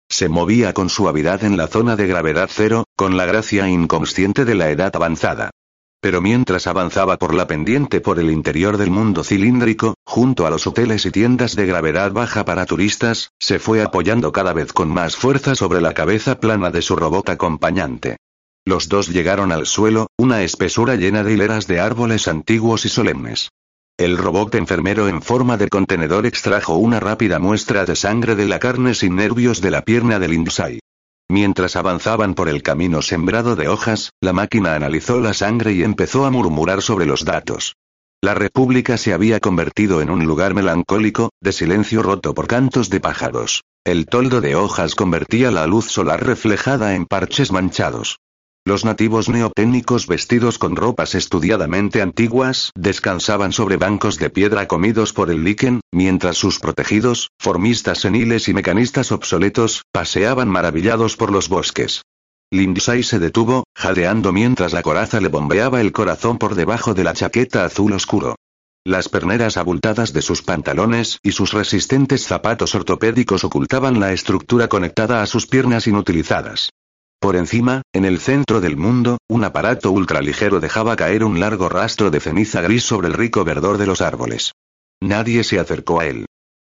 Se 0.08 0.28
movía 0.28 0.72
con 0.74 0.90
suavidad 0.90 1.42
en 1.42 1.56
la 1.56 1.66
zona 1.66 1.96
de 1.96 2.06
gravedad 2.06 2.48
cero, 2.52 2.84
con 2.96 3.16
la 3.16 3.26
gracia 3.26 3.68
inconsciente 3.68 4.44
de 4.44 4.54
la 4.54 4.70
edad 4.70 4.94
avanzada. 4.94 5.50
Pero 6.00 6.20
mientras 6.20 6.68
avanzaba 6.68 7.16
por 7.16 7.34
la 7.34 7.48
pendiente 7.48 8.00
por 8.00 8.20
el 8.20 8.30
interior 8.30 8.76
del 8.76 8.90
mundo 8.90 9.24
cilíndrico, 9.24 9.94
junto 10.04 10.46
a 10.46 10.50
los 10.50 10.66
hoteles 10.66 11.04
y 11.06 11.10
tiendas 11.10 11.56
de 11.56 11.66
gravedad 11.66 12.12
baja 12.12 12.44
para 12.44 12.66
turistas, 12.66 13.32
se 13.40 13.58
fue 13.58 13.82
apoyando 13.82 14.30
cada 14.30 14.52
vez 14.52 14.72
con 14.72 14.88
más 14.90 15.16
fuerza 15.16 15.56
sobre 15.56 15.80
la 15.80 15.94
cabeza 15.94 16.38
plana 16.38 16.70
de 16.70 16.82
su 16.82 16.94
robot 16.94 17.28
acompañante. 17.30 18.16
Los 18.64 18.88
dos 18.88 19.08
llegaron 19.08 19.50
al 19.50 19.66
suelo, 19.66 20.06
una 20.16 20.42
espesura 20.42 20.94
llena 20.94 21.24
de 21.24 21.32
hileras 21.32 21.66
de 21.66 21.80
árboles 21.80 22.28
antiguos 22.28 22.84
y 22.84 22.88
solemnes. 22.88 23.48
El 23.96 24.16
robot 24.16 24.54
enfermero 24.54 25.08
en 25.08 25.22
forma 25.22 25.56
de 25.56 25.68
contenedor 25.68 26.26
extrajo 26.26 26.76
una 26.76 27.00
rápida 27.00 27.40
muestra 27.40 27.84
de 27.84 27.96
sangre 27.96 28.36
de 28.36 28.46
la 28.46 28.60
carne 28.60 28.94
sin 28.94 29.16
nervios 29.16 29.60
de 29.60 29.72
la 29.72 29.82
pierna 29.82 30.20
del 30.20 30.30
Lindsay. 30.30 30.78
Mientras 31.30 31.76
avanzaban 31.76 32.34
por 32.34 32.48
el 32.48 32.62
camino 32.62 33.02
sembrado 33.02 33.54
de 33.54 33.68
hojas, 33.68 34.12
la 34.20 34.32
máquina 34.32 34.74
analizó 34.74 35.20
la 35.20 35.34
sangre 35.34 35.72
y 35.72 35.82
empezó 35.82 36.24
a 36.24 36.30
murmurar 36.30 36.80
sobre 36.80 37.04
los 37.04 37.24
datos. 37.26 37.76
La 38.22 38.34
República 38.34 38.96
se 38.96 39.12
había 39.12 39.38
convertido 39.38 40.00
en 40.00 40.10
un 40.10 40.24
lugar 40.24 40.54
melancólico, 40.54 41.30
de 41.40 41.52
silencio 41.52 42.02
roto 42.02 42.34
por 42.34 42.48
cantos 42.48 42.88
de 42.88 43.00
pájaros. 43.00 43.62
El 43.84 44.06
toldo 44.06 44.40
de 44.40 44.56
hojas 44.56 44.94
convertía 44.94 45.50
la 45.50 45.66
luz 45.66 45.86
solar 45.86 46.26
reflejada 46.26 46.94
en 46.94 47.06
parches 47.06 47.52
manchados. 47.52 48.18
Los 48.68 48.84
nativos 48.84 49.30
neotécnicos 49.30 50.06
vestidos 50.06 50.58
con 50.58 50.76
ropas 50.76 51.14
estudiadamente 51.14 52.02
antiguas 52.02 52.70
descansaban 52.74 53.50
sobre 53.50 53.78
bancos 53.78 54.18
de 54.18 54.28
piedra 54.28 54.68
comidos 54.68 55.14
por 55.14 55.30
el 55.30 55.42
líquen, 55.42 55.80
mientras 55.90 56.36
sus 56.36 56.58
protegidos, 56.58 57.30
formistas 57.38 58.00
seniles 58.00 58.46
y 58.46 58.52
mecanistas 58.52 59.10
obsoletos, 59.10 59.84
paseaban 59.90 60.50
maravillados 60.50 61.16
por 61.16 61.32
los 61.32 61.48
bosques. 61.48 62.02
Lindsay 62.50 63.04
se 63.04 63.18
detuvo, 63.18 63.64
jadeando 63.74 64.34
mientras 64.34 64.74
la 64.74 64.82
coraza 64.82 65.18
le 65.18 65.28
bombeaba 65.28 65.80
el 65.80 65.92
corazón 65.92 66.36
por 66.36 66.54
debajo 66.54 66.92
de 66.92 67.04
la 67.04 67.14
chaqueta 67.14 67.64
azul 67.64 67.94
oscuro. 67.94 68.36
Las 68.84 69.08
perneras 69.08 69.56
abultadas 69.56 70.12
de 70.12 70.20
sus 70.20 70.42
pantalones 70.42 71.20
y 71.22 71.32
sus 71.32 71.54
resistentes 71.54 72.26
zapatos 72.26 72.74
ortopédicos 72.74 73.44
ocultaban 73.44 73.98
la 73.98 74.12
estructura 74.12 74.68
conectada 74.68 75.22
a 75.22 75.26
sus 75.26 75.46
piernas 75.46 75.86
inutilizadas. 75.86 76.68
Por 77.20 77.34
encima, 77.34 77.82
en 77.92 78.04
el 78.04 78.20
centro 78.20 78.60
del 78.60 78.76
mundo, 78.76 79.18
un 79.28 79.42
aparato 79.42 79.90
ultraligero 79.90 80.60
dejaba 80.60 80.94
caer 80.94 81.24
un 81.24 81.40
largo 81.40 81.68
rastro 81.68 82.10
de 82.10 82.20
ceniza 82.20 82.60
gris 82.60 82.84
sobre 82.84 83.08
el 83.08 83.14
rico 83.14 83.44
verdor 83.44 83.76
de 83.76 83.86
los 83.86 84.00
árboles. 84.00 84.52
Nadie 85.00 85.42
se 85.42 85.58
acercó 85.58 86.00
a 86.00 86.06
él. 86.06 86.26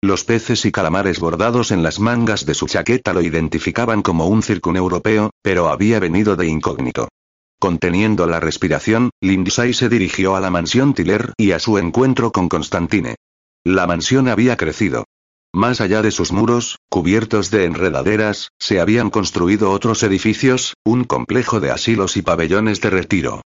Los 0.04 0.24
peces 0.24 0.66
y 0.66 0.72
calamares 0.72 1.20
bordados 1.20 1.72
en 1.72 1.82
las 1.82 2.00
mangas 2.00 2.46
de 2.46 2.54
su 2.54 2.68
chaqueta 2.68 3.12
lo 3.14 3.22
identificaban 3.22 4.04
como 4.04 4.28
un 4.28 4.43
circun 4.43 4.78
europeo, 4.78 5.32
pero 5.41 5.70
había 5.70 6.00
venido 6.00 6.36
de 6.36 6.46
incógnito. 6.46 7.08
Conteniendo 7.60 8.28
la 8.28 8.39
respiración, 8.39 9.10
Lindsay 9.22 9.74
se 9.74 9.89
dirigió 9.89 10.36
a 10.36 10.41
la 10.41 10.52
mansión 10.52 10.93
Tiller 10.93 11.34
y 11.38 11.54
a 11.54 11.60
su 11.60 11.80
encuentro 11.80 12.32
con 12.32 12.50
Constantine. 12.50 13.16
La 13.64 13.88
mansión 13.88 14.28
había 14.28 14.58
crecido. 14.58 15.06
Más 15.56 15.80
allá 15.80 16.01
de 16.01 16.12
sus 16.12 16.34
muros, 16.34 16.80
cubiertos 16.89 17.49
de 17.49 17.64
enredaderas, 17.64 18.49
se 18.60 18.82
habían 18.82 19.10
construido 19.10 19.72
otros 19.72 20.03
edificios, 20.03 20.74
un 20.84 21.06
complejo 21.06 21.62
de 21.62 21.72
asilos 21.72 22.18
y 22.18 22.22
pabellones 22.22 22.82
de 22.82 22.89
retiro. 22.89 23.41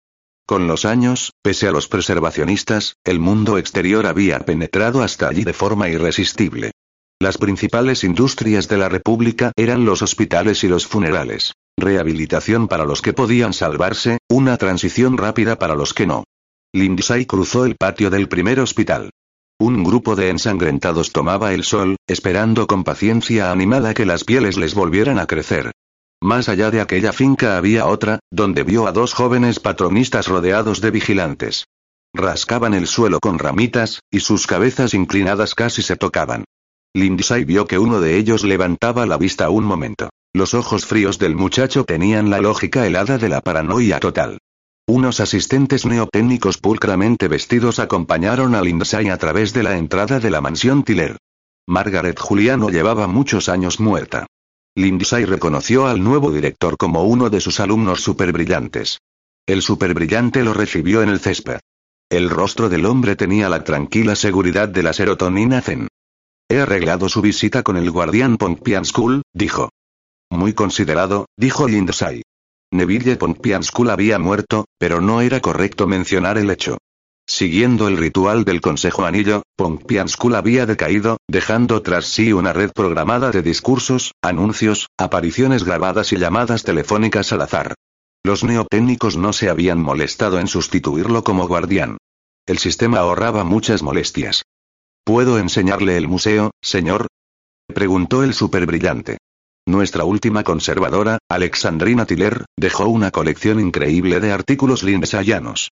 Con 0.47 0.66
los 0.66 0.86
años, 0.86 1.34
pese 1.43 1.68
a 1.68 1.72
los 1.72 1.88
preservacionistas, 1.88 2.95
el 3.03 3.20
mundo 3.20 3.60
exterior 3.60 4.07
había 4.07 4.39
penetrado 4.39 5.03
hasta 5.03 5.28
allí 5.28 5.43
de 5.43 5.53
forma 5.53 5.88
irresistible. 5.88 6.72
Las 7.20 7.38
principales 7.38 8.03
industrias 8.03 8.68
de 8.68 8.78
la 8.80 8.89
República 8.89 9.51
eran 9.55 9.86
los 9.86 10.01
hospitales 10.01 10.64
y 10.64 10.68
los 10.68 10.88
funerales. 10.88 11.53
Rehabilitación 11.78 12.68
para 12.68 12.86
los 12.86 13.03
que 13.03 13.14
podían 13.14 13.53
salvarse, 13.53 14.18
una 14.28 14.57
transición 14.57 15.16
rápida 15.16 15.60
para 15.60 15.76
los 15.76 15.93
que 15.93 16.07
no. 16.07 16.24
Lindsay 16.74 17.28
cruzó 17.28 17.66
el 17.66 17.76
patio 17.76 18.10
del 18.10 18.28
primer 18.28 18.60
hospital. 18.60 19.12
Un 19.62 19.84
grupo 19.84 20.16
de 20.16 20.30
ensangrentados 20.30 21.12
tomaba 21.12 21.53
el 21.53 21.66
sol, 21.66 21.97
esperando 22.07 22.66
con 22.66 22.86
paciencia 22.86 23.51
animada 23.51 23.93
que 23.93 24.05
las 24.05 24.24
pieles 24.24 24.55
les 24.55 24.74
volvieran 24.74 25.20
a 25.20 25.28
crecer. 25.28 25.72
Más 26.22 26.47
allá 26.47 26.72
de 26.72 26.80
aquella 26.80 27.12
finca 27.12 27.57
había 27.57 27.86
otra, 27.86 28.20
donde 28.32 28.64
vio 28.64 28.88
a 28.88 28.93
dos 28.93 29.14
jóvenes 29.14 29.60
patronistas 29.60 30.28
rodeados 30.30 30.80
de 30.80 30.91
vigilantes. 30.91 31.66
Rascaban 32.14 32.74
el 32.74 32.88
suelo 32.88 33.20
con 33.20 33.38
ramitas, 33.38 33.99
y 34.10 34.22
sus 34.22 34.47
cabezas 34.47 34.93
inclinadas 34.93 35.55
casi 35.55 35.82
se 35.82 35.97
tocaban. 35.97 36.45
Lindsay 36.93 37.43
vio 37.43 37.68
que 37.68 37.80
uno 37.80 37.99
de 37.99 38.18
ellos 38.18 38.45
levantaba 38.45 39.05
la 39.05 39.18
vista 39.18 39.49
un 39.49 39.66
momento. 39.66 40.10
Los 40.34 40.53
ojos 40.53 40.86
fríos 40.86 41.20
del 41.20 41.36
muchacho 41.36 41.84
tenían 41.84 42.30
la 42.30 42.39
lógica 42.39 42.88
helada 42.88 43.18
de 43.18 43.28
la 43.28 43.41
paranoia 43.41 43.99
total. 43.99 44.39
Unos 44.89 45.19
asistentes 45.19 45.85
neotécnicos 45.85 46.57
pulcramente 46.57 47.27
vestidos 47.27 47.77
acompañaron 47.77 48.55
a 48.55 48.61
Lindsay 48.63 49.09
a 49.09 49.17
través 49.19 49.53
de 49.53 49.61
la 49.61 49.77
entrada 49.77 50.19
de 50.19 50.31
la 50.31 50.41
mansión 50.41 50.81
Tiller. 50.83 51.15
Margaret 51.67 52.19
Juliano 52.19 52.71
llevaba 52.71 53.05
muchos 53.05 53.49
años 53.49 53.79
muerta. 53.79 54.25
Lindsay 54.73 55.25
reconoció 55.25 55.85
al 55.85 56.03
nuevo 56.03 56.31
director 56.31 56.75
como 56.75 57.03
uno 57.03 57.29
de 57.29 57.39
sus 57.39 57.59
alumnos 57.59 58.01
superbrillantes. 58.01 58.97
El 59.45 59.61
superbrillante 59.61 60.43
lo 60.43 60.55
recibió 60.55 61.03
en 61.03 61.09
el 61.09 61.19
césped. 61.19 61.59
El 62.09 62.31
rostro 62.31 62.67
del 62.67 62.87
hombre 62.87 63.15
tenía 63.15 63.47
la 63.47 63.63
tranquila 63.63 64.15
seguridad 64.15 64.69
de 64.69 64.81
la 64.81 64.93
serotonina 64.93 65.61
zen. 65.61 65.87
He 66.49 66.61
arreglado 66.61 67.09
su 67.09 67.21
visita 67.21 67.61
con 67.61 67.77
el 67.77 67.91
guardián 67.91 68.37
Pompeian 68.37 68.85
School, 68.85 69.21
dijo. 69.35 69.69
Muy 70.31 70.53
considerado, 70.53 71.27
dijo 71.37 71.67
Lindsay. 71.67 72.23
Neville 72.72 73.17
Pompeian 73.17 73.63
había 73.89 74.20
muerto, 74.20 74.65
pero 74.78 75.01
no 75.01 75.22
era 75.22 75.39
correcto 75.39 75.88
mencionar 75.88 76.38
el 76.38 76.51
hecho. 76.51 76.78
Siguiendo 77.28 77.88
el 77.88 77.97
ritual 77.97 78.43
del 78.45 78.61
Consejo 78.61 79.05
Anillo, 79.05 79.43
Pompeian 79.55 80.07
había 80.36 80.65
decaído, 80.65 81.17
dejando 81.28 81.82
tras 81.82 82.05
sí 82.05 82.34
una 82.34 82.53
red 82.53 82.72
programada 82.72 83.32
de 83.32 83.41
discursos, 83.41 84.13
anuncios, 84.22 84.88
apariciones 84.97 85.63
grabadas 85.63 86.11
y 86.13 86.17
llamadas 86.17 86.63
telefónicas 86.63 87.32
al 87.32 87.41
azar. 87.41 87.76
Los 88.24 88.43
neotécnicos 88.43 89.15
no 89.15 89.34
se 89.34 89.49
habían 89.49 89.80
molestado 89.80 90.39
en 90.39 90.47
sustituirlo 90.47 91.24
como 91.24 91.47
guardián. 91.47 91.97
El 92.45 92.57
sistema 92.57 92.99
ahorraba 92.99 93.43
muchas 93.43 93.84
molestias. 93.84 94.43
¿Puedo 95.03 95.39
enseñarle 95.39 95.97
el 95.97 96.07
museo, 96.07 96.51
señor? 96.61 97.07
preguntó 97.67 98.24
el 98.24 98.34
superbrillante. 98.34 99.17
Nuestra 99.70 100.03
última 100.03 100.43
conservadora, 100.43 101.20
Alexandrina 101.30 102.07
Tiller, 102.07 102.45
dejó 102.57 102.88
una 102.88 103.11
colección 103.11 103.59
increíble 103.59 104.20
de 104.20 104.32
artículos 104.32 104.82
lindsayanos. 104.82 105.70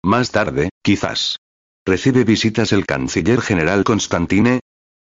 Más 0.00 0.30
tarde, 0.30 0.70
quizás. 0.80 1.38
¿Recibe 1.84 2.22
visitas 2.22 2.70
el 2.70 2.86
canciller 2.86 3.40
general 3.40 3.82
Constantine? 3.82 4.60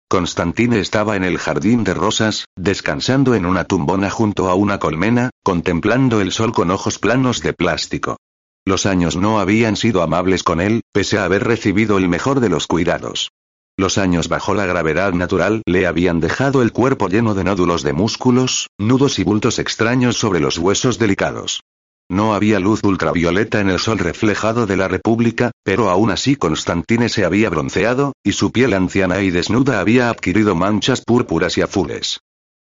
Constantine 0.08 0.80
estaba 0.80 1.16
en 1.16 1.24
el 1.24 1.36
jardín 1.36 1.84
de 1.84 1.92
rosas, 1.92 2.46
descansando 2.56 3.34
en 3.34 3.44
una 3.44 3.64
tumbona 3.64 4.08
junto 4.08 4.48
a 4.48 4.54
una 4.54 4.78
colmena, 4.78 5.28
contemplando 5.44 6.22
el 6.22 6.32
sol 6.32 6.52
con 6.52 6.70
ojos 6.70 6.98
planos 6.98 7.42
de 7.42 7.52
plástico. 7.52 8.16
Los 8.64 8.86
años 8.86 9.16
no 9.16 9.38
habían 9.38 9.76
sido 9.76 10.00
amables 10.00 10.44
con 10.44 10.62
él, 10.62 10.80
pese 10.94 11.18
a 11.18 11.24
haber 11.24 11.44
recibido 11.44 11.98
el 11.98 12.08
mejor 12.08 12.40
de 12.40 12.48
los 12.48 12.66
cuidados. 12.66 13.32
Los 13.76 13.98
años 13.98 14.28
bajo 14.28 14.54
la 14.54 14.66
gravedad 14.66 15.12
natural 15.12 15.62
le 15.66 15.86
habían 15.86 16.20
dejado 16.20 16.62
el 16.62 16.72
cuerpo 16.72 17.08
lleno 17.08 17.34
de 17.34 17.44
nódulos 17.44 17.82
de 17.82 17.92
músculos, 17.92 18.68
nudos 18.78 19.18
y 19.18 19.24
bultos 19.24 19.58
extraños 19.58 20.16
sobre 20.16 20.40
los 20.40 20.58
huesos 20.58 20.98
delicados. 20.98 21.62
No 22.10 22.34
había 22.34 22.58
luz 22.58 22.82
ultravioleta 22.82 23.60
en 23.60 23.70
el 23.70 23.78
sol 23.78 23.98
reflejado 23.98 24.66
de 24.66 24.76
la 24.76 24.88
República, 24.88 25.52
pero 25.62 25.90
aún 25.90 26.10
así 26.10 26.34
Constantine 26.34 27.08
se 27.08 27.24
había 27.24 27.48
bronceado, 27.50 28.14
y 28.24 28.32
su 28.32 28.50
piel 28.50 28.74
anciana 28.74 29.22
y 29.22 29.30
desnuda 29.30 29.78
había 29.78 30.10
adquirido 30.10 30.56
manchas 30.56 31.02
púrpuras 31.02 31.56
y 31.56 31.62
azules. 31.62 32.18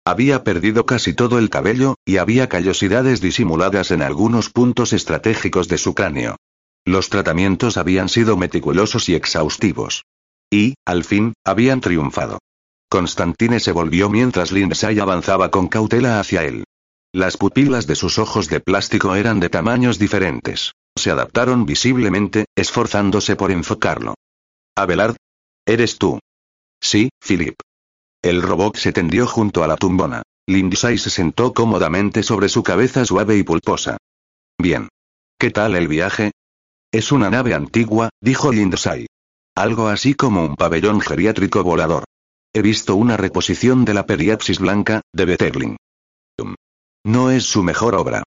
Había 0.06 0.44
perdido 0.44 0.86
casi 0.86 1.14
todo 1.14 1.40
el 1.40 1.50
cabello, 1.50 1.96
y 2.06 2.18
había 2.18 2.50
callosidades 2.50 3.22
disimuladas 3.22 3.92
en 3.92 4.02
algunos 4.02 4.50
puntos 4.50 4.92
estratégicos 4.92 5.70
de 5.70 5.78
su 5.78 5.96
cráneo. 5.96 6.36
Los 6.86 7.10
tratamientos 7.10 7.78
habían 7.78 8.10
sido 8.10 8.36
meticulosos 8.36 9.08
y 9.08 9.16
exhaustivos. 9.16 10.04
Y, 10.52 10.76
al 10.86 11.04
fin, 11.04 11.34
habían 11.44 11.82
triunfado. 11.82 12.40
Constantine 12.90 13.60
se 13.60 13.72
volvió 13.72 14.10
mientras 14.10 14.52
Lindsay 14.52 15.00
avanzaba 15.00 15.52
con 15.52 15.68
cautela 15.68 16.20
hacia 16.20 16.46
él. 16.46 16.64
Las 17.14 17.38
pupilas 17.38 17.88
de 17.88 17.96
sus 17.96 18.18
ojos 18.18 18.48
de 18.48 18.60
plástico 18.60 19.16
eran 19.16 19.40
de 19.40 19.50
tamaños 19.50 20.00
diferentes. 20.00 20.74
Se 20.96 21.12
adaptaron 21.12 21.66
visiblemente, 21.66 22.46
esforzándose 22.56 23.36
por 23.36 23.52
enfocarlo. 23.52 24.16
Abelard. 24.76 25.16
¿Eres 25.66 25.98
tú? 25.98 26.20
Sí, 26.82 27.10
Philip. 27.20 27.56
El 28.22 28.42
robot 28.42 28.78
se 28.78 28.94
tendió 28.94 29.28
junto 29.28 29.64
a 29.64 29.68
la 29.68 29.76
tumbona. 29.76 30.24
Lindsay 30.48 30.98
se 30.98 31.10
sentó 31.10 31.54
cómodamente 31.54 32.24
sobre 32.24 32.48
su 32.48 32.64
cabeza 32.64 33.04
suave 33.06 33.38
y 33.38 33.44
pulposa. 33.44 33.98
Bien. 34.58 34.88
¿Qué 35.38 35.52
tal 35.52 35.76
el 35.76 35.88
viaje? 35.88 36.32
Es 36.92 37.12
una 37.12 37.30
nave 37.30 37.54
antigua, 37.54 38.10
dijo 38.22 38.52
Lindsay. 38.52 39.08
Algo 39.58 39.88
así 39.88 40.14
como 40.14 40.46
un 40.46 40.56
pabellón 40.56 41.02
geriátrico 41.02 41.64
volador. 41.64 42.04
He 42.54 42.62
visto 42.62 42.96
una 42.96 43.18
reposición 43.18 43.86
de 43.86 43.96
la 43.96 44.06
Periapsis 44.06 44.60
Blanca, 44.60 45.02
de 45.12 45.26
Betterling. 45.26 45.78
No 47.04 47.32
es 47.32 47.46
su 47.46 47.64
mejor 47.64 47.96
obra. 47.96 48.22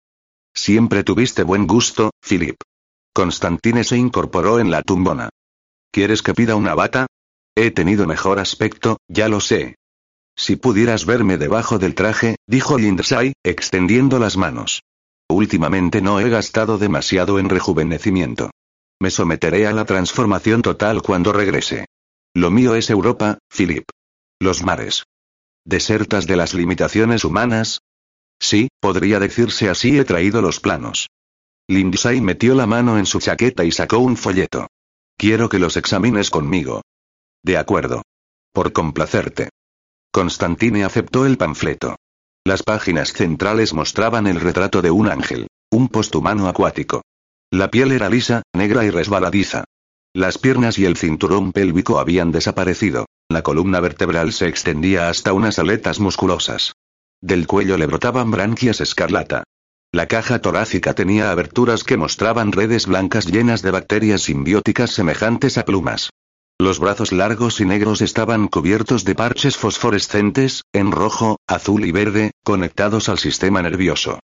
Siempre 0.54 1.02
tuviste 1.02 1.42
buen 1.42 1.66
gusto, 1.66 2.12
Philip. 2.20 2.54
Constantine 3.12 3.82
se 3.82 3.96
incorporó 3.96 4.60
en 4.60 4.70
la 4.70 4.82
tumbona. 4.82 5.28
¿Quieres 5.90 6.22
que 6.22 6.32
pida 6.32 6.54
una 6.54 6.76
bata? 6.76 7.08
He 7.56 7.72
tenido 7.72 8.06
mejor 8.06 8.38
aspecto, 8.38 8.98
ya 9.08 9.28
lo 9.28 9.40
sé. 9.40 9.74
Si 10.36 10.54
pudieras 10.54 11.06
verme 11.06 11.38
debajo 11.38 11.80
del 11.80 11.96
traje, 11.96 12.36
dijo 12.46 12.78
Lindsay, 12.78 13.32
extendiendo 13.42 14.20
las 14.20 14.36
manos. 14.36 14.84
Últimamente 15.28 16.00
no 16.00 16.20
he 16.20 16.30
gastado 16.30 16.78
demasiado 16.78 17.40
en 17.40 17.48
rejuvenecimiento. 17.48 18.52
Me 18.98 19.10
someteré 19.10 19.66
a 19.66 19.72
la 19.72 19.84
transformación 19.84 20.62
total 20.62 21.02
cuando 21.02 21.32
regrese. 21.32 21.86
Lo 22.34 22.50
mío 22.50 22.74
es 22.74 22.88
Europa, 22.90 23.38
Philip. 23.48 23.84
Los 24.40 24.62
mares. 24.62 25.04
¿Desertas 25.64 26.26
de 26.26 26.36
las 26.36 26.54
limitaciones 26.54 27.24
humanas? 27.24 27.80
Sí, 28.38 28.68
podría 28.80 29.18
decirse 29.18 29.68
así 29.68 29.98
he 29.98 30.04
traído 30.04 30.40
los 30.40 30.60
planos. 30.60 31.08
Lindsay 31.68 32.20
metió 32.20 32.54
la 32.54 32.66
mano 32.66 32.98
en 32.98 33.06
su 33.06 33.18
chaqueta 33.20 33.64
y 33.64 33.72
sacó 33.72 33.98
un 33.98 34.16
folleto. 34.16 34.68
Quiero 35.16 35.48
que 35.48 35.58
los 35.58 35.76
examines 35.76 36.30
conmigo. 36.30 36.82
De 37.42 37.56
acuerdo. 37.56 38.02
Por 38.52 38.72
complacerte. 38.72 39.50
Constantine 40.12 40.84
aceptó 40.84 41.26
el 41.26 41.36
panfleto. 41.36 41.96
Las 42.44 42.62
páginas 42.62 43.12
centrales 43.12 43.74
mostraban 43.74 44.26
el 44.26 44.40
retrato 44.40 44.80
de 44.80 44.90
un 44.90 45.08
ángel, 45.08 45.48
un 45.70 45.88
posthumano 45.88 46.48
acuático. 46.48 47.02
La 47.50 47.70
piel 47.70 47.92
era 47.92 48.10
lisa, 48.10 48.42
negra 48.52 48.84
y 48.84 48.90
resbaladiza. 48.90 49.64
Las 50.12 50.38
piernas 50.38 50.78
y 50.78 50.84
el 50.84 50.96
cinturón 50.96 51.52
pélvico 51.52 52.00
habían 52.00 52.32
desaparecido. 52.32 53.06
La 53.28 53.42
columna 53.42 53.80
vertebral 53.80 54.32
se 54.32 54.48
extendía 54.48 55.08
hasta 55.08 55.32
unas 55.32 55.58
aletas 55.58 56.00
musculosas. 56.00 56.72
Del 57.20 57.46
cuello 57.46 57.76
le 57.76 57.86
brotaban 57.86 58.30
branquias 58.30 58.80
escarlata. 58.80 59.44
La 59.92 60.06
caja 60.06 60.40
torácica 60.40 60.94
tenía 60.94 61.30
aberturas 61.30 61.84
que 61.84 61.96
mostraban 61.96 62.52
redes 62.52 62.86
blancas 62.86 63.26
llenas 63.26 63.62
de 63.62 63.70
bacterias 63.70 64.22
simbióticas 64.22 64.90
semejantes 64.90 65.56
a 65.56 65.64
plumas. 65.64 66.10
Los 66.58 66.80
brazos 66.80 67.12
largos 67.12 67.60
y 67.60 67.64
negros 67.64 68.00
estaban 68.00 68.48
cubiertos 68.48 69.04
de 69.04 69.14
parches 69.14 69.56
fosforescentes, 69.56 70.62
en 70.72 70.90
rojo, 70.90 71.36
azul 71.46 71.84
y 71.84 71.92
verde, 71.92 72.32
conectados 72.42 73.08
al 73.08 73.18
sistema 73.18 73.62
nervioso. 73.62 74.18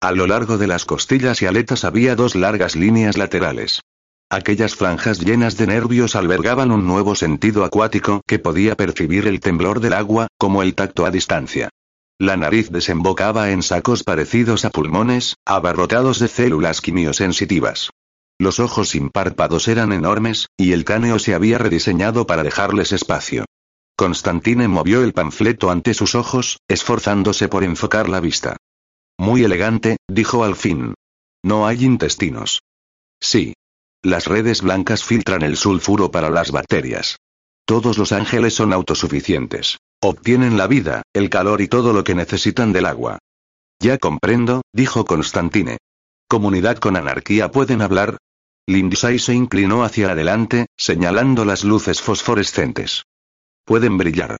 A 0.00 0.12
lo 0.12 0.28
largo 0.28 0.58
de 0.58 0.68
las 0.68 0.84
costillas 0.84 1.42
y 1.42 1.46
aletas 1.46 1.82
había 1.82 2.14
dos 2.14 2.36
largas 2.36 2.76
líneas 2.76 3.18
laterales. 3.18 3.80
Aquellas 4.30 4.76
franjas 4.76 5.18
llenas 5.18 5.56
de 5.56 5.66
nervios 5.66 6.14
albergaban 6.14 6.70
un 6.70 6.86
nuevo 6.86 7.16
sentido 7.16 7.64
acuático 7.64 8.20
que 8.24 8.38
podía 8.38 8.76
percibir 8.76 9.26
el 9.26 9.40
temblor 9.40 9.80
del 9.80 9.94
agua, 9.94 10.28
como 10.38 10.62
el 10.62 10.76
tacto 10.76 11.04
a 11.04 11.10
distancia. 11.10 11.70
La 12.16 12.36
nariz 12.36 12.70
desembocaba 12.70 13.50
en 13.50 13.64
sacos 13.64 14.04
parecidos 14.04 14.64
a 14.64 14.70
pulmones, 14.70 15.34
abarrotados 15.44 16.20
de 16.20 16.28
células 16.28 16.80
quimiosensitivas. 16.80 17.90
Los 18.38 18.60
ojos 18.60 18.90
sin 18.90 19.10
párpados 19.10 19.66
eran 19.66 19.92
enormes, 19.92 20.46
y 20.56 20.72
el 20.72 20.84
cráneo 20.84 21.18
se 21.18 21.34
había 21.34 21.58
rediseñado 21.58 22.24
para 22.24 22.44
dejarles 22.44 22.92
espacio. 22.92 23.46
Constantine 23.96 24.68
movió 24.68 25.02
el 25.02 25.12
panfleto 25.12 25.72
ante 25.72 25.92
sus 25.92 26.14
ojos, 26.14 26.60
esforzándose 26.68 27.48
por 27.48 27.64
enfocar 27.64 28.08
la 28.08 28.20
vista. 28.20 28.56
Muy 29.18 29.42
elegante, 29.44 29.96
dijo 30.08 30.44
al 30.44 30.54
fin. 30.54 30.94
No 31.42 31.66
hay 31.66 31.84
intestinos. 31.84 32.62
Sí. 33.20 33.54
Las 34.02 34.26
redes 34.26 34.62
blancas 34.62 35.04
filtran 35.04 35.42
el 35.42 35.56
sulfuro 35.56 36.10
para 36.10 36.30
las 36.30 36.52
bacterias. 36.52 37.18
Todos 37.64 37.98
los 37.98 38.12
ángeles 38.12 38.54
son 38.54 38.72
autosuficientes. 38.72 39.78
Obtienen 40.00 40.56
la 40.56 40.68
vida, 40.68 41.02
el 41.12 41.28
calor 41.28 41.60
y 41.60 41.68
todo 41.68 41.92
lo 41.92 42.04
que 42.04 42.14
necesitan 42.14 42.72
del 42.72 42.86
agua. 42.86 43.18
Ya 43.80 43.98
comprendo, 43.98 44.62
dijo 44.72 45.04
Constantine. 45.04 45.78
Comunidad 46.28 46.78
con 46.78 46.96
anarquía 46.96 47.50
pueden 47.50 47.82
hablar. 47.82 48.18
Lindsay 48.66 49.18
se 49.18 49.34
inclinó 49.34 49.82
hacia 49.82 50.12
adelante, 50.12 50.66
señalando 50.76 51.44
las 51.44 51.64
luces 51.64 52.00
fosforescentes. 52.00 53.02
Pueden 53.64 53.98
brillar. 53.98 54.36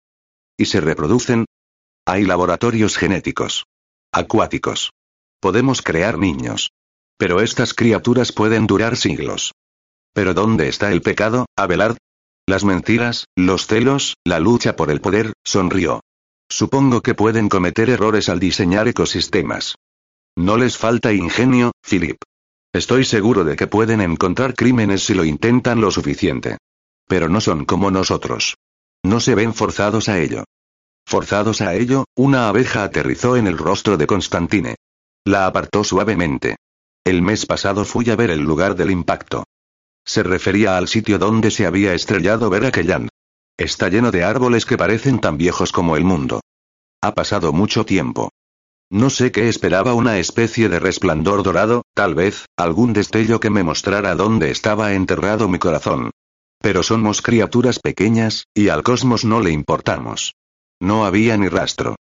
¿Y 0.56 0.66
se 0.66 0.80
reproducen? 0.80 1.46
Hay 2.04 2.24
laboratorios 2.24 2.96
genéticos. 2.96 3.64
Acuáticos. 4.12 4.90
Podemos 5.40 5.82
crear 5.82 6.18
niños. 6.18 6.70
Pero 7.18 7.40
estas 7.40 7.74
criaturas 7.74 8.32
pueden 8.32 8.66
durar 8.66 8.96
siglos. 8.96 9.52
¿Pero 10.14 10.34
dónde 10.34 10.68
está 10.68 10.92
el 10.92 11.02
pecado, 11.02 11.46
Abelard? 11.56 11.96
Las 12.46 12.64
mentiras, 12.64 13.26
los 13.36 13.66
celos, 13.66 14.16
la 14.24 14.40
lucha 14.40 14.74
por 14.76 14.90
el 14.90 15.00
poder, 15.00 15.34
sonrió. 15.44 16.00
Supongo 16.48 17.02
que 17.02 17.14
pueden 17.14 17.50
cometer 17.50 17.90
errores 17.90 18.30
al 18.30 18.40
diseñar 18.40 18.88
ecosistemas. 18.88 19.74
No 20.36 20.56
les 20.56 20.78
falta 20.78 21.12
ingenio, 21.12 21.72
Philip. 21.82 22.16
Estoy 22.72 23.04
seguro 23.04 23.44
de 23.44 23.56
que 23.56 23.66
pueden 23.66 24.00
encontrar 24.00 24.54
crímenes 24.54 25.02
si 25.02 25.12
lo 25.12 25.24
intentan 25.24 25.80
lo 25.80 25.90
suficiente. 25.90 26.56
Pero 27.06 27.28
no 27.28 27.40
son 27.40 27.66
como 27.66 27.90
nosotros. 27.90 28.56
No 29.04 29.20
se 29.20 29.34
ven 29.34 29.52
forzados 29.52 30.08
a 30.08 30.18
ello. 30.18 30.44
Forzados 31.08 31.62
a 31.62 31.74
ello, 31.74 32.04
una 32.16 32.50
abeja 32.50 32.84
aterrizó 32.84 33.38
en 33.38 33.46
el 33.46 33.56
rostro 33.56 33.96
de 33.96 34.06
Constantine. 34.06 34.74
La 35.24 35.46
apartó 35.46 35.82
suavemente. 35.82 36.56
El 37.02 37.22
mes 37.22 37.46
pasado 37.46 37.86
fui 37.86 38.10
a 38.10 38.14
ver 38.14 38.30
el 38.30 38.40
lugar 38.40 38.76
del 38.76 38.90
impacto. 38.90 39.44
Se 40.04 40.22
refería 40.22 40.76
al 40.76 40.86
sitio 40.86 41.18
donde 41.18 41.50
se 41.50 41.64
había 41.64 41.94
estrellado 41.94 42.50
Verakellan. 42.50 43.08
Está 43.56 43.88
lleno 43.88 44.10
de 44.10 44.22
árboles 44.22 44.66
que 44.66 44.76
parecen 44.76 45.18
tan 45.18 45.38
viejos 45.38 45.72
como 45.72 45.96
el 45.96 46.04
mundo. 46.04 46.42
Ha 47.00 47.14
pasado 47.14 47.54
mucho 47.54 47.86
tiempo. 47.86 48.28
No 48.90 49.08
sé 49.08 49.32
qué 49.32 49.48
esperaba 49.48 49.94
una 49.94 50.18
especie 50.18 50.68
de 50.68 50.78
resplandor 50.78 51.42
dorado, 51.42 51.86
tal 51.94 52.14
vez, 52.14 52.44
algún 52.54 52.92
destello 52.92 53.40
que 53.40 53.48
me 53.48 53.62
mostrara 53.62 54.14
dónde 54.14 54.50
estaba 54.50 54.92
enterrado 54.92 55.48
mi 55.48 55.58
corazón. 55.58 56.10
Pero 56.60 56.82
somos 56.82 57.22
criaturas 57.22 57.78
pequeñas, 57.78 58.44
y 58.52 58.68
al 58.68 58.82
cosmos 58.82 59.24
no 59.24 59.40
le 59.40 59.52
importamos. 59.52 60.34
No 60.80 61.04
había 61.04 61.36
ni 61.36 61.48
rastro. 61.48 61.96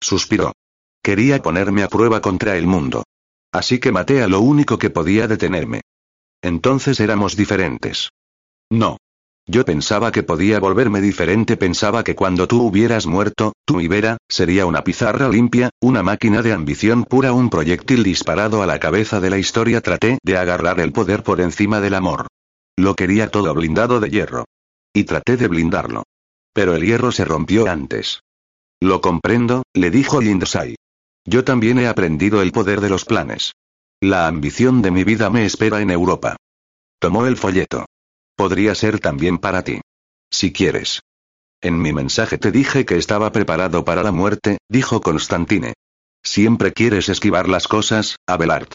Suspiró. 0.00 0.52
Quería 1.02 1.42
ponerme 1.42 1.82
a 1.82 1.88
prueba 1.88 2.20
contra 2.20 2.56
el 2.56 2.66
mundo. 2.66 3.04
Así 3.52 3.78
que 3.78 3.92
maté 3.92 4.22
a 4.22 4.28
lo 4.28 4.40
único 4.40 4.78
que 4.78 4.90
podía 4.90 5.28
detenerme. 5.28 5.82
Entonces 6.40 7.00
éramos 7.00 7.36
diferentes. 7.36 8.10
No. 8.70 8.96
Yo 9.46 9.64
pensaba 9.64 10.12
que 10.12 10.22
podía 10.22 10.60
volverme 10.60 11.00
diferente, 11.00 11.56
pensaba 11.56 12.04
que 12.04 12.14
cuando 12.14 12.46
tú 12.46 12.62
hubieras 12.62 13.06
muerto, 13.06 13.52
tú 13.64 13.80
y 13.80 13.88
Vera, 13.88 14.16
sería 14.28 14.66
una 14.66 14.84
pizarra 14.84 15.28
limpia, 15.28 15.70
una 15.80 16.04
máquina 16.04 16.42
de 16.42 16.52
ambición 16.52 17.04
pura, 17.04 17.32
un 17.32 17.50
proyectil 17.50 18.04
disparado 18.04 18.62
a 18.62 18.66
la 18.66 18.78
cabeza 18.78 19.20
de 19.20 19.30
la 19.30 19.38
historia. 19.38 19.80
Traté 19.80 20.18
de 20.22 20.36
agarrar 20.36 20.78
el 20.80 20.92
poder 20.92 21.24
por 21.24 21.40
encima 21.40 21.80
del 21.80 21.94
amor. 21.94 22.28
Lo 22.76 22.94
quería 22.94 23.30
todo 23.30 23.52
blindado 23.52 23.98
de 23.98 24.10
hierro. 24.10 24.44
Y 24.94 25.04
traté 25.04 25.36
de 25.36 25.48
blindarlo. 25.48 26.04
Pero 26.52 26.74
el 26.74 26.84
hierro 26.84 27.12
se 27.12 27.24
rompió 27.24 27.68
antes. 27.68 28.22
Lo 28.80 29.00
comprendo, 29.00 29.62
le 29.74 29.90
dijo 29.90 30.20
Lindsay. 30.20 30.76
Yo 31.24 31.44
también 31.44 31.78
he 31.78 31.86
aprendido 31.86 32.42
el 32.42 32.52
poder 32.52 32.80
de 32.80 32.90
los 32.90 33.04
planes. 33.04 33.52
La 34.00 34.26
ambición 34.26 34.82
de 34.82 34.90
mi 34.90 35.04
vida 35.04 35.30
me 35.30 35.44
espera 35.44 35.80
en 35.80 35.90
Europa. 35.90 36.36
Tomó 36.98 37.26
el 37.26 37.36
folleto. 37.36 37.86
Podría 38.36 38.74
ser 38.74 38.98
también 38.98 39.38
para 39.38 39.62
ti. 39.62 39.80
Si 40.30 40.52
quieres. 40.52 41.00
En 41.60 41.80
mi 41.80 41.92
mensaje 41.92 42.38
te 42.38 42.50
dije 42.50 42.84
que 42.84 42.96
estaba 42.96 43.30
preparado 43.30 43.84
para 43.84 44.02
la 44.02 44.10
muerte, 44.10 44.58
dijo 44.68 45.00
Constantine. 45.00 45.74
Siempre 46.24 46.72
quieres 46.72 47.08
esquivar 47.08 47.48
las 47.48 47.68
cosas, 47.68 48.16
Abelard. 48.26 48.68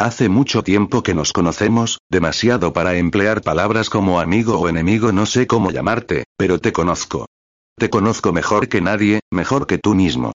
Hace 0.00 0.28
mucho 0.28 0.62
tiempo 0.62 1.02
que 1.02 1.12
nos 1.12 1.32
conocemos, 1.32 1.98
demasiado 2.08 2.72
para 2.72 2.96
emplear 2.96 3.42
palabras 3.42 3.90
como 3.90 4.20
amigo 4.20 4.56
o 4.60 4.68
enemigo, 4.68 5.10
no 5.10 5.26
sé 5.26 5.48
cómo 5.48 5.72
llamarte, 5.72 6.22
pero 6.36 6.60
te 6.60 6.72
conozco. 6.72 7.26
Te 7.76 7.90
conozco 7.90 8.32
mejor 8.32 8.68
que 8.68 8.80
nadie, 8.80 9.20
mejor 9.32 9.66
que 9.66 9.78
tú 9.78 9.96
mismo. 9.96 10.32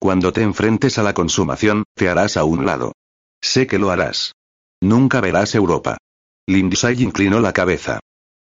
Cuando 0.00 0.32
te 0.32 0.42
enfrentes 0.42 0.98
a 0.98 1.04
la 1.04 1.14
consumación, 1.14 1.84
te 1.94 2.08
harás 2.08 2.36
a 2.36 2.42
un 2.42 2.66
lado. 2.66 2.92
Sé 3.40 3.68
que 3.68 3.78
lo 3.78 3.92
harás. 3.92 4.32
Nunca 4.82 5.20
verás 5.20 5.54
Europa. 5.54 5.96
Lindsay 6.48 7.00
inclinó 7.00 7.38
la 7.38 7.52
cabeza. 7.52 8.00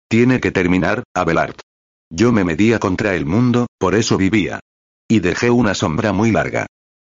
Tiene 0.08 0.40
que 0.40 0.52
terminar, 0.52 1.02
Abelard. 1.12 1.56
Yo 2.08 2.30
me 2.30 2.44
medía 2.44 2.78
contra 2.78 3.16
el 3.16 3.26
mundo, 3.26 3.66
por 3.78 3.96
eso 3.96 4.16
vivía. 4.16 4.60
Y 5.08 5.18
dejé 5.18 5.50
una 5.50 5.74
sombra 5.74 6.12
muy 6.12 6.30
larga. 6.30 6.66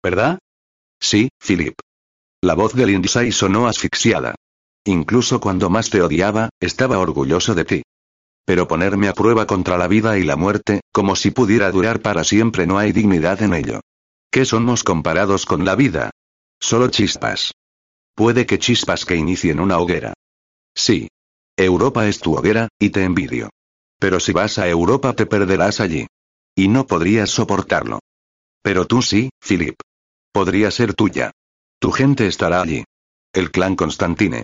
¿Verdad? 0.03 0.37
Sí, 1.01 1.29
Philip. 1.39 1.73
La 2.41 2.53
voz 2.53 2.73
de 2.73 2.85
Lindsay 2.85 3.31
sonó 3.33 3.67
asfixiada. 3.67 4.35
Incluso 4.85 5.41
cuando 5.41 5.69
más 5.69 5.89
te 5.89 6.01
odiaba, 6.01 6.49
estaba 6.61 6.97
orgulloso 6.99 7.53
de 7.53 7.65
ti. 7.65 7.81
Pero 8.45 8.67
ponerme 8.67 9.09
a 9.09 9.13
prueba 9.13 9.45
contra 9.45 9.77
la 9.77 9.87
vida 9.87 10.17
y 10.17 10.23
la 10.23 10.37
muerte, 10.37 10.79
como 10.93 11.15
si 11.15 11.31
pudiera 11.31 11.69
durar 11.69 12.01
para 12.01 12.23
siempre, 12.23 12.65
no 12.65 12.77
hay 12.77 12.93
dignidad 12.93 13.41
en 13.43 13.53
ello. 13.53 13.81
¿Qué 14.31 14.45
somos 14.45 14.83
comparados 14.83 15.45
con 15.45 15.65
la 15.65 15.75
vida? 15.75 16.11
Solo 16.61 16.87
chispas. 16.89 17.51
Puede 18.15 18.45
que 18.45 18.57
chispas 18.57 19.05
que 19.05 19.15
inicien 19.15 19.59
una 19.59 19.77
hoguera. 19.77 20.13
Sí. 20.73 21.09
Europa 21.57 22.07
es 22.07 22.19
tu 22.19 22.37
hoguera, 22.37 22.69
y 22.79 22.89
te 22.91 23.03
envidio. 23.03 23.49
Pero 23.99 24.21
si 24.21 24.31
vas 24.31 24.57
a 24.59 24.69
Europa 24.69 25.13
te 25.13 25.25
perderás 25.25 25.81
allí. 25.81 26.07
Y 26.55 26.69
no 26.69 26.87
podrías 26.87 27.29
soportarlo. 27.29 27.99
Pero 28.61 28.85
tú 28.85 29.01
sí, 29.01 29.29
Philip. 29.45 29.75
Podría 30.31 30.71
ser 30.71 30.93
tuya. 30.93 31.31
Tu 31.79 31.91
gente 31.91 32.27
estará 32.27 32.61
allí. 32.61 32.83
El 33.33 33.51
clan 33.51 33.75
Constantine. 33.75 34.43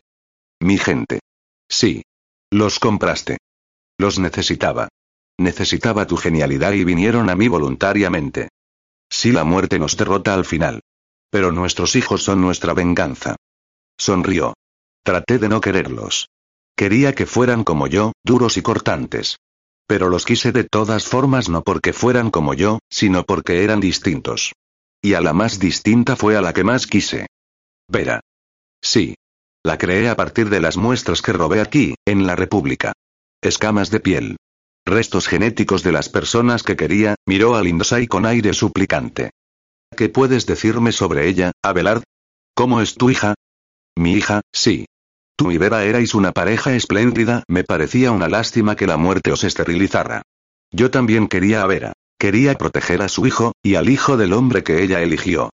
Mi 0.61 0.77
gente. 0.77 1.19
Sí. 1.69 2.03
Los 2.51 2.79
compraste. 2.79 3.37
Los 3.97 4.19
necesitaba. 4.19 4.87
Necesitaba 5.37 6.07
tu 6.07 6.15
genialidad 6.15 6.71
y 6.71 6.85
vinieron 6.85 7.29
a 7.29 7.35
mí 7.35 7.49
voluntariamente. 7.49 8.49
Si 9.09 9.31
la 9.31 9.43
muerte 9.43 9.79
nos 9.79 9.97
derrota 9.97 10.33
al 10.33 10.45
final. 10.45 10.81
Pero 11.29 11.51
nuestros 11.51 11.95
hijos 11.97 12.23
son 12.23 12.39
nuestra 12.39 12.73
venganza. 12.73 13.35
Sonrió. 13.97 14.53
Traté 15.03 15.37
de 15.37 15.49
no 15.49 15.59
quererlos. 15.59 16.29
Quería 16.77 17.13
que 17.13 17.25
fueran 17.25 17.63
como 17.63 17.87
yo, 17.87 18.13
duros 18.23 18.57
y 18.57 18.61
cortantes. 18.61 19.37
Pero 19.87 20.09
los 20.09 20.25
quise 20.25 20.51
de 20.51 20.63
todas 20.63 21.05
formas 21.05 21.49
no 21.49 21.63
porque 21.63 21.93
fueran 21.93 22.31
como 22.31 22.53
yo, 22.53 22.79
sino 22.89 23.23
porque 23.23 23.63
eran 23.63 23.79
distintos. 23.79 24.53
Y 25.05 25.13
a 25.13 25.21
la 25.21 25.33
más 25.33 25.59
distinta 25.59 26.15
fue 26.15 26.35
a 26.35 26.41
la 26.41 26.51
que 26.51 26.63
más 26.63 26.87
quise. 26.87 27.27
Vera. 27.87 28.21
Sí. 28.81 29.13
La 29.63 29.77
creé 29.77 30.09
a 30.09 30.15
partir 30.15 30.49
de 30.49 30.59
las 30.59 30.77
muestras 30.77 31.21
que 31.21 31.31
robé 31.31 31.61
aquí, 31.61 31.93
en 32.05 32.25
la 32.25 32.35
República. 32.35 32.93
Escamas 33.39 33.91
de 33.91 33.99
piel. 33.99 34.37
Restos 34.83 35.27
genéticos 35.27 35.83
de 35.83 35.91
las 35.91 36.09
personas 36.09 36.63
que 36.63 36.75
quería, 36.75 37.13
miró 37.27 37.55
a 37.55 37.61
Lindsay 37.61 38.07
con 38.07 38.25
aire 38.25 38.53
suplicante. 38.53 39.29
¿Qué 39.95 40.09
puedes 40.09 40.47
decirme 40.47 40.91
sobre 40.91 41.27
ella, 41.27 41.51
Abelard? 41.63 42.01
¿Cómo 42.55 42.81
es 42.81 42.95
tu 42.95 43.11
hija? 43.11 43.35
Mi 43.95 44.13
hija, 44.13 44.41
sí. 44.51 44.87
Tú 45.35 45.51
y 45.51 45.59
Vera 45.59 45.83
erais 45.83 46.15
una 46.15 46.31
pareja 46.31 46.75
espléndida, 46.75 47.43
me 47.47 47.63
parecía 47.63 48.11
una 48.11 48.27
lástima 48.27 48.75
que 48.75 48.87
la 48.87 48.97
muerte 48.97 49.31
os 49.31 49.43
esterilizara. 49.43 50.23
Yo 50.71 50.89
también 50.89 51.27
quería 51.27 51.61
a 51.61 51.67
Vera. 51.67 51.93
Quería 52.17 52.55
proteger 52.55 53.01
a 53.01 53.09
su 53.09 53.25
hijo, 53.27 53.53
y 53.63 53.75
al 53.75 53.89
hijo 53.89 54.17
del 54.17 54.33
hombre 54.33 54.63
que 54.63 54.83
ella 54.83 55.01
eligió. 55.01 55.49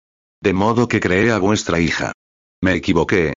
De 0.42 0.54
modo 0.54 0.88
que 0.88 1.00
creé 1.00 1.32
a 1.32 1.38
vuestra 1.38 1.80
hija. 1.80 2.14
Me 2.62 2.74
equivoqué. 2.74 3.34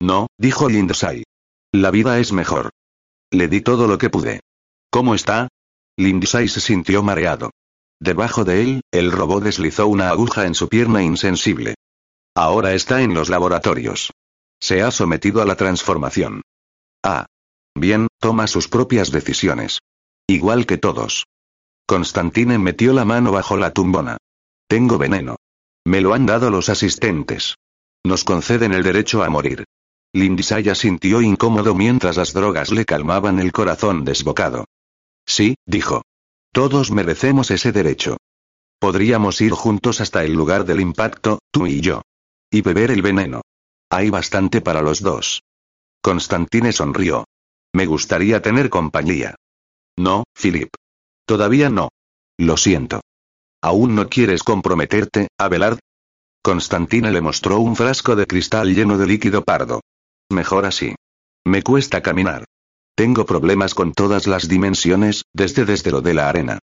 No, 0.00 0.28
dijo 0.38 0.68
Lindsay. 0.68 1.24
La 1.72 1.90
vida 1.90 2.18
es 2.18 2.32
mejor. 2.32 2.70
Le 3.30 3.48
di 3.48 3.60
todo 3.60 3.86
lo 3.86 3.98
que 3.98 4.10
pude. 4.10 4.40
¿Cómo 4.90 5.14
está? 5.14 5.48
Lindsay 5.96 6.48
se 6.48 6.60
sintió 6.60 7.02
mareado. 7.02 7.50
Debajo 8.00 8.44
de 8.44 8.62
él, 8.62 8.80
el 8.90 9.12
robot 9.12 9.44
deslizó 9.44 9.86
una 9.86 10.10
aguja 10.10 10.46
en 10.46 10.54
su 10.54 10.68
pierna 10.68 11.02
insensible. 11.02 11.76
Ahora 12.34 12.74
está 12.74 13.02
en 13.02 13.14
los 13.14 13.28
laboratorios. 13.28 14.10
Se 14.60 14.82
ha 14.82 14.90
sometido 14.90 15.42
a 15.42 15.44
la 15.44 15.56
transformación. 15.56 16.42
Ah. 17.04 17.26
Bien, 17.74 18.08
toma 18.20 18.46
sus 18.46 18.68
propias 18.68 19.10
decisiones. 19.10 19.80
Igual 20.26 20.66
que 20.66 20.78
todos. 20.78 21.24
Constantine 21.86 22.58
metió 22.58 22.92
la 22.92 23.04
mano 23.04 23.32
bajo 23.32 23.56
la 23.56 23.72
tumbona. 23.72 24.16
Tengo 24.68 24.98
veneno. 24.98 25.36
Me 25.84 26.00
lo 26.00 26.14
han 26.14 26.26
dado 26.26 26.50
los 26.50 26.68
asistentes. 26.68 27.56
Nos 28.04 28.24
conceden 28.24 28.72
el 28.72 28.82
derecho 28.82 29.22
a 29.22 29.30
morir. 29.30 29.64
Lindsay 30.12 30.74
sintió 30.74 31.22
incómodo 31.22 31.74
mientras 31.74 32.16
las 32.16 32.32
drogas 32.32 32.70
le 32.70 32.84
calmaban 32.84 33.38
el 33.38 33.52
corazón 33.52 34.04
desbocado. 34.04 34.66
Sí, 35.26 35.56
dijo. 35.66 36.02
Todos 36.52 36.90
merecemos 36.90 37.50
ese 37.50 37.72
derecho. 37.72 38.18
Podríamos 38.78 39.40
ir 39.40 39.52
juntos 39.52 40.00
hasta 40.00 40.24
el 40.24 40.34
lugar 40.34 40.64
del 40.64 40.80
impacto, 40.80 41.38
tú 41.50 41.66
y 41.66 41.80
yo. 41.80 42.02
Y 42.50 42.60
beber 42.60 42.90
el 42.90 43.00
veneno. 43.00 43.42
Hay 43.88 44.10
bastante 44.10 44.60
para 44.60 44.82
los 44.82 45.00
dos. 45.00 45.42
Constantine 46.02 46.72
sonrió. 46.72 47.24
Me 47.72 47.86
gustaría 47.86 48.42
tener 48.42 48.68
compañía. 48.68 49.36
No, 49.96 50.24
Philip. 50.34 50.68
Todavía 51.26 51.70
no. 51.70 51.88
Lo 52.38 52.56
siento. 52.56 53.00
¿Aún 53.62 53.94
no 53.94 54.08
quieres 54.08 54.42
comprometerte, 54.42 55.28
Abelard? 55.38 55.78
Constantine 56.42 57.12
le 57.12 57.20
mostró 57.20 57.60
un 57.60 57.76
frasco 57.76 58.16
de 58.16 58.26
cristal 58.26 58.74
lleno 58.74 58.98
de 58.98 59.06
líquido 59.06 59.44
pardo. 59.44 59.80
Mejor 60.30 60.66
así. 60.66 60.96
Me 61.44 61.62
cuesta 61.62 62.02
caminar. 62.02 62.44
Tengo 62.96 63.24
problemas 63.24 63.74
con 63.74 63.92
todas 63.92 64.26
las 64.26 64.48
dimensiones, 64.48 65.22
desde 65.32 65.64
desde 65.64 65.92
lo 65.92 66.00
de 66.00 66.14
la 66.14 66.28
arena. 66.28 66.58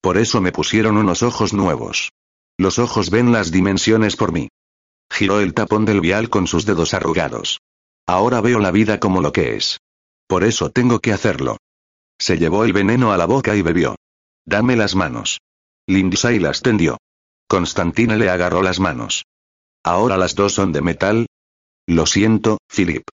Por 0.00 0.18
eso 0.18 0.40
me 0.40 0.52
pusieron 0.52 0.96
unos 0.96 1.22
ojos 1.22 1.52
nuevos. 1.52 2.10
Los 2.56 2.78
ojos 2.78 3.10
ven 3.10 3.32
las 3.32 3.50
dimensiones 3.50 4.16
por 4.16 4.32
mí. 4.32 4.48
Giró 5.10 5.40
el 5.40 5.54
tapón 5.54 5.84
del 5.84 6.00
vial 6.00 6.30
con 6.30 6.46
sus 6.46 6.64
dedos 6.66 6.94
arrugados. 6.94 7.60
Ahora 8.06 8.40
veo 8.40 8.60
la 8.60 8.70
vida 8.70 9.00
como 9.00 9.20
lo 9.20 9.32
que 9.32 9.56
es. 9.56 9.80
Por 10.26 10.44
eso 10.44 10.70
tengo 10.70 11.00
que 11.00 11.12
hacerlo. 11.12 11.56
Se 12.18 12.38
llevó 12.38 12.64
el 12.64 12.72
veneno 12.72 13.12
a 13.12 13.16
la 13.16 13.26
boca 13.26 13.56
y 13.56 13.62
bebió. 13.62 13.96
Dame 14.46 14.76
las 14.76 14.94
manos. 14.94 15.40
Lindsay 15.86 16.38
las 16.38 16.62
tendió. 16.62 16.98
Constantine 17.48 18.16
le 18.16 18.30
agarró 18.30 18.62
las 18.62 18.80
manos. 18.80 19.24
¿Ahora 19.82 20.16
las 20.16 20.34
dos 20.34 20.54
son 20.54 20.72
de 20.72 20.80
metal? 20.80 21.26
Lo 21.86 22.06
siento, 22.06 22.58
Philip. 22.68 23.04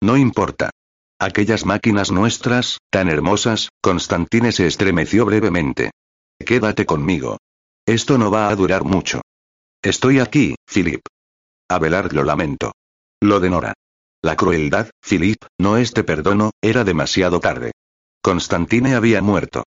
No 0.00 0.16
importa. 0.16 0.70
Aquellas 1.18 1.64
máquinas 1.64 2.10
nuestras, 2.10 2.78
tan 2.90 3.08
hermosas, 3.08 3.68
Constantine 3.80 4.52
se 4.52 4.66
estremeció 4.66 5.24
brevemente. 5.24 5.90
Quédate 6.38 6.86
conmigo. 6.86 7.38
Esto 7.86 8.18
no 8.18 8.30
va 8.30 8.48
a 8.48 8.56
durar 8.56 8.84
mucho. 8.84 9.20
Estoy 9.82 10.20
aquí, 10.20 10.54
Philip. 10.66 11.02
Abelard 11.68 12.12
lo 12.12 12.24
lamento. 12.24 12.72
Lo 13.20 13.40
de 13.40 13.50
Nora. 13.50 13.74
La 14.22 14.36
crueldad, 14.36 14.90
Philip, 15.06 15.36
no 15.58 15.76
es 15.76 15.92
te 15.92 16.02
perdono, 16.02 16.50
era 16.62 16.84
demasiado 16.84 17.40
tarde. 17.40 17.72
Constantine 18.22 18.94
había 18.94 19.20
muerto. 19.20 19.64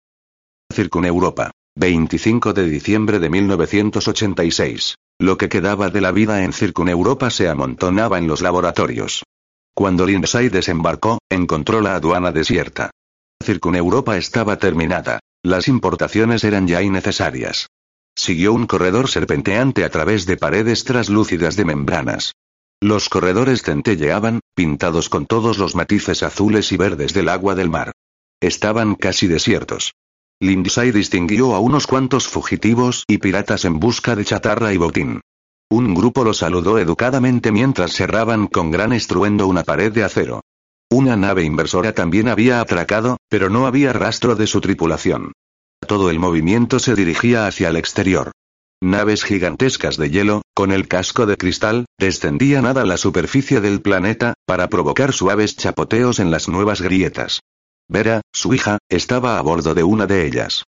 Europa. 1.04 1.50
25 1.76 2.52
de 2.52 2.64
diciembre 2.64 3.18
de 3.18 3.30
1986. 3.30 4.96
Lo 5.18 5.38
que 5.38 5.48
quedaba 5.48 5.90
de 5.90 6.00
la 6.00 6.12
vida 6.12 6.42
en 6.42 6.52
Europa 6.88 7.30
se 7.30 7.48
amontonaba 7.48 8.18
en 8.18 8.26
los 8.26 8.42
laboratorios. 8.42 9.22
Cuando 9.74 10.06
Lindsay 10.06 10.48
desembarcó, 10.48 11.18
encontró 11.30 11.80
la 11.80 11.94
aduana 11.96 12.32
desierta. 12.32 12.90
Europa 13.40 14.16
estaba 14.16 14.56
terminada. 14.56 15.20
Las 15.42 15.68
importaciones 15.68 16.44
eran 16.44 16.66
ya 16.66 16.82
innecesarias. 16.82 17.68
Siguió 18.14 18.52
un 18.52 18.66
corredor 18.66 19.08
serpenteante 19.08 19.84
a 19.84 19.90
través 19.90 20.26
de 20.26 20.36
paredes 20.36 20.84
traslúcidas 20.84 21.56
de 21.56 21.64
membranas. 21.64 22.32
Los 22.80 23.08
corredores 23.08 23.62
centelleaban, 23.62 24.40
pintados 24.54 25.08
con 25.08 25.26
todos 25.26 25.58
los 25.58 25.74
matices 25.74 26.22
azules 26.22 26.72
y 26.72 26.76
verdes 26.76 27.14
del 27.14 27.28
agua 27.28 27.54
del 27.54 27.70
mar. 27.70 27.92
Estaban 28.40 28.94
casi 28.94 29.26
desiertos. 29.26 29.92
Lindsay 30.38 30.90
distinguió 30.90 31.54
a 31.54 31.60
unos 31.60 31.86
cuantos 31.86 32.28
fugitivos 32.28 33.04
y 33.08 33.18
piratas 33.18 33.64
en 33.64 33.80
busca 33.80 34.14
de 34.14 34.24
chatarra 34.24 34.74
y 34.74 34.76
botín. 34.76 35.22
Un 35.70 35.94
grupo 35.94 36.24
los 36.24 36.38
saludó 36.38 36.78
educadamente 36.78 37.50
mientras 37.50 37.92
cerraban 37.92 38.46
con 38.46 38.70
gran 38.70 38.92
estruendo 38.92 39.46
una 39.46 39.64
pared 39.64 39.90
de 39.92 40.04
acero. 40.04 40.42
Una 40.90 41.16
nave 41.16 41.42
inversora 41.42 41.94
también 41.94 42.28
había 42.28 42.60
atracado, 42.60 43.16
pero 43.28 43.48
no 43.48 43.66
había 43.66 43.92
rastro 43.92 44.36
de 44.36 44.46
su 44.46 44.60
tripulación. 44.60 45.32
Todo 45.86 46.10
el 46.10 46.18
movimiento 46.18 46.78
se 46.78 46.94
dirigía 46.94 47.46
hacia 47.46 47.70
el 47.70 47.76
exterior. 47.76 48.32
Naves 48.82 49.24
gigantescas 49.24 49.96
de 49.96 50.10
hielo, 50.10 50.42
con 50.54 50.70
el 50.70 50.86
casco 50.86 51.24
de 51.24 51.38
cristal, 51.38 51.86
descendían 51.98 52.66
a 52.66 52.74
la 52.84 52.98
superficie 52.98 53.62
del 53.62 53.80
planeta, 53.80 54.34
para 54.44 54.68
provocar 54.68 55.14
suaves 55.14 55.56
chapoteos 55.56 56.20
en 56.20 56.30
las 56.30 56.46
nuevas 56.46 56.82
grietas. 56.82 57.40
Vera, 57.88 58.20
su 58.32 58.52
hija, 58.52 58.78
estaba 58.88 59.38
a 59.38 59.42
bordo 59.42 59.74
de 59.74 59.84
una 59.84 60.06
de 60.06 60.26
ellas. 60.26 60.64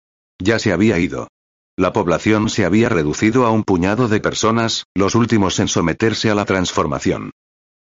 Ya 0.40 0.58
se 0.58 0.72
había 0.72 0.98
ido. 0.98 1.28
La 1.76 1.92
población 1.92 2.48
se 2.48 2.64
había 2.64 2.88
reducido 2.88 3.46
a 3.46 3.50
un 3.50 3.64
puñado 3.64 4.08
de 4.08 4.20
personas, 4.20 4.84
los 4.94 5.14
últimos 5.14 5.58
en 5.58 5.68
someterse 5.68 6.30
a 6.30 6.34
la 6.34 6.44
transformación. 6.44 7.30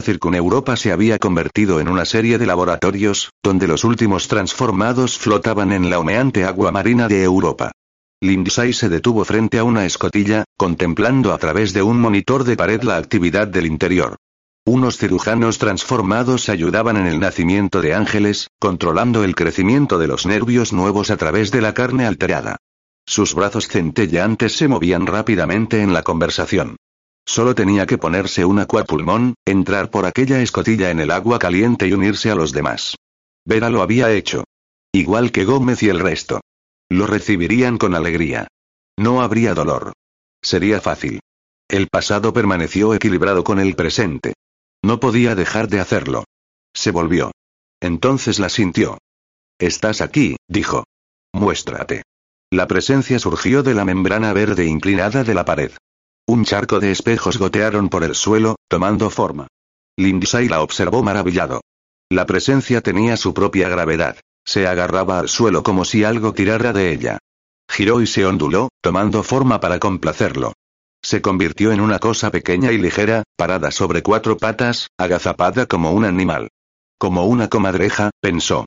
Circuneuropa 0.01 0.75
se 0.75 0.91
había 0.91 1.19
convertido 1.19 1.79
en 1.79 1.87
una 1.87 2.05
serie 2.05 2.37
de 2.37 2.45
laboratorios, 2.45 3.31
donde 3.43 3.67
los 3.67 3.83
últimos 3.83 4.27
transformados 4.27 5.17
flotaban 5.17 5.71
en 5.71 5.89
la 5.89 5.99
humeante 5.99 6.43
agua 6.43 6.71
marina 6.71 7.07
de 7.07 7.23
Europa. 7.23 7.71
Lindsay 8.21 8.73
se 8.73 8.89
detuvo 8.89 9.25
frente 9.25 9.59
a 9.59 9.63
una 9.63 9.85
escotilla, 9.85 10.43
contemplando 10.57 11.33
a 11.33 11.37
través 11.37 11.73
de 11.73 11.83
un 11.83 11.99
monitor 11.99 12.43
de 12.43 12.57
pared 12.57 12.81
la 12.83 12.97
actividad 12.97 13.47
del 13.47 13.65
interior. 13.65 14.17
Unos 14.73 14.95
cirujanos 14.95 15.57
transformados 15.57 16.47
ayudaban 16.47 16.95
en 16.95 17.05
el 17.05 17.19
nacimiento 17.19 17.81
de 17.81 17.93
ángeles, 17.93 18.47
controlando 18.57 19.25
el 19.25 19.35
crecimiento 19.35 19.99
de 19.99 20.07
los 20.07 20.25
nervios 20.25 20.71
nuevos 20.71 21.11
a 21.11 21.17
través 21.17 21.51
de 21.51 21.59
la 21.59 21.73
carne 21.73 22.05
alterada. 22.05 22.55
Sus 23.05 23.35
brazos 23.35 23.67
centelleantes 23.67 24.55
se 24.55 24.69
movían 24.69 25.07
rápidamente 25.07 25.81
en 25.81 25.91
la 25.91 26.03
conversación. 26.03 26.77
Solo 27.25 27.53
tenía 27.53 27.85
que 27.85 27.97
ponerse 27.97 28.45
un 28.45 28.59
acuapulmón, 28.59 29.33
entrar 29.43 29.89
por 29.89 30.05
aquella 30.05 30.41
escotilla 30.41 30.89
en 30.89 31.01
el 31.01 31.11
agua 31.11 31.37
caliente 31.37 31.89
y 31.89 31.91
unirse 31.91 32.31
a 32.31 32.35
los 32.35 32.53
demás. 32.53 32.95
Vera 33.43 33.69
lo 33.69 33.81
había 33.81 34.09
hecho. 34.13 34.45
Igual 34.93 35.33
que 35.33 35.43
Gómez 35.43 35.83
y 35.83 35.89
el 35.89 35.99
resto. 35.99 36.39
Lo 36.87 37.07
recibirían 37.07 37.77
con 37.77 37.93
alegría. 37.93 38.47
No 38.97 39.21
habría 39.21 39.53
dolor. 39.53 39.91
Sería 40.41 40.79
fácil. 40.79 41.19
El 41.67 41.89
pasado 41.89 42.31
permaneció 42.31 42.93
equilibrado 42.93 43.43
con 43.43 43.59
el 43.59 43.75
presente. 43.75 44.33
No 44.83 44.99
podía 44.99 45.35
dejar 45.35 45.67
de 45.67 45.79
hacerlo. 45.79 46.23
Se 46.73 46.91
volvió. 46.91 47.31
Entonces 47.79 48.39
la 48.39 48.49
sintió. 48.49 48.97
Estás 49.59 50.01
aquí, 50.01 50.37
dijo. 50.47 50.85
Muéstrate. 51.33 52.03
La 52.51 52.67
presencia 52.67 53.19
surgió 53.19 53.63
de 53.63 53.73
la 53.73 53.85
membrana 53.85 54.33
verde 54.33 54.65
inclinada 54.65 55.23
de 55.23 55.33
la 55.33 55.45
pared. 55.45 55.71
Un 56.27 56.45
charco 56.45 56.79
de 56.79 56.91
espejos 56.91 57.37
gotearon 57.37 57.89
por 57.89 58.03
el 58.03 58.15
suelo, 58.15 58.55
tomando 58.67 59.09
forma. 59.09 59.47
Lindsay 59.97 60.47
la 60.47 60.61
observó 60.61 61.03
maravillado. 61.03 61.61
La 62.09 62.25
presencia 62.25 62.81
tenía 62.81 63.17
su 63.17 63.33
propia 63.33 63.69
gravedad. 63.69 64.17
Se 64.43 64.67
agarraba 64.67 65.19
al 65.19 65.29
suelo 65.29 65.63
como 65.63 65.85
si 65.85 66.03
algo 66.03 66.33
tirara 66.33 66.73
de 66.73 66.91
ella. 66.91 67.19
Giró 67.69 68.01
y 68.01 68.07
se 68.07 68.25
onduló, 68.25 68.69
tomando 68.81 69.23
forma 69.23 69.59
para 69.59 69.79
complacerlo. 69.79 70.53
Se 71.03 71.21
convirtió 71.21 71.71
en 71.71 71.81
una 71.81 71.99
cosa 71.99 72.29
pequeña 72.29 72.71
y 72.71 72.77
ligera, 72.77 73.23
parada 73.35 73.71
sobre 73.71 74.03
cuatro 74.03 74.37
patas, 74.37 74.89
agazapada 74.97 75.65
como 75.65 75.91
un 75.91 76.05
animal. 76.05 76.49
Como 76.97 77.25
una 77.25 77.49
comadreja, 77.49 78.11
pensó. 78.21 78.65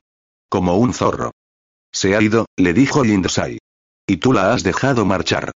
Como 0.49 0.75
un 0.75 0.93
zorro. 0.93 1.31
Se 1.93 2.15
ha 2.15 2.21
ido, 2.21 2.45
le 2.57 2.73
dijo 2.73 3.03
Lindsay. 3.03 3.59
Y 4.05 4.17
tú 4.17 4.33
la 4.33 4.53
has 4.53 4.63
dejado 4.63 5.05
marchar. 5.05 5.51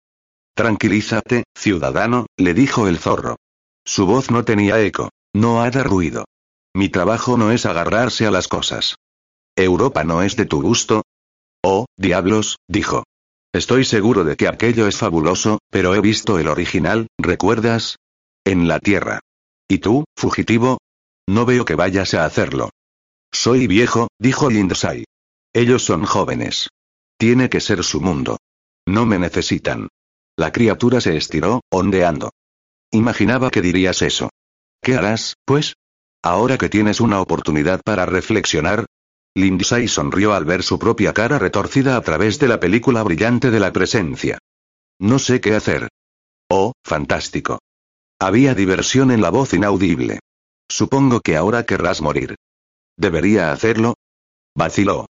Tranquilízate, 0.55 1.45
ciudadano, 1.55 2.27
le 2.37 2.55
dijo 2.55 2.89
el 2.89 2.99
zorro. 2.99 3.37
Su 3.85 4.07
voz 4.07 4.31
no 4.31 4.45
tenía 4.45 4.81
eco. 4.81 5.11
No 5.35 5.63
haga 5.63 5.83
ruido. 5.83 6.25
Mi 6.75 6.89
trabajo 6.89 7.37
no 7.37 7.53
es 7.53 7.65
agarrarse 7.67 8.27
a 8.27 8.31
las 8.31 8.49
cosas. 8.49 8.97
¿Europa 9.57 10.05
no 10.05 10.23
es 10.23 10.37
de 10.37 10.45
tu 10.45 10.61
gusto? 10.61 11.03
Oh, 11.63 11.87
diablos, 11.97 12.59
dijo. 12.69 13.05
Estoy 13.57 13.87
seguro 13.87 14.23
de 14.23 14.37
que 14.37 14.49
aquello 14.49 14.87
es 14.87 14.99
fabuloso, 14.99 15.61
pero 15.71 15.95
he 15.95 16.03
visto 16.03 16.39
el 16.39 16.47
original, 16.47 17.07
¿recuerdas? 17.17 17.97
En 18.45 18.69
la 18.69 18.81
Tierra. 18.81 19.21
¿Y 19.67 19.79
tú, 19.79 20.05
fugitivo? 20.15 20.77
No 21.27 21.47
veo 21.47 21.65
que 21.65 21.75
vayas 21.75 22.13
a 22.13 22.27
hacerlo. 22.27 22.69
Soy 23.33 23.67
viejo, 23.67 24.09
dijo 24.19 24.51
Lindsay. 24.51 25.05
Ellos 25.55 25.83
son 25.83 26.05
jóvenes. 26.05 26.69
Tiene 27.17 27.49
que 27.49 27.61
ser 27.61 27.83
su 27.83 28.03
mundo. 28.03 28.37
No 28.87 29.07
me 29.07 29.19
necesitan. 29.19 29.89
La 30.37 30.53
criatura 30.53 31.01
se 31.01 31.17
estiró, 31.17 31.63
ondeando. 31.71 32.33
Imaginaba 32.91 33.51
que 33.51 33.63
dirías 33.63 34.03
eso. 34.03 34.29
¿Qué 34.83 34.97
harás, 34.97 35.37
pues? 35.47 35.77
Ahora 36.23 36.59
que 36.59 36.69
tienes 36.69 37.01
una 37.01 37.23
oportunidad 37.23 37.81
para 37.83 38.05
reflexionar. 38.05 38.85
Lindsay 39.37 39.87
sonrió 39.87 40.33
al 40.33 40.47
ver 40.47 40.63
su 40.63 40.79
propia 40.79 41.13
cara 41.13 41.39
retorcida 41.39 41.99
a 41.99 42.01
través 42.01 42.39
de 42.39 42.49
la 42.49 42.59
película 42.59 43.03
brillante 43.03 43.51
de 43.51 43.61
la 43.61 43.71
presencia. 43.71 44.39
No 44.99 45.19
sé 45.19 45.43
qué 45.43 45.55
hacer. 45.55 45.89
Oh, 46.49 46.73
fantástico. 46.83 47.59
Había 48.19 48.55
diversión 48.55 49.11
en 49.11 49.21
la 49.21 49.29
voz 49.29 49.53
inaudible. 49.53 50.21
Supongo 50.71 51.21
que 51.21 51.37
ahora 51.37 51.67
querrás 51.67 52.01
morir. 52.01 52.37
¿Debería 52.97 53.53
hacerlo? 53.53 53.93
Vaciló. 54.57 55.05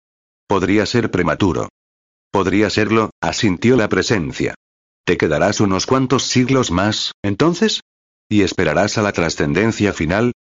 Podría 0.45 0.85
ser 0.85 1.09
prematuro. 1.09 1.69
Podría 2.29 2.69
serlo, 2.69 3.11
asintió 3.21 3.77
la 3.77 3.87
presencia. 3.87 4.55
¿Te 5.05 5.15
quedarás 5.15 5.61
unos 5.61 5.85
cuantos 5.85 6.23
siglos 6.23 6.69
más, 6.69 7.13
entonces? 7.23 7.79
¿Y 8.27 8.41
esperarás 8.41 8.97
a 8.97 9.03
la 9.03 9.13
trascendencia 9.13 9.93
final? 9.93 10.33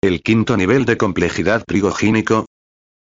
¿El 0.00 0.22
quinto 0.22 0.56
nivel 0.56 0.86
de 0.86 0.96
complejidad 0.96 1.66
prigogínico? 1.66 2.45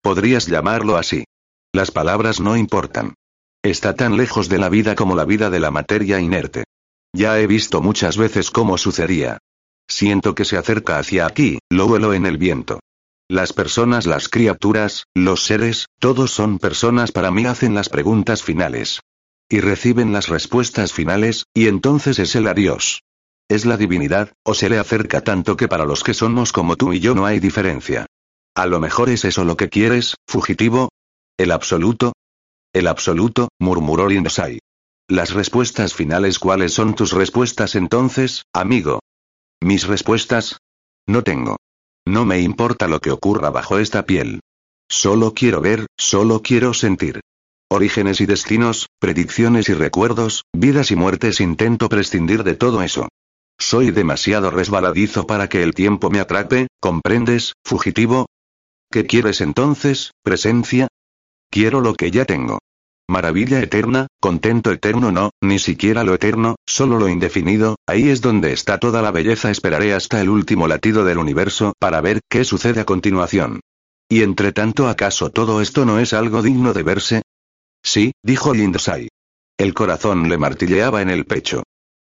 Podrías 0.02 0.46
llamarlo 0.46 0.96
así. 0.96 1.24
Las 1.72 1.90
palabras 1.90 2.40
no 2.40 2.56
importan. 2.56 3.14
Está 3.62 3.94
tan 3.94 4.16
lejos 4.16 4.48
de 4.48 4.58
la 4.58 4.68
vida 4.68 4.94
como 4.94 5.14
la 5.14 5.24
vida 5.24 5.50
de 5.50 5.60
la 5.60 5.70
materia 5.70 6.18
inerte. 6.20 6.64
Ya 7.12 7.38
he 7.38 7.46
visto 7.46 7.82
muchas 7.82 8.16
veces 8.16 8.50
cómo 8.50 8.78
sucedía. 8.78 9.38
Siento 9.88 10.34
que 10.34 10.44
se 10.44 10.56
acerca 10.56 10.98
hacia 10.98 11.26
aquí, 11.26 11.58
lo 11.68 11.88
vuelo 11.88 12.14
en 12.14 12.24
el 12.24 12.38
viento. 12.38 12.80
Las 13.28 13.52
personas, 13.52 14.06
las 14.06 14.28
criaturas, 14.28 15.04
los 15.14 15.44
seres, 15.44 15.86
todos 15.98 16.30
son 16.30 16.58
personas 16.58 17.12
para 17.12 17.30
mí 17.30 17.44
hacen 17.44 17.74
las 17.74 17.88
preguntas 17.88 18.42
finales. 18.42 19.00
Y 19.48 19.60
reciben 19.60 20.12
las 20.12 20.28
respuestas 20.28 20.92
finales, 20.92 21.44
y 21.52 21.66
entonces 21.68 22.18
es 22.18 22.34
el 22.36 22.46
adiós. 22.46 23.02
¿Es 23.48 23.66
la 23.66 23.76
divinidad, 23.76 24.32
o 24.44 24.54
se 24.54 24.68
le 24.68 24.78
acerca 24.78 25.20
tanto 25.20 25.56
que 25.56 25.68
para 25.68 25.84
los 25.84 26.04
que 26.04 26.14
somos 26.14 26.52
como 26.52 26.76
tú 26.76 26.92
y 26.92 27.00
yo 27.00 27.14
no 27.14 27.26
hay 27.26 27.40
diferencia? 27.40 28.06
A 28.60 28.66
lo 28.66 28.78
mejor 28.78 29.08
es 29.08 29.24
eso 29.24 29.44
lo 29.44 29.56
que 29.56 29.70
quieres, 29.70 30.16
fugitivo. 30.28 30.90
¿El 31.38 31.50
absoluto? 31.50 32.12
El 32.74 32.88
absoluto, 32.88 33.48
murmuró 33.58 34.06
Lindsay. 34.06 34.58
Las 35.08 35.32
respuestas 35.32 35.94
finales, 35.94 36.38
¿cuáles 36.38 36.74
son 36.74 36.94
tus 36.94 37.12
respuestas 37.12 37.74
entonces, 37.74 38.42
amigo? 38.52 39.00
¿Mis 39.62 39.86
respuestas? 39.86 40.58
No 41.06 41.22
tengo. 41.22 41.56
No 42.06 42.26
me 42.26 42.40
importa 42.40 42.86
lo 42.86 43.00
que 43.00 43.10
ocurra 43.10 43.48
bajo 43.48 43.78
esta 43.78 44.04
piel. 44.04 44.40
Solo 44.90 45.32
quiero 45.32 45.62
ver, 45.62 45.86
solo 45.96 46.42
quiero 46.42 46.74
sentir. 46.74 47.22
Orígenes 47.70 48.20
y 48.20 48.26
destinos, 48.26 48.88
predicciones 48.98 49.70
y 49.70 49.72
recuerdos, 49.72 50.44
vidas 50.52 50.90
y 50.90 50.96
muertes 50.96 51.40
intento 51.40 51.88
prescindir 51.88 52.44
de 52.44 52.56
todo 52.56 52.82
eso. 52.82 53.08
Soy 53.58 53.90
demasiado 53.90 54.50
resbaladizo 54.50 55.26
para 55.26 55.48
que 55.48 55.62
el 55.62 55.72
tiempo 55.72 56.10
me 56.10 56.20
atrape, 56.20 56.66
¿comprendes, 56.78 57.54
fugitivo? 57.64 58.26
¿Qué 58.92 59.06
quieres 59.06 59.40
entonces, 59.40 60.10
presencia? 60.24 60.88
Quiero 61.48 61.80
lo 61.80 61.94
que 61.94 62.10
ya 62.10 62.24
tengo. 62.24 62.58
Maravilla 63.08 63.60
eterna, 63.60 64.08
contento 64.20 64.72
eterno 64.72 65.12
no, 65.12 65.30
ni 65.40 65.60
siquiera 65.60 66.02
lo 66.02 66.12
eterno, 66.14 66.56
solo 66.66 66.98
lo 66.98 67.08
indefinido, 67.08 67.76
ahí 67.86 68.08
es 68.08 68.20
donde 68.20 68.52
está 68.52 68.78
toda 68.78 69.00
la 69.00 69.12
belleza. 69.12 69.52
Esperaré 69.52 69.94
hasta 69.94 70.20
el 70.20 70.28
último 70.28 70.66
latido 70.66 71.04
del 71.04 71.18
universo 71.18 71.72
para 71.78 72.00
ver 72.00 72.20
qué 72.28 72.42
sucede 72.42 72.80
a 72.80 72.84
continuación. 72.84 73.60
Y 74.08 74.24
entre 74.24 74.50
tanto, 74.50 74.88
¿acaso 74.88 75.30
todo 75.30 75.60
esto 75.60 75.84
no 75.84 76.00
es 76.00 76.12
algo 76.12 76.42
digno 76.42 76.72
de 76.72 76.82
verse? 76.82 77.22
Sí, 77.84 78.10
dijo 78.24 78.54
Lindsay. 78.54 79.06
El 79.56 79.72
corazón 79.72 80.28
le 80.28 80.36
martilleaba 80.36 81.00
en 81.00 81.10
el 81.10 81.26
pecho. 81.26 81.62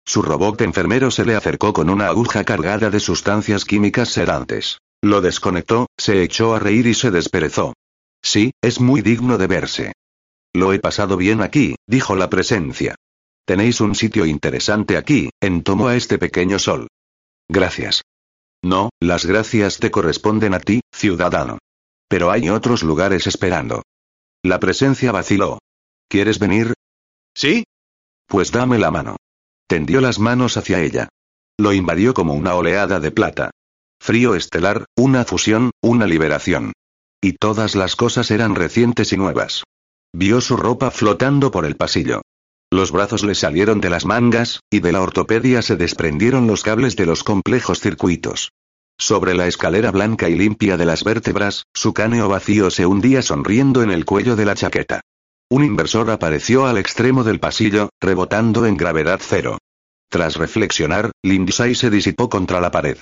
Su 0.05 0.21
robot 0.21 0.59
enfermero 0.59 1.11
se 1.11 1.23
le 1.23 1.35
acercó 1.35 1.71
con 1.71 1.89
una 1.89 2.07
aguja 2.07 2.43
cargada 2.43 2.89
de 2.89 2.99
sustancias 2.99 3.63
químicas 3.63 4.09
sedantes. 4.09 4.79
Lo 5.03 5.19
desconectó, 5.19 5.87
se 5.97 6.23
echó 6.23 6.55
a 6.55 6.59
reír 6.59 6.87
y 6.87 6.93
se 6.93 7.11
desperezó. 7.11 7.73
Sí, 8.21 8.53
es 8.61 8.79
muy 8.79 9.01
digno 9.01 9.37
de 9.37 9.47
verse. 9.47 9.91
Lo 10.53 10.71
he 10.71 10.79
pasado 10.79 11.17
bien 11.17 11.41
aquí, 11.41 11.75
dijo 11.85 12.15
la 12.15 12.29
presencia. 12.29 12.95
Tenéis 13.45 13.81
un 13.81 13.95
sitio 13.95 14.25
interesante 14.25 14.95
aquí, 14.95 15.29
en 15.41 15.61
tomo 15.61 15.89
a 15.89 15.97
este 15.97 16.17
pequeño 16.17 16.57
sol. 16.57 16.87
Gracias. 17.49 18.03
No, 18.63 18.91
las 19.01 19.25
gracias 19.25 19.77
te 19.77 19.91
corresponden 19.91 20.53
a 20.53 20.61
ti, 20.61 20.79
ciudadano. 20.93 21.57
Pero 22.07 22.31
hay 22.31 22.47
otros 22.47 22.81
lugares 22.81 23.27
esperando. 23.27 23.83
La 24.41 24.61
presencia 24.61 25.11
vaciló. 25.11 25.59
¿Quieres 26.07 26.39
venir? 26.39 26.75
¿Sí? 27.35 27.65
Pues 28.25 28.53
dame 28.53 28.77
la 28.77 28.89
mano. 28.89 29.17
Tendió 29.67 29.99
las 29.99 30.17
manos 30.17 30.55
hacia 30.55 30.79
ella. 30.79 31.09
Lo 31.57 31.73
invadió 31.73 32.13
como 32.13 32.35
una 32.35 32.55
oleada 32.55 33.01
de 33.01 33.11
plata. 33.11 33.51
Frío 34.05 34.35
estelar, 34.35 34.83
una 34.97 35.23
fusión, 35.23 35.71
una 35.81 36.05
liberación. 36.07 36.73
Y 37.21 37.37
todas 37.39 37.73
las 37.73 37.95
cosas 37.95 38.31
eran 38.31 38.53
recientes 38.53 39.13
y 39.13 39.15
nuevas. 39.15 39.63
Vio 40.13 40.41
su 40.41 40.57
ropa 40.57 40.91
flotando 40.91 41.51
por 41.51 41.63
el 41.63 41.77
pasillo. 41.77 42.21
Los 42.69 42.91
brazos 42.91 43.23
le 43.23 43.33
salieron 43.33 43.79
de 43.79 43.89
las 43.89 44.03
mangas, 44.03 44.59
y 44.69 44.81
de 44.81 44.91
la 44.91 45.01
ortopedia 45.01 45.61
se 45.61 45.77
desprendieron 45.77 46.47
los 46.47 46.63
cables 46.63 46.97
de 46.97 47.05
los 47.05 47.23
complejos 47.23 47.79
circuitos. 47.79 48.51
Sobre 48.97 49.35
la 49.35 49.47
escalera 49.47 49.89
blanca 49.91 50.27
y 50.27 50.35
limpia 50.35 50.75
de 50.75 50.85
las 50.85 51.05
vértebras, 51.05 51.63
su 51.73 51.93
cáneo 51.93 52.27
vacío 52.27 52.71
se 52.71 52.85
hundía 52.85 53.21
sonriendo 53.21 53.83
en 53.83 53.91
el 53.91 54.03
cuello 54.03 54.35
de 54.35 54.43
la 54.43 54.55
chaqueta. 54.55 54.99
Un 55.49 55.63
inversor 55.63 56.11
apareció 56.11 56.65
al 56.65 56.77
extremo 56.77 57.23
del 57.23 57.39
pasillo, 57.39 57.87
rebotando 58.01 58.65
en 58.65 58.75
gravedad 58.75 59.21
cero. 59.23 59.59
Tras 60.09 60.35
reflexionar, 60.35 61.11
Lindsay 61.23 61.73
se 61.73 61.89
disipó 61.89 62.27
contra 62.27 62.59
la 62.59 62.69
pared. 62.69 62.97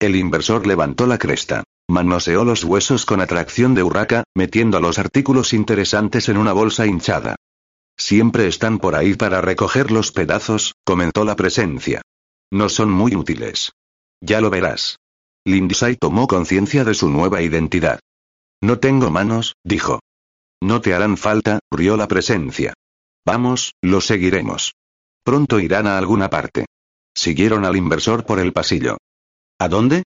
El 0.00 0.16
inversor 0.16 0.66
levantó 0.66 1.06
la 1.06 1.18
cresta. 1.18 1.62
Manoseó 1.86 2.44
los 2.44 2.64
huesos 2.64 3.04
con 3.04 3.20
atracción 3.20 3.74
de 3.74 3.82
urraca, 3.82 4.24
metiendo 4.34 4.80
los 4.80 4.98
artículos 4.98 5.52
interesantes 5.52 6.30
en 6.30 6.38
una 6.38 6.54
bolsa 6.54 6.86
hinchada. 6.86 7.36
Siempre 7.98 8.46
están 8.46 8.78
por 8.78 8.94
ahí 8.94 9.14
para 9.14 9.42
recoger 9.42 9.90
los 9.90 10.10
pedazos, 10.10 10.74
comentó 10.84 11.26
la 11.26 11.36
presencia. 11.36 12.00
No 12.50 12.70
son 12.70 12.90
muy 12.90 13.14
útiles. 13.14 13.72
Ya 14.22 14.40
lo 14.40 14.48
verás. 14.48 14.96
Lindsay 15.44 15.96
tomó 15.96 16.26
conciencia 16.26 16.84
de 16.84 16.94
su 16.94 17.10
nueva 17.10 17.42
identidad. 17.42 18.00
No 18.62 18.78
tengo 18.78 19.10
manos, 19.10 19.56
dijo. 19.64 20.00
No 20.62 20.80
te 20.80 20.94
harán 20.94 21.18
falta, 21.18 21.58
rió 21.70 21.98
la 21.98 22.08
presencia. 22.08 22.72
Vamos, 23.26 23.74
lo 23.82 24.00
seguiremos. 24.00 24.72
Pronto 25.24 25.60
irán 25.60 25.86
a 25.86 25.98
alguna 25.98 26.30
parte. 26.30 26.64
Siguieron 27.14 27.66
al 27.66 27.76
inversor 27.76 28.24
por 28.24 28.38
el 28.38 28.54
pasillo. 28.54 28.96
¿A 29.60 29.68
dónde? 29.68 30.04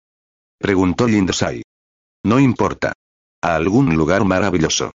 preguntó 0.58 1.06
Lindsay. 1.06 1.62
No 2.24 2.40
importa. 2.40 2.92
A 3.40 3.54
algún 3.54 3.94
lugar 3.94 4.24
maravilloso. 4.24 4.90